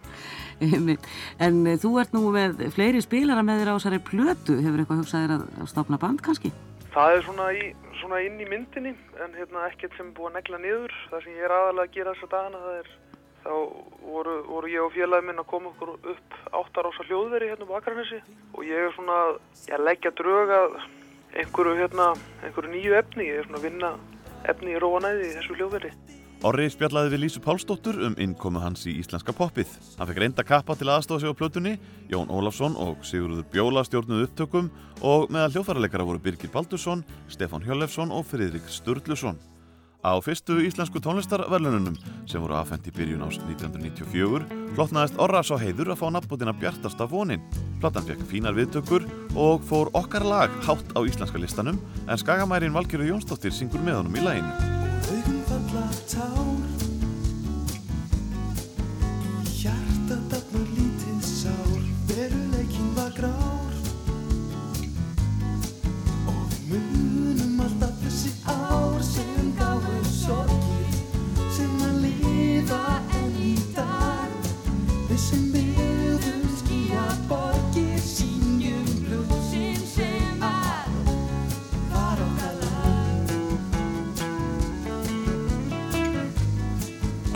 [1.45, 5.01] En eh, þú ert nú með fleiri spilara með þér á þessari plötu, hefur eitthvað
[5.03, 6.53] hugsað þér að, stopna band kannski?
[6.93, 7.69] Það er svona, í,
[8.01, 8.93] svona inn í myndinni
[9.23, 10.97] en hérna ekkert sem er búið að negla niður.
[11.09, 12.91] Það sem ég er aðalega að gera þessa dagana er
[13.43, 13.53] þá
[14.05, 17.77] voru, voru ég og félagið minn að koma okkur upp áttar ása hljóðveri hérna á
[17.79, 18.19] Akranesi
[18.53, 19.17] og ég er svona
[19.67, 20.77] ég leggja drög að
[21.41, 22.11] einhverju hérna,
[22.45, 23.29] einhverju nýju efni.
[23.31, 23.93] Ég er svona að vinna
[24.53, 25.91] efni í róanæði í þessu hljóðveri.
[26.43, 29.69] Orri spjallaði við Lísu Pálsdóttur um innkomu hans í íslenska poppið.
[29.95, 31.77] Hann fekk reynda kappa til aðstofa sig á plötunni,
[32.11, 34.67] Jón Ólafsson og Sigurður Bjóla stjórnuð upptökum
[34.99, 39.39] og meðal hljóðfæraleikara voru Birgir Baldursson, Stefán Hjörlefsson og Friðrik Sturluson.
[40.03, 41.95] Á fyrstu íslensku tónlistarverlununum
[42.27, 44.43] sem voru afhengt í byrjun ás 1994
[44.75, 47.45] flottnaðist Orra svo heiður að fá nafnbótina Bjartasta vonin.
[47.79, 49.07] Platan fekk fínar viðtökur
[49.39, 54.19] og fór okkar lag hátt á íslenska listanum en skagamærin Valgerður Jónsdóttir syngur með honum
[54.19, 55.32] í laginu.
[55.75, 56.62] Augun falla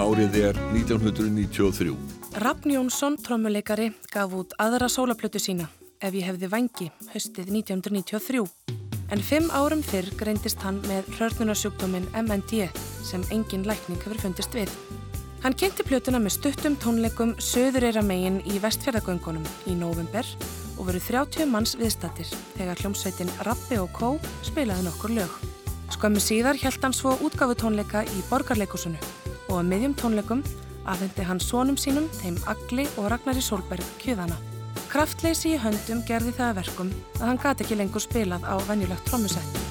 [0.07, 1.91] Árið er 1993.
[2.39, 5.65] Rafn Jónsson, trommuleikari, gaf út aðra sólaplötu sína,
[5.99, 8.45] ef ég hefði vangi, haustið 1993.
[9.11, 12.69] En fimm árum fyrr greindist hann með hrörnunarsjúkdóminn MND
[13.03, 14.71] sem engin lækning hefur fundist við.
[15.43, 20.31] Hann kynnti plötuna með stuttum tónleikum söðureyra megin í vestfjörðagöngunum í november
[20.77, 24.15] og veru 30 manns viðstattir þegar hljómsveitin Rappi og Kó
[24.47, 25.56] spilaði nokkur lög.
[25.93, 28.99] Skömmu síðar held hann svo útgáfu tónleika í borgarleikusinu
[29.47, 30.43] og að miðjum tónleikum
[30.87, 34.37] afhendi hann sonum sínum, þeim Agli og Ragnari Solberg kjöðana.
[34.91, 39.09] Kraftleysi í höndum gerði það að verkum að hann gati ekki lengur spilað á venjulegt
[39.09, 39.66] trommusett.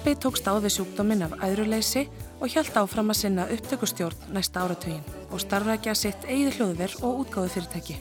[0.00, 2.06] Rappi tókst á við sjúkdóminn af æðruleysi
[2.40, 7.50] og hjælt áfram að sinna upptökustjórn næsta áratugin og starfrækja sitt eigið hljóðver og útgáðu
[7.52, 7.96] fyrirtæki.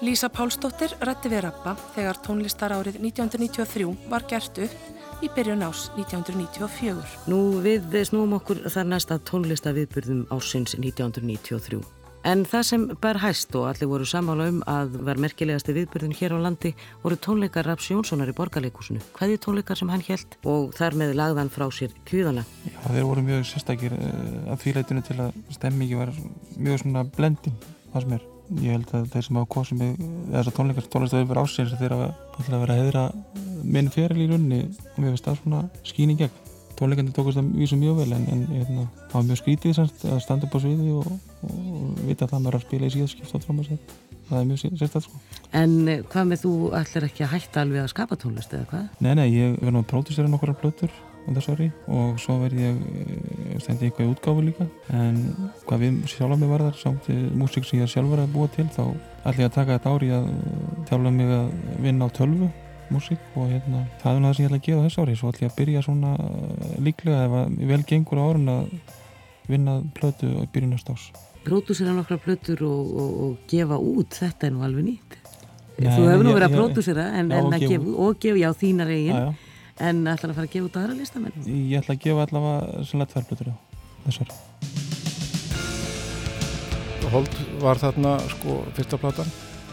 [0.00, 5.90] Lísa Pálsdóttir rætti við Rappa þegar tónlistar árið 1993 var gert upp í byrjun ás
[5.98, 7.12] 1994.
[7.28, 11.84] Nú við snúum okkur þar næsta tónlistaviðburðum ásins 1993.
[12.24, 16.32] En það sem ber hæst og allir voru sammála um að var merkilegasti viðburðin hér
[16.32, 16.70] á landi
[17.02, 19.02] voru tónleikar Raps Jónssonar í borgarleikusinu.
[19.18, 22.46] Hvaði tónleikar sem hann held og þar með lagðan frá sér kvíðana.
[22.64, 26.14] Já, þeir voru mjög sérstakir uh, að því leitinu til að stemmingi var
[26.56, 27.58] mjög svona blendin,
[27.92, 28.24] það sem er.
[28.54, 30.00] Ég held að þeir sem hafa kosið mig
[30.32, 32.08] þessar tónleikar tónlistaði yfir ásins þeir hafa
[32.38, 33.04] alltaf verið að heiðra
[33.76, 35.62] minn feril í runni og mér finnst það svona
[35.92, 36.43] í gegn.
[36.78, 40.20] Tónleikandi tókast það vísu mjög vel en, en hérna, það var mjög skrítið semst, að
[40.24, 41.06] standa upp á sviði og,
[41.46, 43.96] og vita að það maður að spila í síðaskipta trómasett.
[44.24, 45.22] Það er mjög sérstætt sko.
[45.54, 48.86] En eh, hvað með þú ætlar ekki að hætta alveg að skapa tónlist eða hvað?
[49.04, 50.88] Nei, nei, ég verði nú að pródúsera
[51.32, 55.20] þessu ári og svo verði ég eh, stendi eitthvað í útgáfu líka en
[55.64, 58.82] hvað við sjálfa mig varðar samt eh, músík sem ég sjálfur að búa til þá
[59.24, 60.28] ætla ég að taka þetta ári að
[60.90, 61.48] þjálfa mig að
[61.86, 62.50] vinna á tölvu
[62.92, 65.16] músík og hérna það er það sem ég ætla að gera þessu ári.
[65.18, 68.74] Svo ætla ég að byrja svona eh, líklega ef að vel gengur á árun að
[69.48, 71.06] vinna plötu á byrjunast ás
[71.44, 75.16] Pródúsera nokkra plötur og, og, og gefa út þetta er nú alveg nýtt.
[75.74, 78.48] Nei, þú hefur nú verið að pródúsera en, já, en og að gefa og já,
[78.62, 79.34] þínar eigin.
[79.84, 81.48] En ætlar að fara að gefa út aðra listamenn?
[81.50, 83.56] Ég ætla að gefa allavega sannlega tvær plötur já,
[84.06, 84.28] þessar.
[87.14, 89.28] Hold var þarna sko fyrsta platan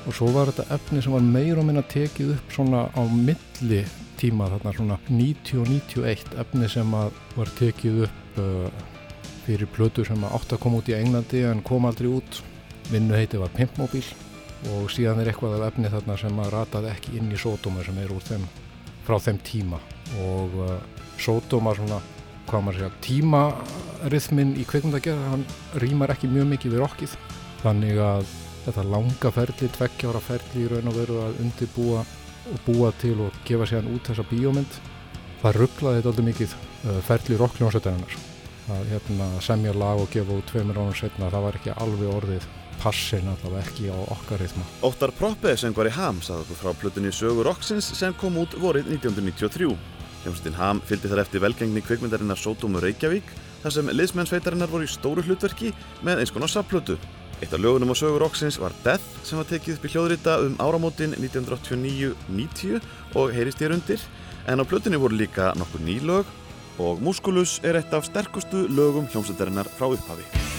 [0.08, 3.84] og svo var þetta efni sem var meir og minna tekið upp svona á milli
[4.22, 8.89] tíma þarna svona 90 og 91 efni sem var tekið upp uh,
[9.45, 12.41] fyrir plötu sem átt að koma út í Englandi en kom aldrei út.
[12.91, 14.06] Vinnu heiti var Pimpmobil
[14.76, 17.97] og síðan er eitthvað af efni þarna sem að rataði ekki inn í Sódóma sem
[17.97, 18.45] er úr þeim
[19.08, 19.82] frá þeim tíma.
[20.22, 20.76] Og uh,
[21.22, 22.02] Sódóma svona
[22.52, 25.43] hvað maður segja, tímarithmin í kveikmyndagerð, hann
[25.82, 27.14] rýmar ekki mjög mikið við rockið.
[27.62, 28.34] Þannig að
[28.66, 32.05] þetta langa ferli, tveggjára ferli í raun og veru að undirbúa
[32.51, 34.80] og búa til og gefa sér út þessa bíómynd
[35.41, 38.18] það rugglaði þetta aldrei mikið uh, ferli rockljónsveitarinnar
[38.72, 42.49] að hérna, semja lag og gefa út tveimur ánum setna, það var ekki alveg orðið
[42.82, 47.45] passin allavega ekki á okkar rithma Óttar Proppe söngvar í Ham okkur frá plötunni Sögur
[47.49, 49.70] Roxins sem kom út vorið 1993.
[50.24, 53.30] Hljómsveitin Ham fylgdi þar eftir velgengni kvikmyndarinnar Sótómu Reykjavík
[53.62, 55.74] þar sem liðsmennsveitarinnar voru í stóru hlutverki
[56.05, 56.97] með eins konar sapplötu.
[57.42, 60.60] Eitt af lögunum á Sögur Roxins var Death sem var tekið upp í hljóðrita um
[60.62, 62.78] áramótin 1989-90
[63.18, 64.06] og heyrist ég undir
[64.46, 66.30] en á plötunni voru líka nokkur ný lög
[66.78, 70.51] og Musculus er eitt af sterkustu lögum hljómsveitarinnar frá upphafi.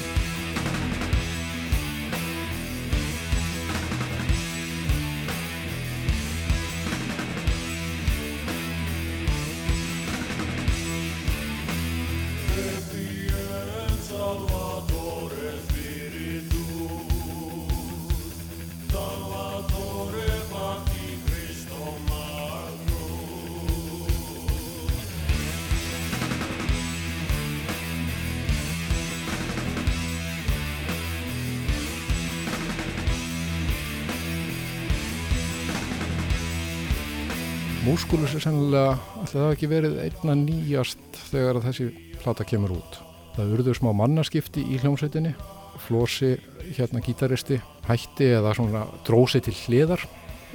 [38.41, 41.89] Sennilega, alltaf það ekki verið einna nýjast þegar þessi
[42.23, 42.97] plata kemur út.
[43.37, 45.35] Það urður smá mannaskipti í hljómsveitinni,
[45.83, 46.37] Flósi,
[46.77, 47.57] hérna gítaristi,
[47.89, 50.05] hætti eða svona drósi til hliðar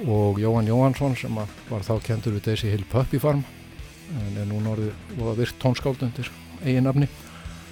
[0.06, 3.42] og Jóhann Jóhannsson sem var þá kentur við Daisy Hill Puppy Farm
[4.14, 6.30] en er núna orðið og virt tónskáld undir
[6.64, 7.08] eigin nafni.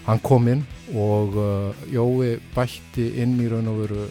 [0.07, 4.09] Hann kom inn og uh, Jói bætti inn í raun og veru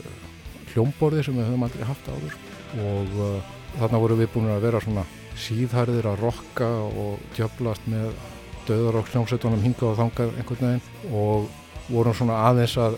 [0.73, 2.39] hljómborði sem við höfum aldrei haft áður
[2.87, 5.05] og uh, þarna voru við búin að vera svona
[5.39, 8.11] síðhærðir að rokka og djöflast með
[8.67, 11.49] döðarokk hljómsveitunum hinga og þangað einhvern veginn og
[11.91, 12.95] vorum svona aðeins að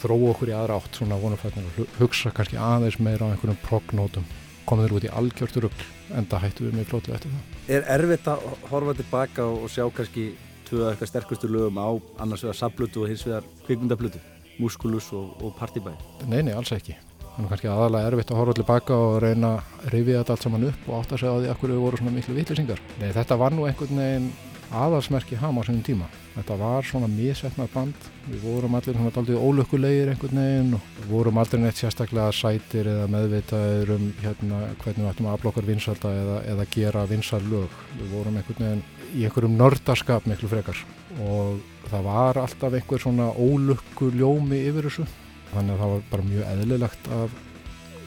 [0.00, 3.60] þróa okkur í aðra átt svona vonumfætnir að hu- hugsa kannski aðeins meira á einhverjum
[3.64, 4.26] prognótum
[4.66, 5.86] komið þér út í algjört rugl
[6.18, 8.42] en það hættu við mig flótlega eftir það Er erfitt að
[8.72, 10.26] horfa tilbaka og sjá kannski
[10.68, 11.88] tvö eitthvað sterkustu lögum á
[12.24, 14.20] annars vegar sablutu og hins vegar kvikmyndablutu,
[14.58, 15.92] Musculus og, og Partybæ?
[16.28, 16.96] Nei, nei, alls ekki.
[17.34, 20.88] Þannig kannski aðalega erfitt að horfa tilbaka og reyna að rifja þetta allt saman upp
[20.88, 22.82] og átta sig á því að hverju voru svona miklu vitlisingar.
[23.00, 24.28] Nei, þetta var nú einhvern veginn
[24.74, 26.06] aðalsmerki ham á sínum tíma.
[26.34, 28.06] Þetta var svona misetnað band.
[28.30, 32.90] Við vorum allir svona daldið ólökkulegir einhvern veginn og við vorum aldrei neitt sérstaklega sætir
[32.90, 37.42] eða meðvitaðir um hérna hvernig við ættum að afla okkar vinsalda eða, eða gera vinsal
[37.50, 37.76] lög.
[37.98, 40.86] Við vorum einhvern veginn í einhverjum nördaskap miklu frekar
[41.22, 45.06] og það var alltaf einhver svona ólökku ljómi yfir þessu
[45.54, 47.36] þannig að það var bara mjög eðlilegt að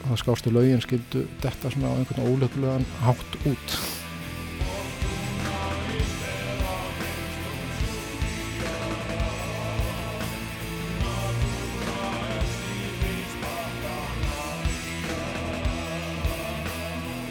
[0.02, 3.78] það skástu lögin skildu detta svona á einhvern ólökulegan hátt út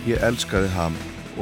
[0.07, 0.94] Ég elskaði Ham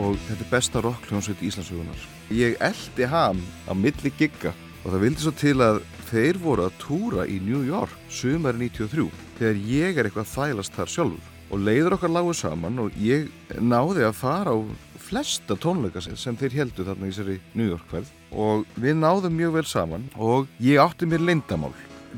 [0.01, 1.99] og þetta er besta rockljónsveit Íslandsögunar.
[2.33, 6.75] Ég eldi Ham á milli gigga og það vildi svo til að þeir voru að
[6.81, 9.07] túra í New York sumari 93
[9.39, 13.27] þegar ég er eitthvað þælast þar sjálfur og leiður okkar lágu saman og ég
[13.61, 14.57] náði að fara á
[15.05, 19.53] flesta tónleika sem- þeir heldu þarna í þessari New York hverð og við náðum mjög
[19.59, 21.73] vel saman og ég átti mér leyndamál.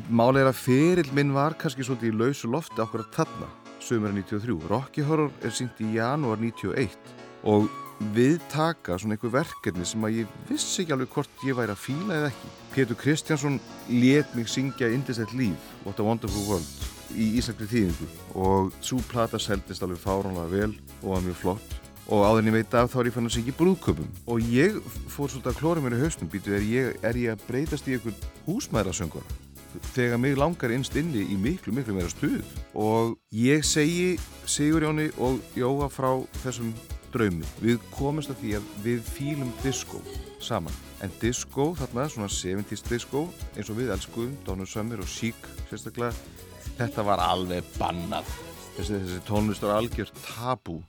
[0.10, 3.50] Málið er að ferill minn var kannski svolítið í lausu lofti okkur að þarna
[3.84, 4.56] sömur 93.
[4.70, 6.96] Rocky Horror er sínt í janúar 91
[7.44, 7.68] og
[8.14, 11.82] við taka svona einhver verkefni sem að ég vissi ekki alveg hvort ég væri að
[11.84, 12.50] fíla eða ekki.
[12.78, 13.60] Pétur Kristjánsson
[13.90, 16.68] let mig syngja Indislegt líf, What a Wonderful World
[17.18, 18.06] í íslenskri þýðingu.
[18.38, 21.74] Og svo plata seldist alveg fáránlega vel og var mjög flott.
[22.06, 24.78] Og áður en ég veit af þá er ég fann að syngja brúðköpum og ég
[25.10, 27.98] fór svolítið að klóra mér í hausnum býtu er ég, er ég að breytast í
[27.98, 29.26] einhvern húsmæðrasöngur
[29.96, 32.46] þegar mig langar innst inni í miklu, miklu meira stuð.
[32.78, 36.14] Og ég segi Sigurjóni og Jóa frá
[36.44, 36.76] þessum
[37.14, 37.46] draumi.
[37.64, 40.02] Við komumst að því að við fílum disco
[40.44, 40.74] saman.
[41.04, 46.14] En disco, þarna svona 70s disco, eins og við elskuðum, Dónur Sömmir og Chic sérstaklega,
[46.78, 48.30] þetta var alveg bannað.
[48.78, 50.82] Þessi, þessi tónlist er algjört tabú.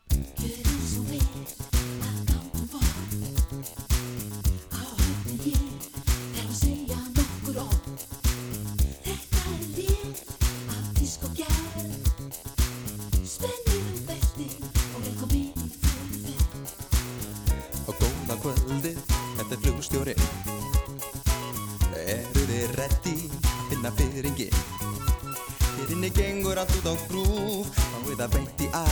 [26.59, 28.83] Gengur allt út á grúf Fáið það beint í æ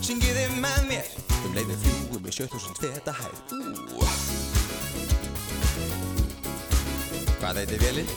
[0.00, 1.04] Syngið þið með mér
[1.44, 3.60] Um leiði fljúum í 7000 feta hæð Ú.
[7.36, 7.36] Hvað?
[7.36, 8.08] Hvað heitir vélinn?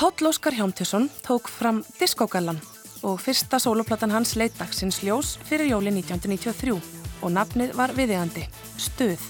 [0.00, 2.56] Páll Óskar Hjámtjesson tók fram Diskogallan
[3.02, 6.74] og fyrsta sóloplatan hans leit dagsins ljós fyrir jóli 1993
[7.22, 8.46] og nafnið var viðegandi,
[8.78, 9.20] Stuð.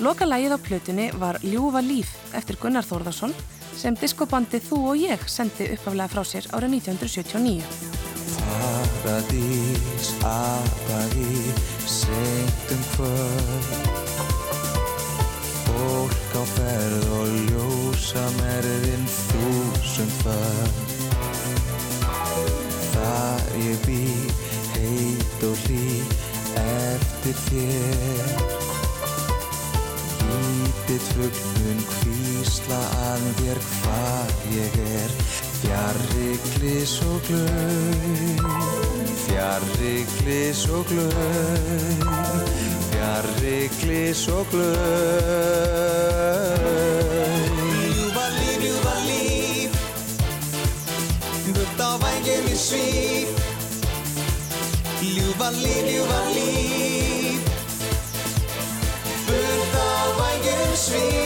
[0.00, 3.34] Loka lægið á plötunni var Ljúfa líf eftir Gunnar Þórðarsson
[3.76, 8.08] sem diskobandið Þú og ég sendi uppaflega frá sér árið 1979.
[8.40, 11.52] Paradís apagi
[11.88, 13.68] seint um kvöld
[15.66, 20.89] Fólk á ferð og ljósa merðin þúsund föld
[23.10, 24.02] Þar ég bý
[24.76, 25.86] heit og hlý
[26.62, 28.28] eftir þér
[30.28, 32.78] Lítið fuglun hvísla
[33.08, 35.10] að þér hvar ég er.
[35.60, 42.06] Fjarrri glis og glöð Fjarrri glis og glöð
[42.92, 45.90] Fjarrri glis og glöð
[52.60, 53.28] svíf
[55.00, 57.40] Ljúfa líf, ljúfa líf
[59.26, 61.20] Burt á vængum svíf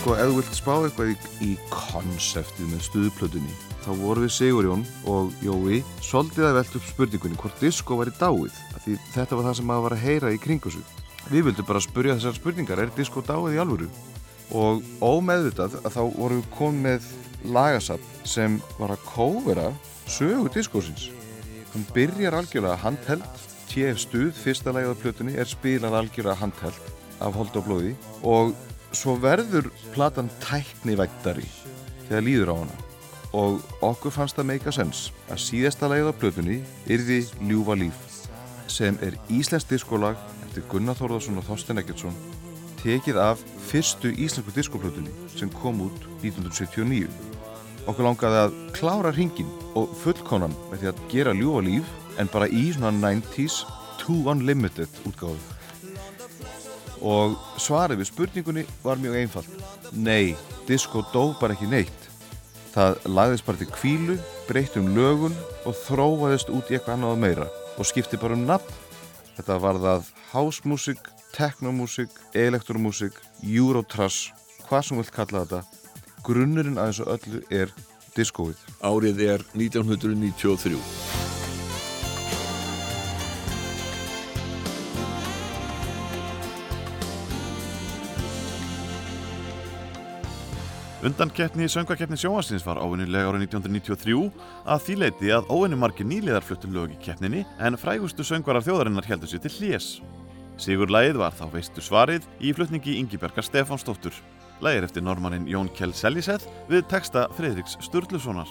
[0.00, 3.54] Sko, ef þú vilt spá eitthvað í, í konseptið með stuðplötunni,
[3.86, 8.16] þá voru við Sigurjón og Jói svolítið að velta upp spurningunni hvort disco var í
[8.18, 10.84] dáið, af því þetta var það sem maður var að heyra í kringu sig.
[11.30, 13.88] Við vildum bara spurja þessar spurningar, er disco dáið í alvöru?
[14.52, 17.08] Og ómeðvitað að þá voru við komið með
[17.44, 19.70] lagasafn sem var að kóvera
[20.10, 21.08] sögu diskosins.
[21.74, 23.26] Hún byrjar algjörlega handheld,
[23.70, 26.92] TF Stuð, fyrsta lagið á plötunni, er spilað algjörlega handheld
[27.24, 27.94] af hold og blóði.
[28.22, 28.54] Og
[28.94, 31.46] svo verður platan tæknivættari
[32.08, 32.78] þegar líður á hana.
[33.34, 37.98] Og okkur fannst það meika sens að síðasta lagið á plötunni yrði Ljúfa líf
[38.70, 42.16] sem er íslensk diskolag eftir Gunnar Þórðarsson og Þorstein Eggertsson
[42.84, 47.33] tekið af fyrstu íslensku diskoplötunni sem kom út 1979
[47.84, 52.48] okkur langaði að klára hringin og fullkonan með því að gera Ljúfa líf en bara
[52.48, 53.64] í svona 90s
[54.00, 55.54] Too Unlimited útgáðu
[57.04, 59.64] og svarið við spurningunni var mjög einfalt.
[59.92, 60.34] Nei,
[60.68, 62.08] disco dó bara ekki neitt.
[62.74, 64.16] Það lagðist bara til kvílu,
[64.48, 65.36] breytt um lögun
[65.68, 68.80] og þróaðist út í eitthvað annað meira og skipti bara um nafn.
[69.36, 71.00] Þetta var það housemusik,
[71.34, 74.32] technomúsik, elektromúsik, eurotrash,
[74.68, 75.83] hvað sem vilt kalla þetta.
[76.24, 77.74] Grunnurinn að þessu öllu er
[78.16, 78.60] discoið.
[78.80, 80.80] Árið er 1993.
[91.04, 94.30] Undankeppni söngvakeppni sjónvarsins var óvinnilega árið 1993
[94.64, 99.10] að því leiti að óvinni margir nýliðar fluttu lög í keppninni en frægustu söngvarar þjóðarinnar
[99.10, 99.90] heldur sér til hlés.
[100.56, 104.16] Sigur lagið var þá veistu svarið í flutningi Ingibergar Stefánsdóttur.
[104.62, 108.50] Lagið er eftir normannin Jón Kjell Selliseth við texta Fredriks Sturlusonar.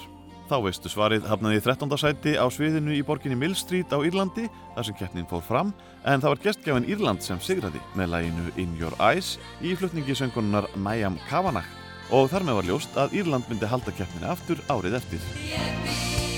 [0.50, 1.94] Þá veistu svarið hafnaði í 13.
[1.98, 5.72] sæti á sviðinu í borginni Mill Street á Írlandi þar sem keppnin fór fram
[6.04, 10.68] en það var gestgjafin Írland sem sigraði með laginu In Your Eyes í flutningi söngunar
[10.76, 16.33] Mayam Kavanagh og þar með var ljóst að Írland myndi halda keppninu aftur árið eftir.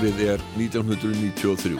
[0.00, 1.74] Árið er 1993.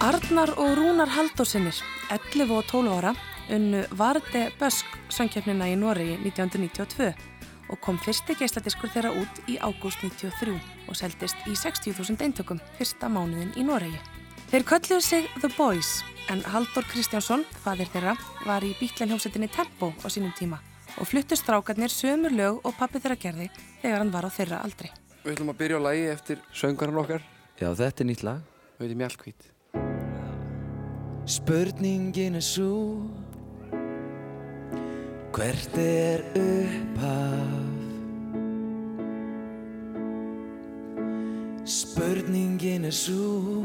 [0.00, 1.78] Arnar og Rúnar Haldósinir,
[2.10, 3.14] 11 og 12 ára,
[3.54, 7.12] unnu Varde Bösk sangkeppnina í Noregi 1992
[7.70, 13.06] og kom fyrsti geisladiskur þeirra út í ágúst 1993 og seldist í 60.000 eintökum fyrsta
[13.06, 14.18] mánuðin í Noregi.
[14.50, 16.00] Þeir kölluðu sig The Boys
[16.30, 20.58] en Haldur Kristjánsson, fadir þeirra, var í bítlanhjómsettinni Tempo á sínum tíma
[20.98, 23.46] og fluttu strákarnir sömur lög og pappi þeirra gerði
[23.78, 24.90] þegar hann var á þeirra aldri.
[25.22, 27.22] Við ætlum að byrja á lagi eftir söngarinn okkar.
[27.62, 28.42] Já, þetta er nýtt lag.
[28.80, 29.48] Við veitum mjallkvít.
[31.30, 32.74] Spurningin er svo
[35.30, 37.69] Hvert er upphaf?
[41.64, 43.64] Spurningin er svo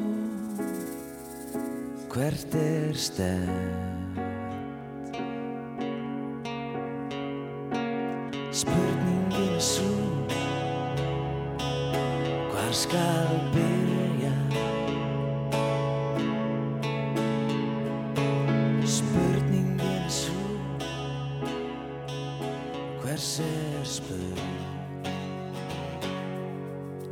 [2.14, 4.20] Hvert er stefn?
[8.52, 9.96] Spurningin er svo
[12.52, 14.34] Hvar skal byrja?
[18.86, 20.48] Spurningin er svo
[23.02, 24.85] Hvers er spurning?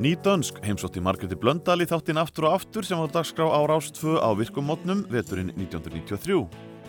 [0.03, 3.87] Ný dönsk heimsótti Margréti Blöndal í þáttinn aftur og aftur sem var dagskrá á Rás
[3.95, 6.43] 2 á virkum mótnum veturinn 1993.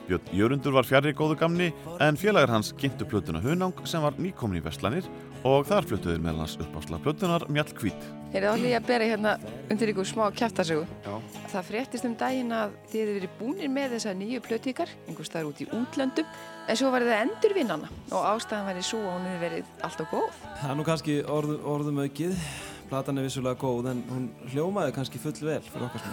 [0.09, 1.69] Björn Jörundur var fjarrri góðu gamni
[2.03, 5.07] en félagar hans kynntu plötuna Hunang sem var nýkomin í Vestlanir
[5.47, 8.11] og þar fluttuðir meðal hans uppásla plötunar Mjallkvít.
[8.35, 9.36] Heyrðu þá líka að bera hérna
[9.70, 10.91] undir ykkur smá kjæftasögu.
[11.07, 11.15] Já.
[11.55, 15.53] Það fréttist um daginn að þið hefði verið búnir með þessa nýju plötíkar, einhvers staðar
[15.55, 16.36] út í útlöndum,
[16.66, 20.47] en svo var það endurvinnana og ástæðan væri svo að hún hefði verið alltaf góð.
[20.59, 22.49] Það er nú kannski orð, orðum aukið.
[22.95, 26.12] Platan er vissulega góð en hún hljómaði kannski full vel fyrir okkar smá.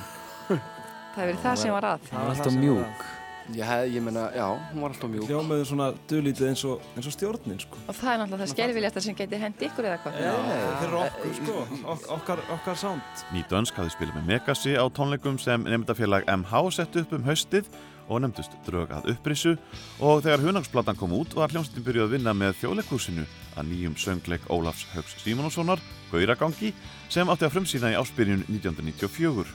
[0.49, 2.07] Það hefði verið það sem var að.
[2.07, 3.03] Það var alltaf mjúk.
[3.51, 5.27] Já, ég meina, já, hún var alltaf mjúk.
[5.29, 7.83] Hljómaði svona duðlítið eins og, eins og stjórnin, sko.
[7.85, 10.19] Og það er náttúrulega það skerfilegasta sem geti hendi ykkur eða hvað.
[10.25, 10.33] Já,
[10.81, 11.57] fyrir okkur, sko,
[11.93, 13.25] ok okkar, okkar sound.
[13.35, 17.69] Ný dönsk hafði spilað með Megasi á tónleikum sem nefndafélag MH sett upp um haustið
[18.11, 19.55] og nefndust drög að upprissu
[20.03, 23.25] og þegar hunangsplatan kom út var hljómsveitin byrjuð að vinna með þjóðleikúsinu
[23.55, 25.79] að nýjum söngleik Ólafs Haugs Símononssonar,
[26.11, 26.73] Gauragangi,
[27.09, 29.47] sem átti að frumsýna í áspyrjun 1994.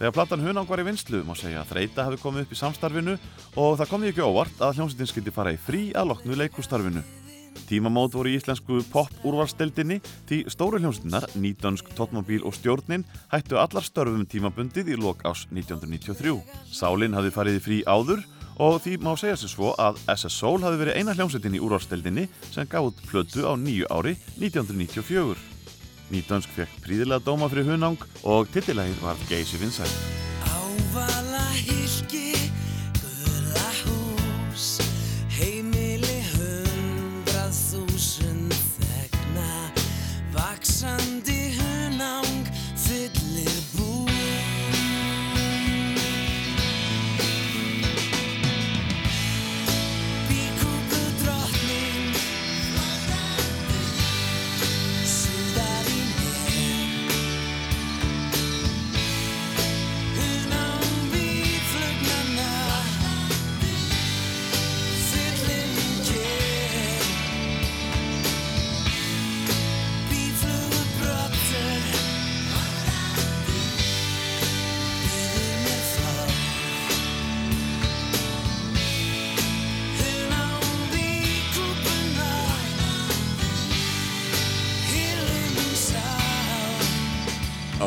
[0.00, 3.16] Þegar platan Hunang var í vinslu má segja að þreita hafi komið upp í samstarfinu
[3.60, 7.04] og það kom því ekki óvart að hljómsveitin skildi fara í frí að loknu leikústarfinu.
[7.68, 14.26] Tímamót voru í íslensku pop-úrvarsteldinni því stóru hljómsveitinnar, Nýdönsk, Tóttmóbíl og Stjórnin hættu allar störfum
[14.26, 16.36] tímabundið í lok ás 1993.
[16.70, 18.24] Sálin hafði farið í frí áður
[18.60, 22.28] og því má segja sér svo að SS Soul hafði verið eina hljómsveitin í úrvarsteldinni
[22.50, 25.38] sem út plötu á nýju ári 1994.
[26.10, 31.39] Nýdönsk fekk príðilega dóma fyrir Hunang og tittilægið var Geysi Vinsæl.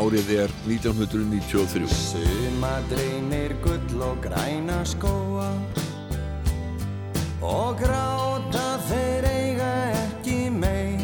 [0.03, 1.85] Árið er 1993.
[1.88, 5.47] Suma dreymir gull og græna skóa
[7.39, 9.69] og gráta þeir eiga
[10.01, 10.99] ekki mei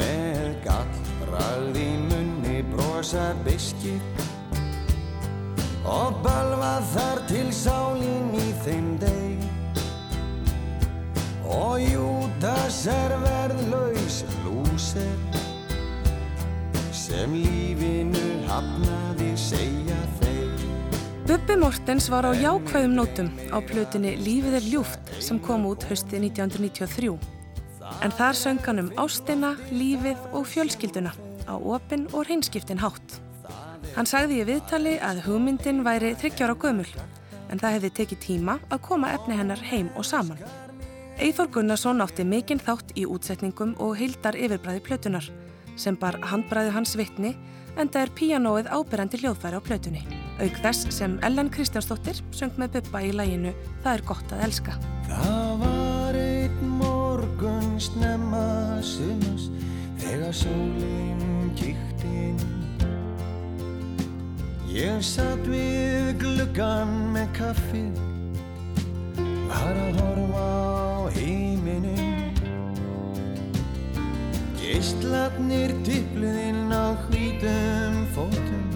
[0.00, 4.02] með gallbragð í munni brosa biskir
[5.86, 9.50] og balva þar til sálin í þeim deg
[11.46, 15.29] og Júdas er verðlaus lúser
[17.10, 20.60] sem lífinu hafnaði segja þeir
[21.26, 26.28] Bubbi Mortens var á jákvæðum nótum á plötunni Lífið er ljúft sem kom út haustið
[26.30, 27.10] 1993.
[28.06, 31.12] En þar söng hann um ástina, lífið og fjölskylduna
[31.50, 33.18] á opin og reynskiptin hátt.
[33.96, 36.88] Hann sagði í viðtali að hugmyndin væri 30 ára gömul
[37.50, 40.38] en það hefði tekið tíma að koma efni hennar heim og saman.
[41.18, 45.30] Eithor Gunnarsson átti mikinn þátt í útsetningum og heildar yfirbræði plötunar
[45.80, 47.34] sem bar handbræði hans vitni
[47.78, 50.02] en það er píanóið ábyrrandi hljóðfæri á plötunni.
[50.40, 53.52] Auk þess sem Ellen Kristjánsdóttir söng með Bubba í læginu
[53.84, 54.76] Það er gott að elska.
[55.08, 58.44] Það var einn morgun snemma
[58.84, 59.48] sumars
[60.00, 62.44] þegar sólinn kíkti inn
[64.70, 67.84] Ég satt við gluggan með kaffi
[69.50, 70.89] Var að horfa
[74.70, 78.68] Geistlarnir tipluðinn á hvítum fótum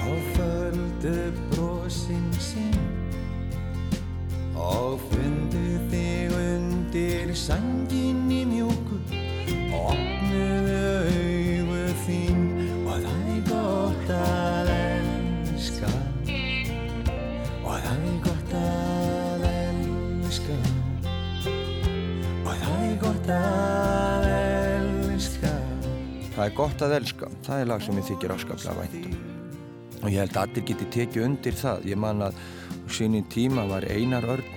[0.00, 2.78] Og földu brosin sín
[4.56, 8.96] Og fundu þig undir sanginni mjúku
[9.76, 10.80] Og opnuðu
[11.12, 12.40] augu þín
[12.86, 15.92] Og það er gott að elska?
[17.60, 20.58] Og það er gott að elska?
[22.40, 23.81] Og það er gott að
[26.32, 29.16] Það er gott að elska, það er lag sem ég þykir afskaplega væntum.
[30.02, 31.84] Og ég held að allir geti tekið undir það.
[31.92, 34.48] Ég man að á sínum tíma var Einar Örn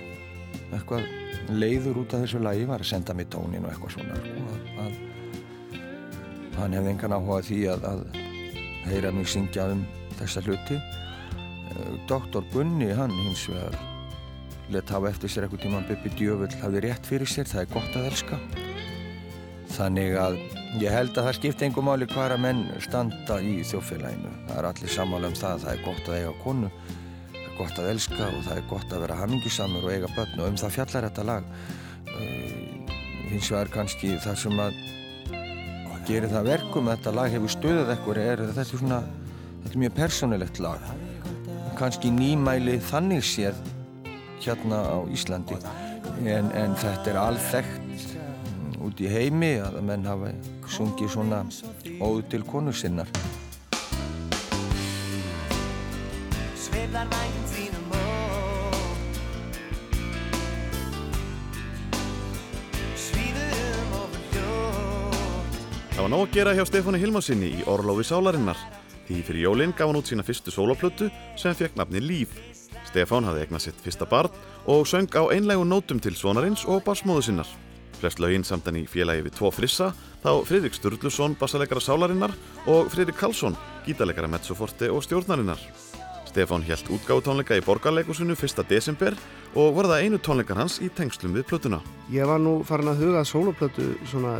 [0.74, 1.04] eitthvað
[1.52, 4.16] leiður út af þessu lagi, var að senda mér tónin og eitthvað svona.
[4.24, 4.46] Sko,
[4.82, 4.96] að,
[6.56, 8.00] að hann hefði engan áhuga því að, að
[8.86, 9.84] heyra mig syngja um
[10.16, 10.80] þessa hluti.
[10.80, 13.76] Eh, Doktor Gunni, hann hins vegar
[14.72, 18.00] let hafa eftir sér eitthvað tíma Bubbi Djöfull hafði rétt fyrir sér, það er gott
[18.00, 18.40] að elska.
[19.76, 20.36] Þannig að
[20.80, 24.32] ég held að það skipti engum máli hvaðra menn standa í þjófélaginu.
[24.46, 26.70] Það er allir sammála um það að það er gott að eiga konu,
[27.34, 30.40] það er gott að elska og það er gott að vera hamingisamur og eiga börn
[30.40, 31.50] og um það fjallar þetta lag.
[32.16, 32.94] Uh,
[33.28, 34.80] hins vegar kannski það sem að
[36.06, 39.00] gerir það verkum að þetta lag hefur stöðað ekkur er þetta svona,
[39.64, 40.92] þetta er mjög persónulegt lag.
[41.76, 43.58] Kannski nýmæli þannig séð
[44.40, 45.58] hérna á Íslandi
[46.24, 47.85] en, en þetta er alþekkt
[48.86, 50.32] út í heimi að menn hafa
[50.70, 51.42] sungið svona
[52.00, 53.10] óð til konu sinnar.
[56.56, 57.36] Hljótt
[65.96, 68.58] Það var nóg að gera hjá Stefáni Hilmarsinni í Orlofi Sálarinnar.
[69.08, 71.08] Því fyrir jólinn gaf hann út sína fyrstu sóloplötu
[71.40, 72.34] sem fekk nafni Líf.
[72.84, 74.28] Stefán hafði egnað sitt fyrsta barn
[74.68, 77.48] og söng á einlegu nótum til svonarins og barsmóðu sinnar.
[78.00, 79.92] Flest lögin samt hann í félagi við tvo frissa,
[80.24, 82.34] þá Fridrik Sturluson, bassalegara Sálarinnar
[82.68, 83.56] og Fridrik Karlsson,
[83.86, 85.60] gítalegara Mezzoforte og stjórnarinnar.
[86.36, 88.60] Stefán hjælt útgáfutónleika í Borgarleikusinu 1.
[88.68, 89.14] desember
[89.56, 91.78] og var það einu tónleikar hans í tengslum við plötuna.
[92.12, 94.34] Ég var nú farin að huga soloplötu svona,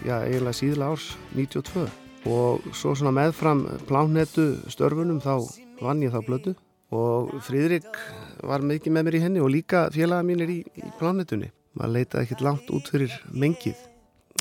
[0.00, 1.84] já, eiginlega síðla árs 92
[2.32, 5.44] og svo svona meðfram plánnetu störfunum þá
[5.82, 6.56] vann ég þá plötu
[6.96, 8.00] og Fríðrik
[8.46, 11.52] var mikið með mér í henni og líka félaga mínir í, í plánnetunni.
[11.76, 13.78] Maður leitaði ekkert langt út fyrir mengið.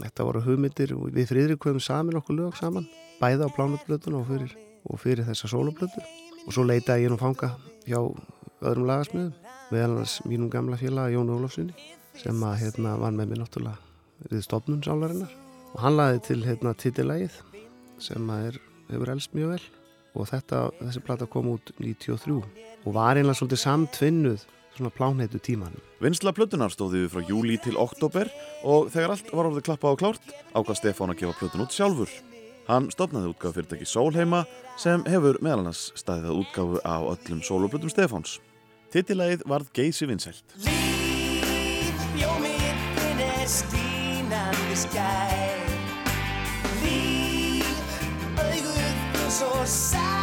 [0.01, 2.87] Þetta voru hugmyndir og við Fríðrik höfum samin okkur lög saman,
[3.21, 4.55] bæða á plánnetuplötuna og fyrir,
[4.87, 6.03] og fyrir þessa soloplötu.
[6.45, 7.53] Og svo leitaði ég nú fanga
[7.87, 7.99] hjá
[8.65, 9.33] öðrum lagasmiðum,
[9.71, 11.73] meðal annars mínum gamla félaga Jón Ólafssoni
[12.15, 15.33] sem að hérna var með mér náttúrulega við stofnun sálarinnar
[15.73, 17.39] og hann laði til hérna titilægið
[18.03, 18.59] sem er,
[18.91, 19.65] hefur elst mjög vel
[20.15, 22.37] og þetta, þessi plata kom út 93
[22.85, 24.45] og var einlega svolítið samtvinnuð
[24.77, 25.81] svona plánheitu tímanum.
[26.03, 28.29] Vinsla plötunar stóði við frá júli til oktober
[28.67, 32.11] og þegar allt var orðið klappað og klárt ákvað Stefán að gefa plötun út sjálfur.
[32.65, 34.43] Hann stopnaði útgáfu fyrirtæki Sólheima
[34.81, 38.39] sem hefur meðal annars staðið að útgáfu á öllum sóluplötum Stefáns.
[38.93, 40.57] Titilægið varð geysi vinsælt.
[42.15, 45.71] Bjó mitt er stínandi skær
[46.81, 47.87] Líf,
[48.39, 50.14] auguð svo saklaus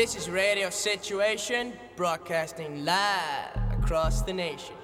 [0.00, 4.74] This is Radio Situation, broadcasting live across the nation.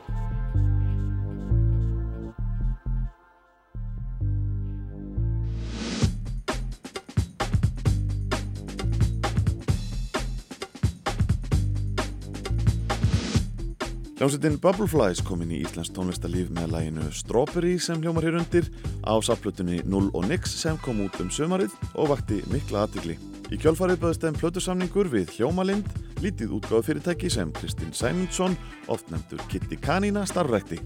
[14.19, 18.69] Hljómsveitin Bubbleflies kom inn í Íslands tónlistarlíf með læginu Strawberry sem hljómar hér undir
[19.01, 23.17] á saplutunni Null og Nix sem kom út um sömarið og vakti mikla aðtigli.
[23.47, 25.87] Í kjálfarið bæðist þeim plötusamningur við Hljómalind,
[26.19, 28.57] lítið útgáðu fyrirtæki sem Kristinn Sæmundsson,
[28.91, 30.81] oft nefndur Kitty Kanína, starfrækti.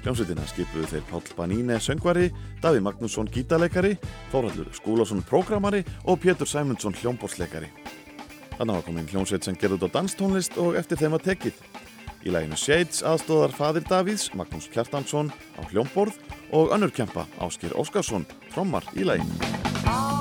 [0.00, 2.30] Hljómsveitina skipuðu þeir Páll Baníne söngvari,
[2.62, 3.98] Daví Magnússon gítarleikari,
[4.32, 7.68] Þóraldur Skúlason prógramari og Pétur Sæmundsson hljómborsleikari.
[8.56, 11.62] Þannig hafa komin hljómsveit sem gerði út á danstónlist og eftir þeim að tekið.
[12.24, 16.16] Í læginu Shades aðstóðar fadir Davíðs, Magnús Kjartansson á hljómborð
[16.56, 18.24] og önnur kempa Áskir Óskarsson,
[18.54, 20.15] trommar í læginu.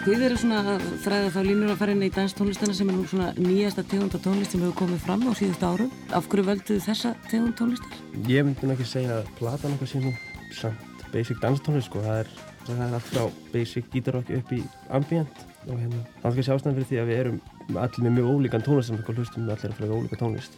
[0.00, 3.02] Þið eru svona að þræða þá línur að fara inn í danstónlistana sem er nú
[3.08, 5.90] svona nýjasta tegund af tónlist sem hefur komið fram á síðustu árum.
[6.16, 7.98] Af hverju völduðu þessa tegund tónlistar?
[8.30, 10.12] Ég myndi nú ekki segja að platan okkar sé nú
[10.56, 12.32] samt basic danstónlist sko, það er,
[12.64, 14.60] það er allt frá basic gítarrocki upp í
[14.96, 17.40] ambient og hérna, það er kannski ástæðan fyrir því að við erum
[17.84, 20.56] allir með mjög ólíkan tónlist sem við hlustum allir að fara ólíka tónlist.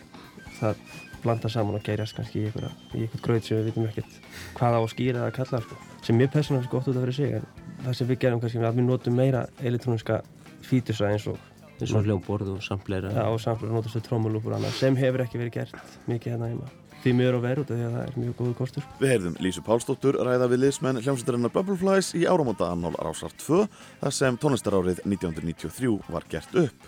[0.60, 0.86] Það
[1.24, 4.22] blanda saman og gerjast kannski í einhvert gröð sem við vitum ekkert
[4.54, 7.18] hvað á að skýra eða kalla sko, sem mér persónulega finnst gott út af fyrir
[7.18, 7.46] sig en
[7.82, 10.20] það sem við gerum kannski er að við notum meira elektróniska
[10.66, 11.40] fítusa eins og
[11.82, 15.40] eins og hljómborð og samfleira Já, og samfleira notastu trómulúpur og annað sem hefur ekki
[15.40, 16.70] verið gert mikið hérna heima.
[17.02, 18.84] Því miður og verið út af því að það er mjög góðu kostur.
[19.00, 23.64] Við heyrðum Lísu Pálsdóttur ræða við liðsmenn hljómsveitarinnar Bubbleflies í áramóta annál Rásar 2
[24.04, 26.86] þar sem tónlistarárið 1993 var gert upp.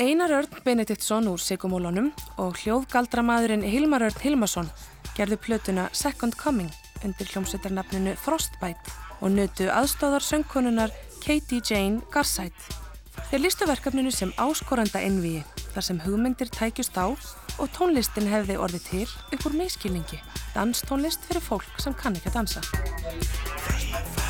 [0.00, 2.08] Einar Örn Benediktsson úr Sigumólunum
[2.40, 4.72] og hljóðgaldramaðurinn Hilmar Örn Hilmarsson
[5.18, 6.72] gerðu plötuna Second Coming
[7.04, 12.56] undir hljómsveitarnafninu Frostbite og nutu aðstóðar söngkonunar Katie Jane Garside.
[13.30, 15.44] Þeir listu verkefninu sem áskoranda innvíi
[15.74, 17.12] þar sem hugmyndir tækjust á
[17.60, 19.06] og tónlistin hefði orðið til
[19.36, 20.20] upp úr miskilningi.
[20.56, 24.29] Danstónlist fyrir fólk sem kann ekki að dansa.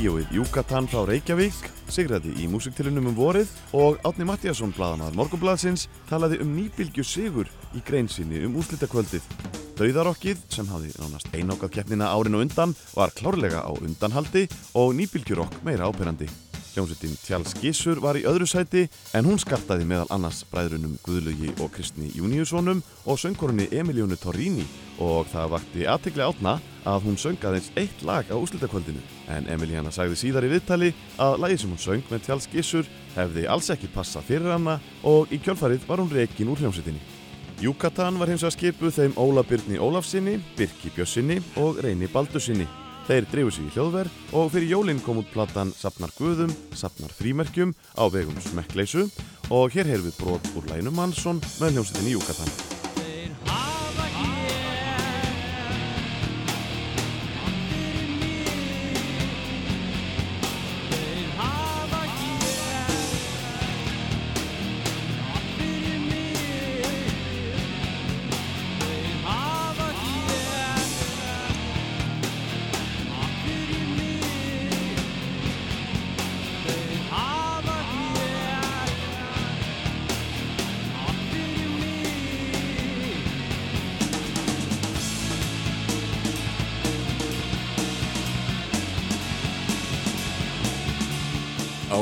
[0.00, 6.40] Tríóið Júkatan frá Reykjavík sigraði í músiktilunum um vorið og Átni Mattíasson, bladamaður Morgonbladsins, talaði
[6.40, 9.28] um nýbylgju sigur í greinsinni um úrslitakvöldið.
[9.76, 15.60] Dauðarokkið, sem hafði nánast einákað keppnina árin og undan, var klárlega á undanhaldi og nýbylgjurokk
[15.68, 16.32] meira áperandi.
[16.80, 21.74] Hljómsveitin Tjáls Gissur var í öðru sæti en hún skartaði meðal annars bræðrunum Guðlugi og
[21.74, 24.64] Kristni Júniussonum og söngkorunni Emilíunu Torrini
[25.04, 26.56] og það vakti aðtegli átna
[26.88, 31.38] að hún söng aðeins eitt lag á úslitakvöldinu en Emilíana sagði síðar í viðtali að
[31.44, 35.36] lagið sem hún söng með Tjáls Gissur hefði alls ekki passað fyrir hana og í
[35.44, 37.02] kjölfarið var hún rekin úr hljómsveitinni.
[37.60, 42.64] Júkatan var hins vegar skipuð þeim Óla Byrni Ólafsinni, Birki Bjössinni og Reyni Baldursinni.
[43.10, 47.74] Þeir dreifu sig í hljóðverð og fyrir jólinn kom út platan Sapnar Guðum, Sapnar Frímerkjum
[47.98, 49.08] á vegum Smekkleysu
[49.50, 52.79] og hér heyrðum við brot úr læginu Mansson með hljómsveitinni Júkatan.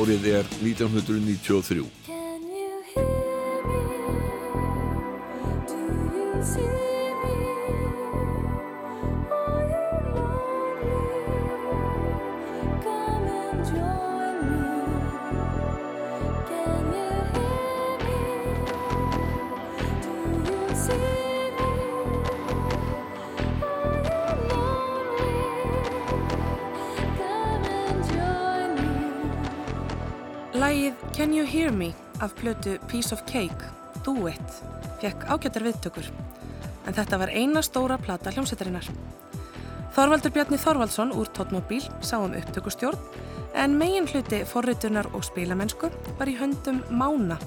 [0.08, 2.07] Árið er 1993.
[32.40, 33.70] plötu Piece of Cake,
[34.06, 34.60] Duet,
[35.02, 36.08] fekk ágættar viðtökur.
[36.86, 38.86] En þetta var eina stóra plata hljómsveitarinnar.
[39.96, 42.98] Þorvaldur Bjarni Þorvaldsson úr Tóttmóbíl sá um upptökustjórn
[43.58, 45.90] en megin hluti forritunar og spilamennsku
[46.20, 47.38] var í höndum Mána,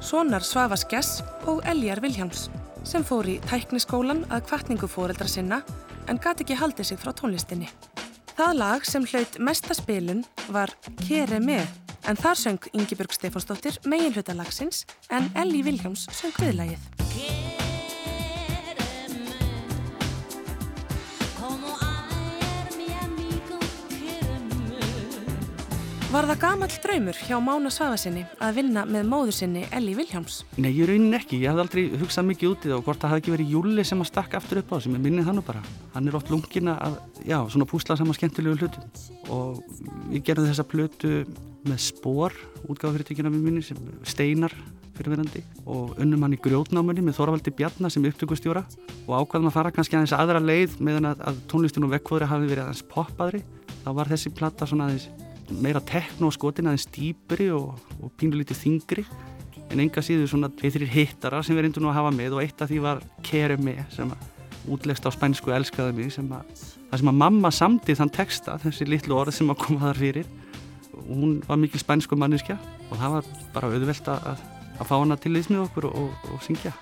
[0.00, 2.48] sonar Svavas Gess og Eljar Viljáms
[2.86, 5.62] sem fór í tækniskólan að kvartningu fóreldra sinna
[6.06, 7.70] en gati ekki haldið sig frá tónlistinni.
[8.36, 10.18] Það lag sem hlaut mesta spilun
[10.52, 10.68] var
[11.06, 11.64] Kere með
[12.04, 17.65] en þar söng Ingibjörg Stefánsdóttir megin hluta lagsins en Elli Viljáms söng viðlagið.
[26.16, 30.38] Var það gamall draumur hjá Mána Svafasinni að vinna með móður sinni Elli Viljáms?
[30.56, 31.42] Nei, ég raunin ekki.
[31.42, 33.84] Ég hafði aldrei hugsað mikið út í það og hvort það hafði ekki verið Júli
[33.84, 35.60] sem að stakka aftur upp á sem ég minnið hann nú bara.
[35.92, 38.86] Hann er oft lungin að, já, svona púsla saman skemmtilegu hlutum.
[39.28, 39.60] Og
[40.06, 41.12] við gerðum þessa plötu
[41.68, 44.56] með spór, útgáðfyrirtökina við minni, sem steinar
[44.96, 48.64] fyrirverandi og unnum hann í grjótnámunni með Þorvaldi Bjarnar sem upptökustjóra
[49.04, 52.48] og ákvaðum að fara kannski aðeins aðra leið meðan að, að tónlistin og vekkvöðri hafi
[52.48, 53.44] verið aðeins poppaðri.
[53.84, 55.10] Þá var þessi platta svona aðeins
[55.50, 59.04] meira tekno skotin aðeins dýpri og, og pínulítið þingri
[59.70, 62.62] en enga síður svona tveið-þrýr hittara sem við reyndum nú að hafa með og eitt
[62.62, 64.12] af því var Kere Me sem
[64.70, 66.50] útlegst á spænsku elskaði mig sem að
[66.90, 70.30] það sem að mamma samdi þann texta, þessi litlu orð sem að koma þar fyrir
[70.96, 72.58] og hún var mikil spænsku manniska
[72.90, 74.46] og það var bara auðvelt að,
[74.78, 76.74] að fá hana til með okkur og, og, og syngja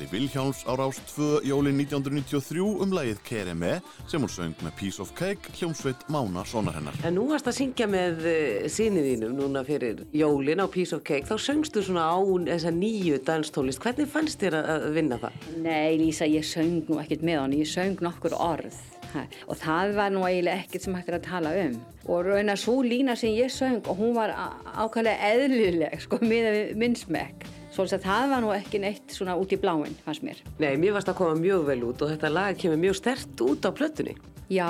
[0.00, 3.72] Elli Vilhjáls á Rás 2 jólin 1993 um lagið Kereme
[4.08, 6.96] sem hún söng með Piece of Cake hljómsveit Mána sonar hennar.
[7.04, 8.24] En nú varst að syngja með
[8.72, 11.28] sinni þínum núna fyrir jólin á Piece of Cake.
[11.28, 12.16] Þá söngstu svona á
[12.48, 13.82] þessa nýju danstólist.
[13.84, 15.46] Hvernig fannst þér að vinna það?
[15.68, 17.60] Nei, Lísa, ég söng nú ekkert með hann.
[17.60, 18.80] Ég söng nokkur orð.
[19.12, 21.80] Ha, og það var nú eiginlega ekkert sem hægt er að tala um.
[22.08, 26.78] Og raun að svo lína sem ég söng og hún var ákvæmlega eðlileg, sko, með
[26.80, 27.50] minnsmekk.
[27.70, 30.42] Svo að það var nú ekki neitt svona út í bláinn, fannst mér.
[30.58, 33.66] Nei, mér varst að koma mjög vel út og þetta lag kemur mjög stert út
[33.66, 34.16] á plötunni.
[34.50, 34.66] Já,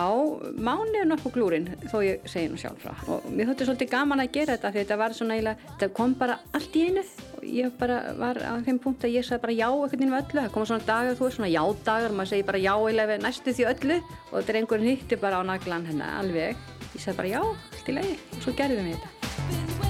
[0.61, 2.93] mánu er nokkuð glúrin, þó ég segi nú sjálf frá.
[3.09, 6.17] Og mér þótti svolítið gaman að gera þetta, því þetta var svona eiginlega, þetta kom
[6.21, 7.05] bara allt í einu.
[7.49, 10.43] Ég bara var á þeim punkt að ég sagði bara já ekkert inn við öllu.
[10.43, 13.55] Það koma svona dagar, þú veist, svona já-dagar, maður segi bara já eiginlega við næstu
[13.57, 14.01] því öllu.
[14.29, 16.67] Og þetta er einhvern hitti bara á naglan hennar, alveg.
[16.91, 18.19] Ég sagði bara já, allt í lagi.
[18.37, 19.90] Og svo gerðum við þetta.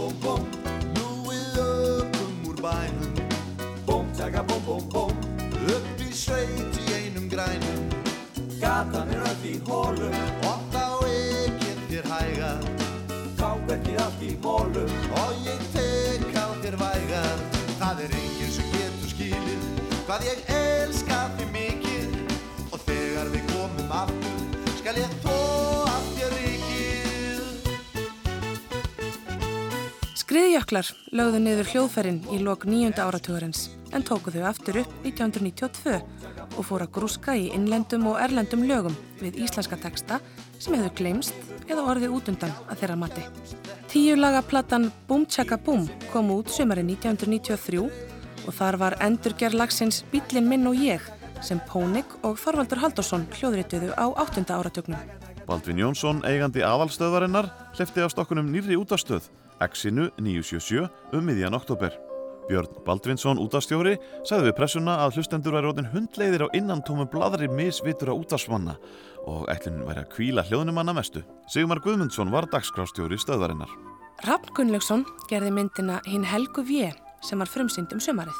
[0.00, 0.42] Búm, búm
[0.96, 3.12] Nú við öpum úr bænum.
[3.86, 5.12] Búm, tjaka, búm, búm, búm
[5.74, 7.82] Upp í sveit í einum grænum.
[8.60, 10.16] Gatan er öll í hólum
[10.48, 12.52] Og þá ekkert þér hæga.
[13.40, 17.24] Káverkið allt í mólum Og ég tek á þér væga.
[17.80, 19.68] Það er enginn sem getur skilið
[20.08, 21.49] Hvað ég elska þig
[30.30, 35.96] Skriðjöklar lögðu niður hljóðferinn í lok nýjunda áratugurins en tóku þau aftur upp 1992
[36.54, 40.20] og fóru að grúska í innlendum og erlendum lögum við íslenska texta
[40.52, 43.24] sem hefðu glemst eða orðið út undan að þeirra mati.
[43.90, 50.04] Tíu laga platan Boom Chaka Boom kom út sumari 1993 og þar var endurgerð lagsins
[50.14, 51.10] Bílinn minn og ég
[51.42, 55.02] sem Pónik og Þorvaldur Haldursson hljóðrituðu á áttunda áratugnum.
[55.50, 59.26] Baldvin Jónsson, eigandi aðalstöðvarinnar, hleyfti á stokkunum nýrri útastöð,
[59.60, 61.92] Exinu 977 um miðjan oktober.
[62.50, 63.92] Björn Baldvinsson, útastjóri,
[64.26, 68.74] sagði við pressuna að hlustendur væri rótin hundleiðir á innantómu bladri misvitur á útasmanna
[69.28, 71.22] og ætlunin væri að kvíla hljóðnumanna mestu.
[71.52, 73.70] Sigmar Guðmundsson var dagskrástjóri stöðvarinnar.
[74.26, 76.90] Rafn Gunnlaugsson gerði myndina Hinn Helgu Vé
[77.22, 78.36] sem var frumsýnd um sömarið.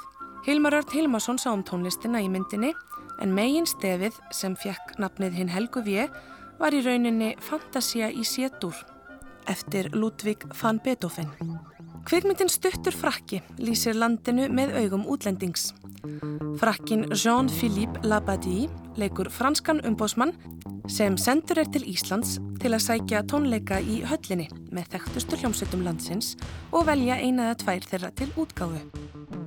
[0.49, 2.73] Hilmar Örn Hilmarsson sá um tónlistina í myndinni
[3.21, 6.09] en megin stefið sem fekk nafnið Hinn Helgu Vé
[6.59, 8.75] var í rauninni Fantasia í Sétur
[9.51, 11.29] eftir Ludvig van Beethoven.
[12.09, 15.71] Kvikmyndin Stuttur frakki lýsir landinu með augum útlendings.
[16.61, 20.33] Frakkin Jean-Philippe Labadie leikur franskan umbósmann
[20.91, 26.35] sem sendur er til Íslands til að sækja tónleika í höllinni með þekktustu hljómsveitum landsins
[26.73, 28.81] og velja eina eða tvær þeirra til útgáfu.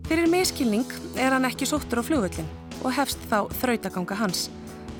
[0.08, 2.50] Fyrir miskilning er hann ekki sóttur á flugvöllin
[2.84, 4.48] og hefst þá þrautaganga hans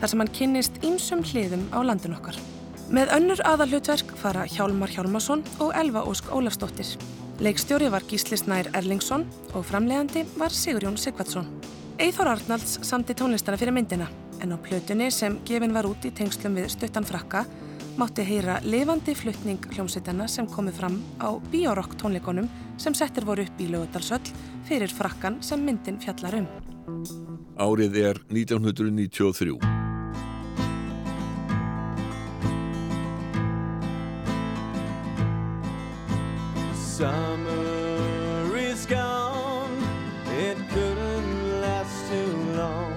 [0.02, 2.36] þar sem hann kynnist ýmsum hliðum á landin okkar.
[2.94, 6.92] Með önnur aðalhutverk fara Hjálmar Hjálmarsson og Elva Ósk Ólafsdóttir.
[7.42, 9.24] Leikstjóri var Gísli Snær Erlingsson
[9.58, 11.48] og framlegandi var Sigurjón Sigvardsson.
[11.98, 14.12] Eithor Arnalds samti tónlistana fyrir myndina
[14.46, 17.48] en á plötunni sem gefin var út í tengslum við stuttan frakka
[17.98, 23.58] mátti heyra lifandi fluttning hljómsveitana sem komið fram á Biorokk tónleikonum sem settir voru upp
[23.58, 24.36] í lögutalsöll
[24.70, 26.52] fyrir frakkan sem myndin fjallar um.
[27.58, 29.83] Árið er 1993.
[36.94, 39.84] Summer is gone,
[40.28, 42.94] it couldn't last too long.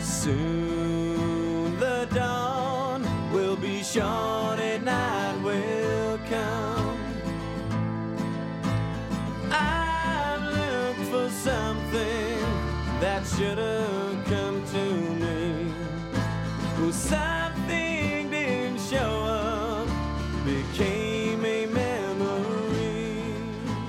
[0.00, 4.27] Soon the dawn will be short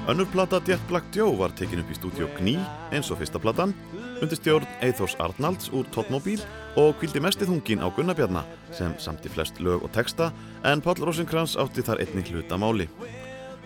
[0.09, 2.55] Önnur plata Jet Black Joe var tekin upp í stúdíu Gný
[2.89, 3.75] eins og fyrsta platan
[4.23, 6.41] undir stjórn Eithors Arnalds úr Totmobil
[6.81, 8.41] og kvildi mestið hungin á Gunnabjarna
[8.73, 10.31] sem samti flest lög og texta
[10.65, 12.89] en Páll Rosenkrantz átti þar einnig hlutamáli.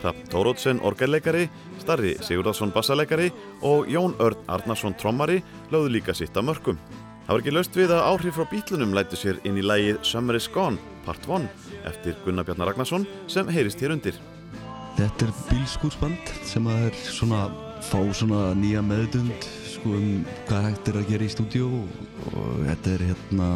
[0.01, 1.45] Hrafn Tórótsen orgelleikari,
[1.79, 5.39] Starri Sigurðarsson bassaleikari og Jón Örn Arnarsson trommari
[5.71, 6.83] lögðu líka sitt að mörgum.
[7.23, 10.35] Það var ekki löst við að áhrif frá bítlunum lætu sér inn í lægið Summer
[10.35, 10.75] is Gone,
[11.07, 11.47] part 1
[11.87, 14.19] eftir Gunnar Bjarnar Ragnarsson sem heyrist hér undir.
[14.97, 17.45] Þetta er bílskúrsband sem að er svona
[17.83, 21.95] fá svona nýja meðdund sko um hvað hægt er að gera í stúdíu og,
[22.31, 23.47] og þetta er hérna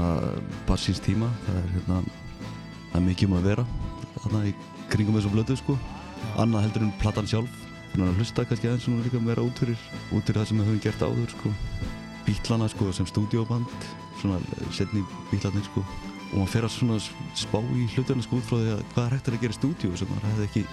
[0.67, 3.67] bassins tíma, það er hérna það er mikið um að vera
[4.17, 4.55] þarna í
[4.91, 5.77] kringum þessu blödu sko.
[6.41, 7.63] Annað heldur en platan sjálf.
[7.93, 9.79] Þannig að hlusta kannski aðeins svona líka meira út fyrir
[10.11, 11.53] út fyrir það sem við höfum gert áður sko.
[12.27, 13.87] Bítlana sko sem stúdíoband
[14.19, 14.41] svona
[14.75, 15.85] setni bítlanir sko.
[16.33, 16.99] Og maður fer að svona
[17.37, 19.99] spá í hluturna sko út frá því að hvað er hægt að gera í stúdíu
[19.99, 20.65] sem maður hefði ekki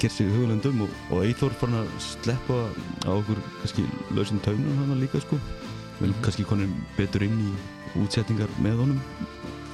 [0.00, 2.58] gert sér hugulendum og, og Eithor fann að sleppa
[3.06, 3.86] á okkur kannski
[4.16, 5.38] lausum taunum hann líka sko
[5.98, 7.50] við erum kannski konið betur inn í
[8.02, 9.02] útsettingar með honum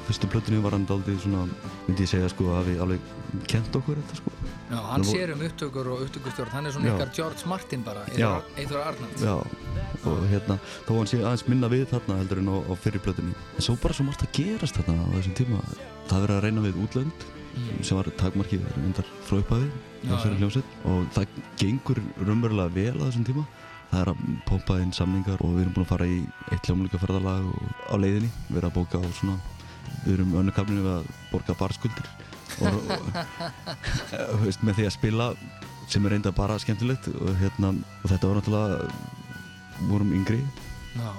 [0.09, 1.47] fyrstu plötunni var hann daldið svona
[1.87, 3.11] myndi ég segja sko að við alveg
[3.51, 4.35] kent okkur þetta sko
[4.69, 6.95] Já, hann sér um upptökur og upptökustjórn, hann er svona Já.
[6.99, 8.03] ykkar George Martin bara.
[8.61, 9.23] Eithor Arnalds.
[9.25, 9.41] Já,
[10.05, 13.33] og hérna, þó hann sé aðeins minna við þarna heldur en á, á fyrri plötunni.
[13.57, 15.63] En svo bara svo margt að gerast þarna á þessum tíma.
[16.11, 17.27] Það verið að reyna við útlönd
[17.83, 19.39] sem var takmarkið reyndar frá
[20.03, 20.17] já.
[20.39, 23.45] hljómsveit og það gengur raunverulega vel á þessum tíma.
[23.89, 26.19] Það er að pompa inn samningar og við erum búin að fara í
[26.53, 29.39] eitt hljómleika ferðalag og á leiðinni, við erum að bóka á svona,
[30.05, 32.11] við erum önnu kaflinu við að borga barskuldir
[32.61, 32.93] og,
[34.35, 35.31] og veist, með því að spila
[35.89, 37.73] sem er reynda bara skemmtilegt og, hérna,
[38.03, 40.43] og þetta var náttúrulega vorum yngri
[40.99, 41.11] Já.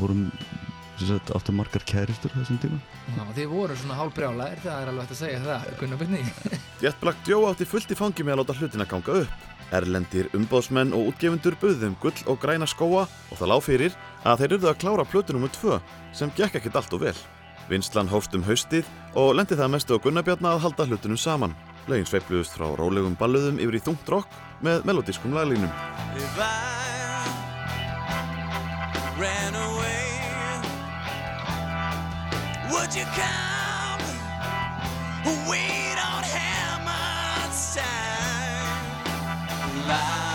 [0.00, 0.26] vorum
[0.98, 2.78] sem sagt, áttum margar kæristur þessum tíma
[3.16, 6.22] Já, þið voru svona hálbrjálæðir, það er alveg hægt að segja það, Gunnar Byrni.
[7.02, 9.48] Black Joe átti fullt í fangi með að láta hlutina ganga upp.
[9.72, 14.50] Erlendir umbóðsmenn og útgefundur buðum gull og græna skóa og það lág fyrir að þeir
[14.50, 15.48] eruðu að klára plötu nr.
[15.56, 15.78] 2
[16.18, 17.16] sem gekk ekkert allt og vel.
[17.70, 21.56] Vinslan hófst um haustið og lendi það mestu á Gunnabjarna að halda hlutunum saman.
[21.88, 25.72] Lögin sveifluðust frá rólegum balluðum yfir í þungt rock með melodískum laglínum.
[32.72, 34.00] Would you come?
[35.48, 35.60] We
[36.00, 38.86] don't have much time.
[39.88, 40.31] Life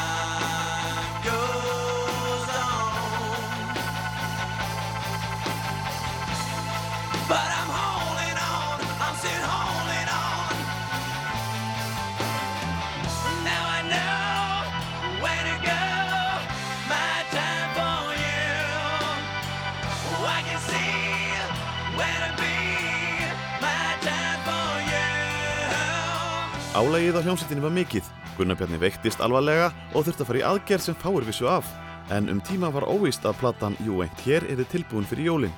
[26.77, 28.05] Álægið á hljómsveitinni var mikið.
[28.37, 31.71] Gunnar Bjarni veiktist alvarlega og þurfti að fara í aðgerð sem fáir vissu af.
[32.13, 35.55] En um tíma var óvíst að platan Jú Eint Hér erði tilbúin fyrir jólin.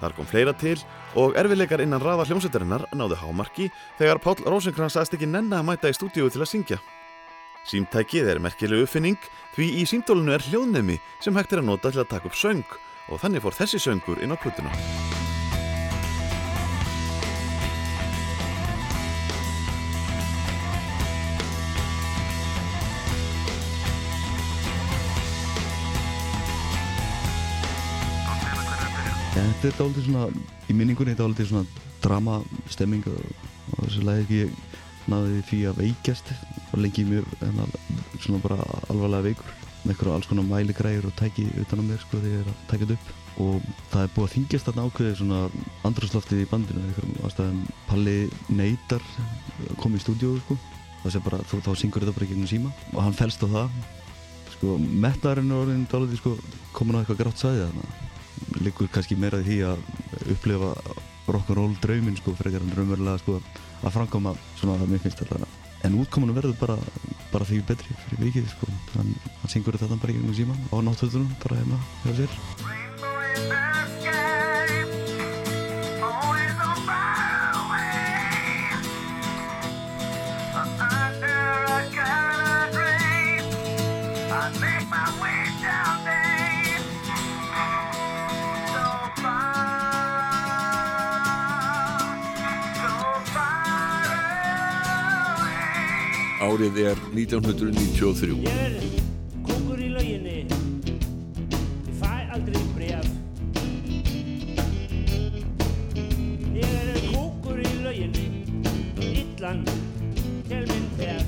[0.00, 0.78] Þar kom fleira til
[1.20, 3.68] og erfiðleikar innan raða hljómsveitarinnar náðu hámarki
[4.00, 6.80] þegar Páll Rósenkrantz sagðist ekki nenna að mæta í stúdíu til að syngja.
[7.68, 9.20] Símtækið er merkilegu uppfinning
[9.52, 12.64] því í símtólinu er hljóðnemi sem hægt er að nota til að taka upp söng
[13.12, 14.72] og þannig fór þessi söngur inn á plötuna.
[29.32, 30.26] Þetta er dálítið svona,
[30.68, 32.34] í minningunni þetta er dálítið svona drama
[32.68, 33.46] stemming og,
[33.78, 34.58] þessi lagi ekki ég
[35.08, 36.32] náði því að veikjast.
[36.72, 37.64] Og lengi mjög hérna,
[38.18, 38.58] svona bara
[38.92, 42.42] alvarlega veikur með eitthvað alls konar mæligræður og tæki utan á mér sko þegar ég
[42.42, 43.16] er að taka þetta upp.
[43.42, 45.40] Og það er búið að þingjast þarna ákveðið svona
[45.88, 47.64] andrúsloftið í bandinu einhverjum ástæðum.
[47.88, 48.16] Palli
[48.52, 50.60] neytar að koma í stúdíu sko.
[51.08, 53.82] Sé bara, þá, þá syngur þetta bara gegnum síma og hann fælst á það.
[54.58, 56.38] Sko metnaðurinn er orðin dálítið sko
[56.76, 58.11] komin á eitthvað grátt sæði þarna
[58.60, 59.82] liggur kannski meira því að
[60.34, 60.72] upplifa
[61.32, 63.38] rock'n'roll drauminn sko frekar en raunverulega sko
[63.82, 65.46] að framkoma svona að mér finnst þetta
[65.86, 66.76] en útkomunum verður bara,
[67.32, 68.70] bara því betri fyrir vikið sko.
[68.96, 69.10] Hann,
[69.40, 74.01] hann syngur þetta bara í gegnum síma á náttöldunum bara heima hjá sér
[96.52, 98.34] árið er 1993.
[98.44, 98.98] Ég verði
[99.46, 100.42] kongur í lauginni,
[100.84, 103.08] ég fæ aldrei bref.
[106.52, 108.26] Ég verði kongur í lauginni,
[109.00, 109.64] illan
[110.50, 111.24] til minn tef.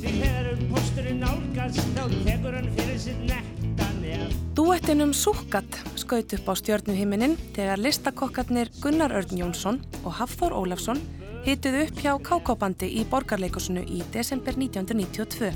[0.00, 4.38] Þegar posturinn álgast, þá tekur hann fyrir sitt nektan ef.
[4.56, 11.00] Dúettinum Súkat skaut upp á stjórnuhiminin þegar listakokkarnir Gunnar Örn Jónsson og Hafþór Ólafsson
[11.42, 15.50] hituðu upp hjá Kákóbandi í borgarleikusinu í desember 1992.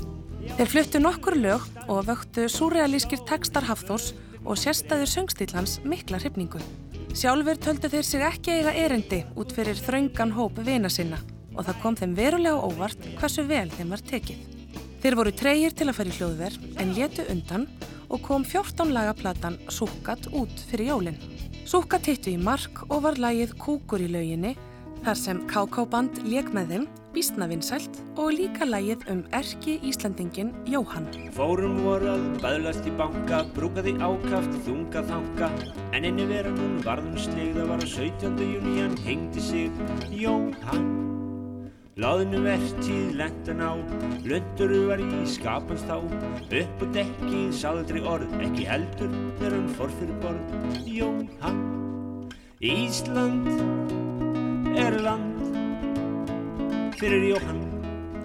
[0.57, 4.11] Þeir fluttu nokkur lög og vöktu súrealískir textar Hafþórs
[4.43, 6.59] og sérstæður söngstílans mikla hrifningu.
[7.15, 11.21] Sjálfur töldu þeir sig ekki eiga erindi út fyrir þraungan hóp vina sinna
[11.55, 14.43] og það kom þeim verulega óvart hversu vel þeim var tekið.
[15.01, 17.67] Þeir voru treyir til að fara í hljóðverð en letu undan
[18.11, 21.19] og kom 14 lagaplatan Súkkat út fyrir jólinn.
[21.67, 24.55] Súkkat hittu í mark og var lagið Kúkur í lauginni
[25.05, 31.07] þar sem KK-band leik með þeim, býstna vinsælt og líka lagið um erki Íslandingin Jóhann.
[31.35, 35.49] Fórum voru að bæðlast í banka, brúkaði ákaft, þunga þanga
[35.97, 38.37] En inni vera núna varðum slegða var á 17.
[38.43, 39.83] júni hann hengdi sig
[40.13, 40.87] Jóhann
[41.97, 43.73] Láðinu vertíð lendan á,
[44.21, 49.09] lönduru var í skapans þá Upp á dekki, sáðri orð, ekki heldur
[49.39, 51.63] þegar hann fór fyrir borð Jóhann
[52.61, 53.96] Ísland
[54.77, 55.55] er land
[56.99, 57.63] fyrir Jóhann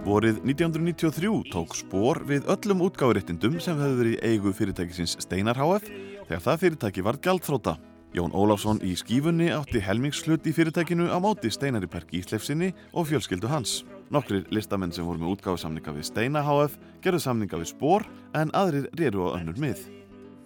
[0.03, 5.87] Vorið 1993 tók spór við öllum útgáðuréttindum sem hefðu verið í eigu fyrirtækisins Steinar HF
[6.27, 7.77] þegar það fyrirtæki var gjaldþróta.
[8.13, 13.47] Jón Ólafsson í skífunni átti helmingsslut í fyrirtækinu á móti Steinari Per Gísleifsinni og fjölskyldu
[13.47, 13.85] hans.
[14.11, 16.77] Nokkrir listamenn sem voru með útgáðusamninga við Steina HF
[17.07, 19.87] gerðu samninga við spór en aðrir reru á önnur mið.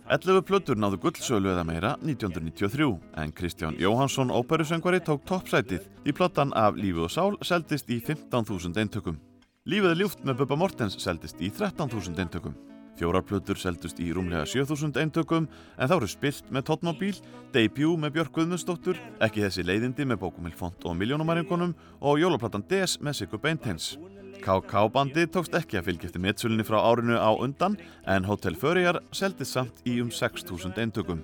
[0.07, 2.87] 11 plötur náðu gullsölu eða meira 1993
[3.19, 8.78] en Kristján Jóhansson óperusöngvari tók toppsætið í platan af Lífi og Sál seldist í 15.000
[8.78, 9.19] eintökum.
[9.66, 12.55] Lífið er ljúft með Bubba Mortens seldist í 13.000 eintökum.
[12.97, 17.19] Fjórar plötur seldust í rúmlega 7.000 eintökum en þá eru spilt með Totmobil,
[17.53, 23.01] Debut með Björk Guðmundsdóttur, ekki þessi leiðindi með Bókumil Font og Miljónumæringunum og jólaplatan Des
[23.03, 23.97] með Sigur Beintens.
[24.43, 29.57] KK-bandi tókst ekki að fylgja eftir metsölunni frá árinu á undan en Hotel Förijar seldist
[29.57, 31.23] samt í um 6.000 eintökum.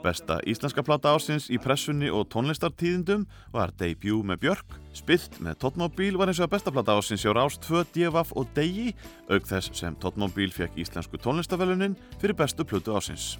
[0.00, 6.16] Besta íslenska plata ásins í pressunni og tónlistartíðindum var Debut með Björk, Spilt með Totmobil
[6.16, 8.94] var eins og að besta plata ásins hjá Rás 2, Devaf og Degi,
[9.28, 13.36] auk þess sem Totmobil fekk íslensku tónlistafelunin fyrir bestu plötu ásins.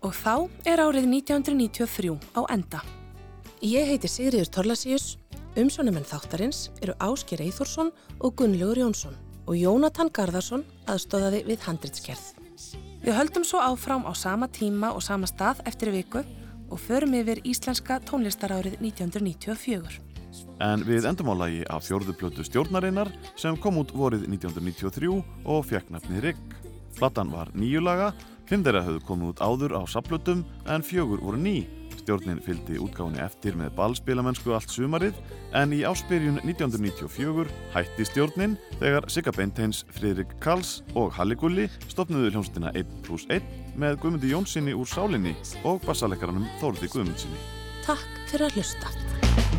[0.00, 2.80] Og þá er árið 1993 á enda.
[3.64, 5.16] Ég heiti Sigriður Torlasíus,
[5.56, 9.14] umsjónumenn þáttarins eru Ásker Eithórsson og Gunnlaugur Jónsson
[9.46, 12.26] og Jónatan Garðarsson aðstóðaði við handritskerð.
[13.04, 16.24] Við höldum svo áfram á sama tíma og sama stað eftir viku
[16.68, 20.00] og förum yfir íslenska tónlistarárið 1994.
[20.60, 23.08] En við endum á lagi af fjórðu plötu stjórnarinnar
[23.38, 25.12] sem kom út vorið 1993
[25.44, 26.40] og fekk nafni Rigg.
[26.96, 28.12] Platan var nýjulaga,
[28.48, 31.58] fimm þeirra höfðu komið út áður á sapplötum en fjögur voru ný.
[32.00, 35.18] Stjórnin fylgdi útgáðinni eftir með ballspilamennsku allt sumarið
[35.56, 42.34] en í áspyrjun 1994 hætti stjórnin þegar Sigga Beinteins, Fridrik Karls og Halli Gulli stopnuðu
[42.34, 43.44] hljómsdina 1 plus 1
[43.80, 47.44] með Guðmundi Jónssoni úr sálinni og bassalekaranum Þórði Guðmundssoni.
[47.86, 49.55] Takk fyrir að hlusta.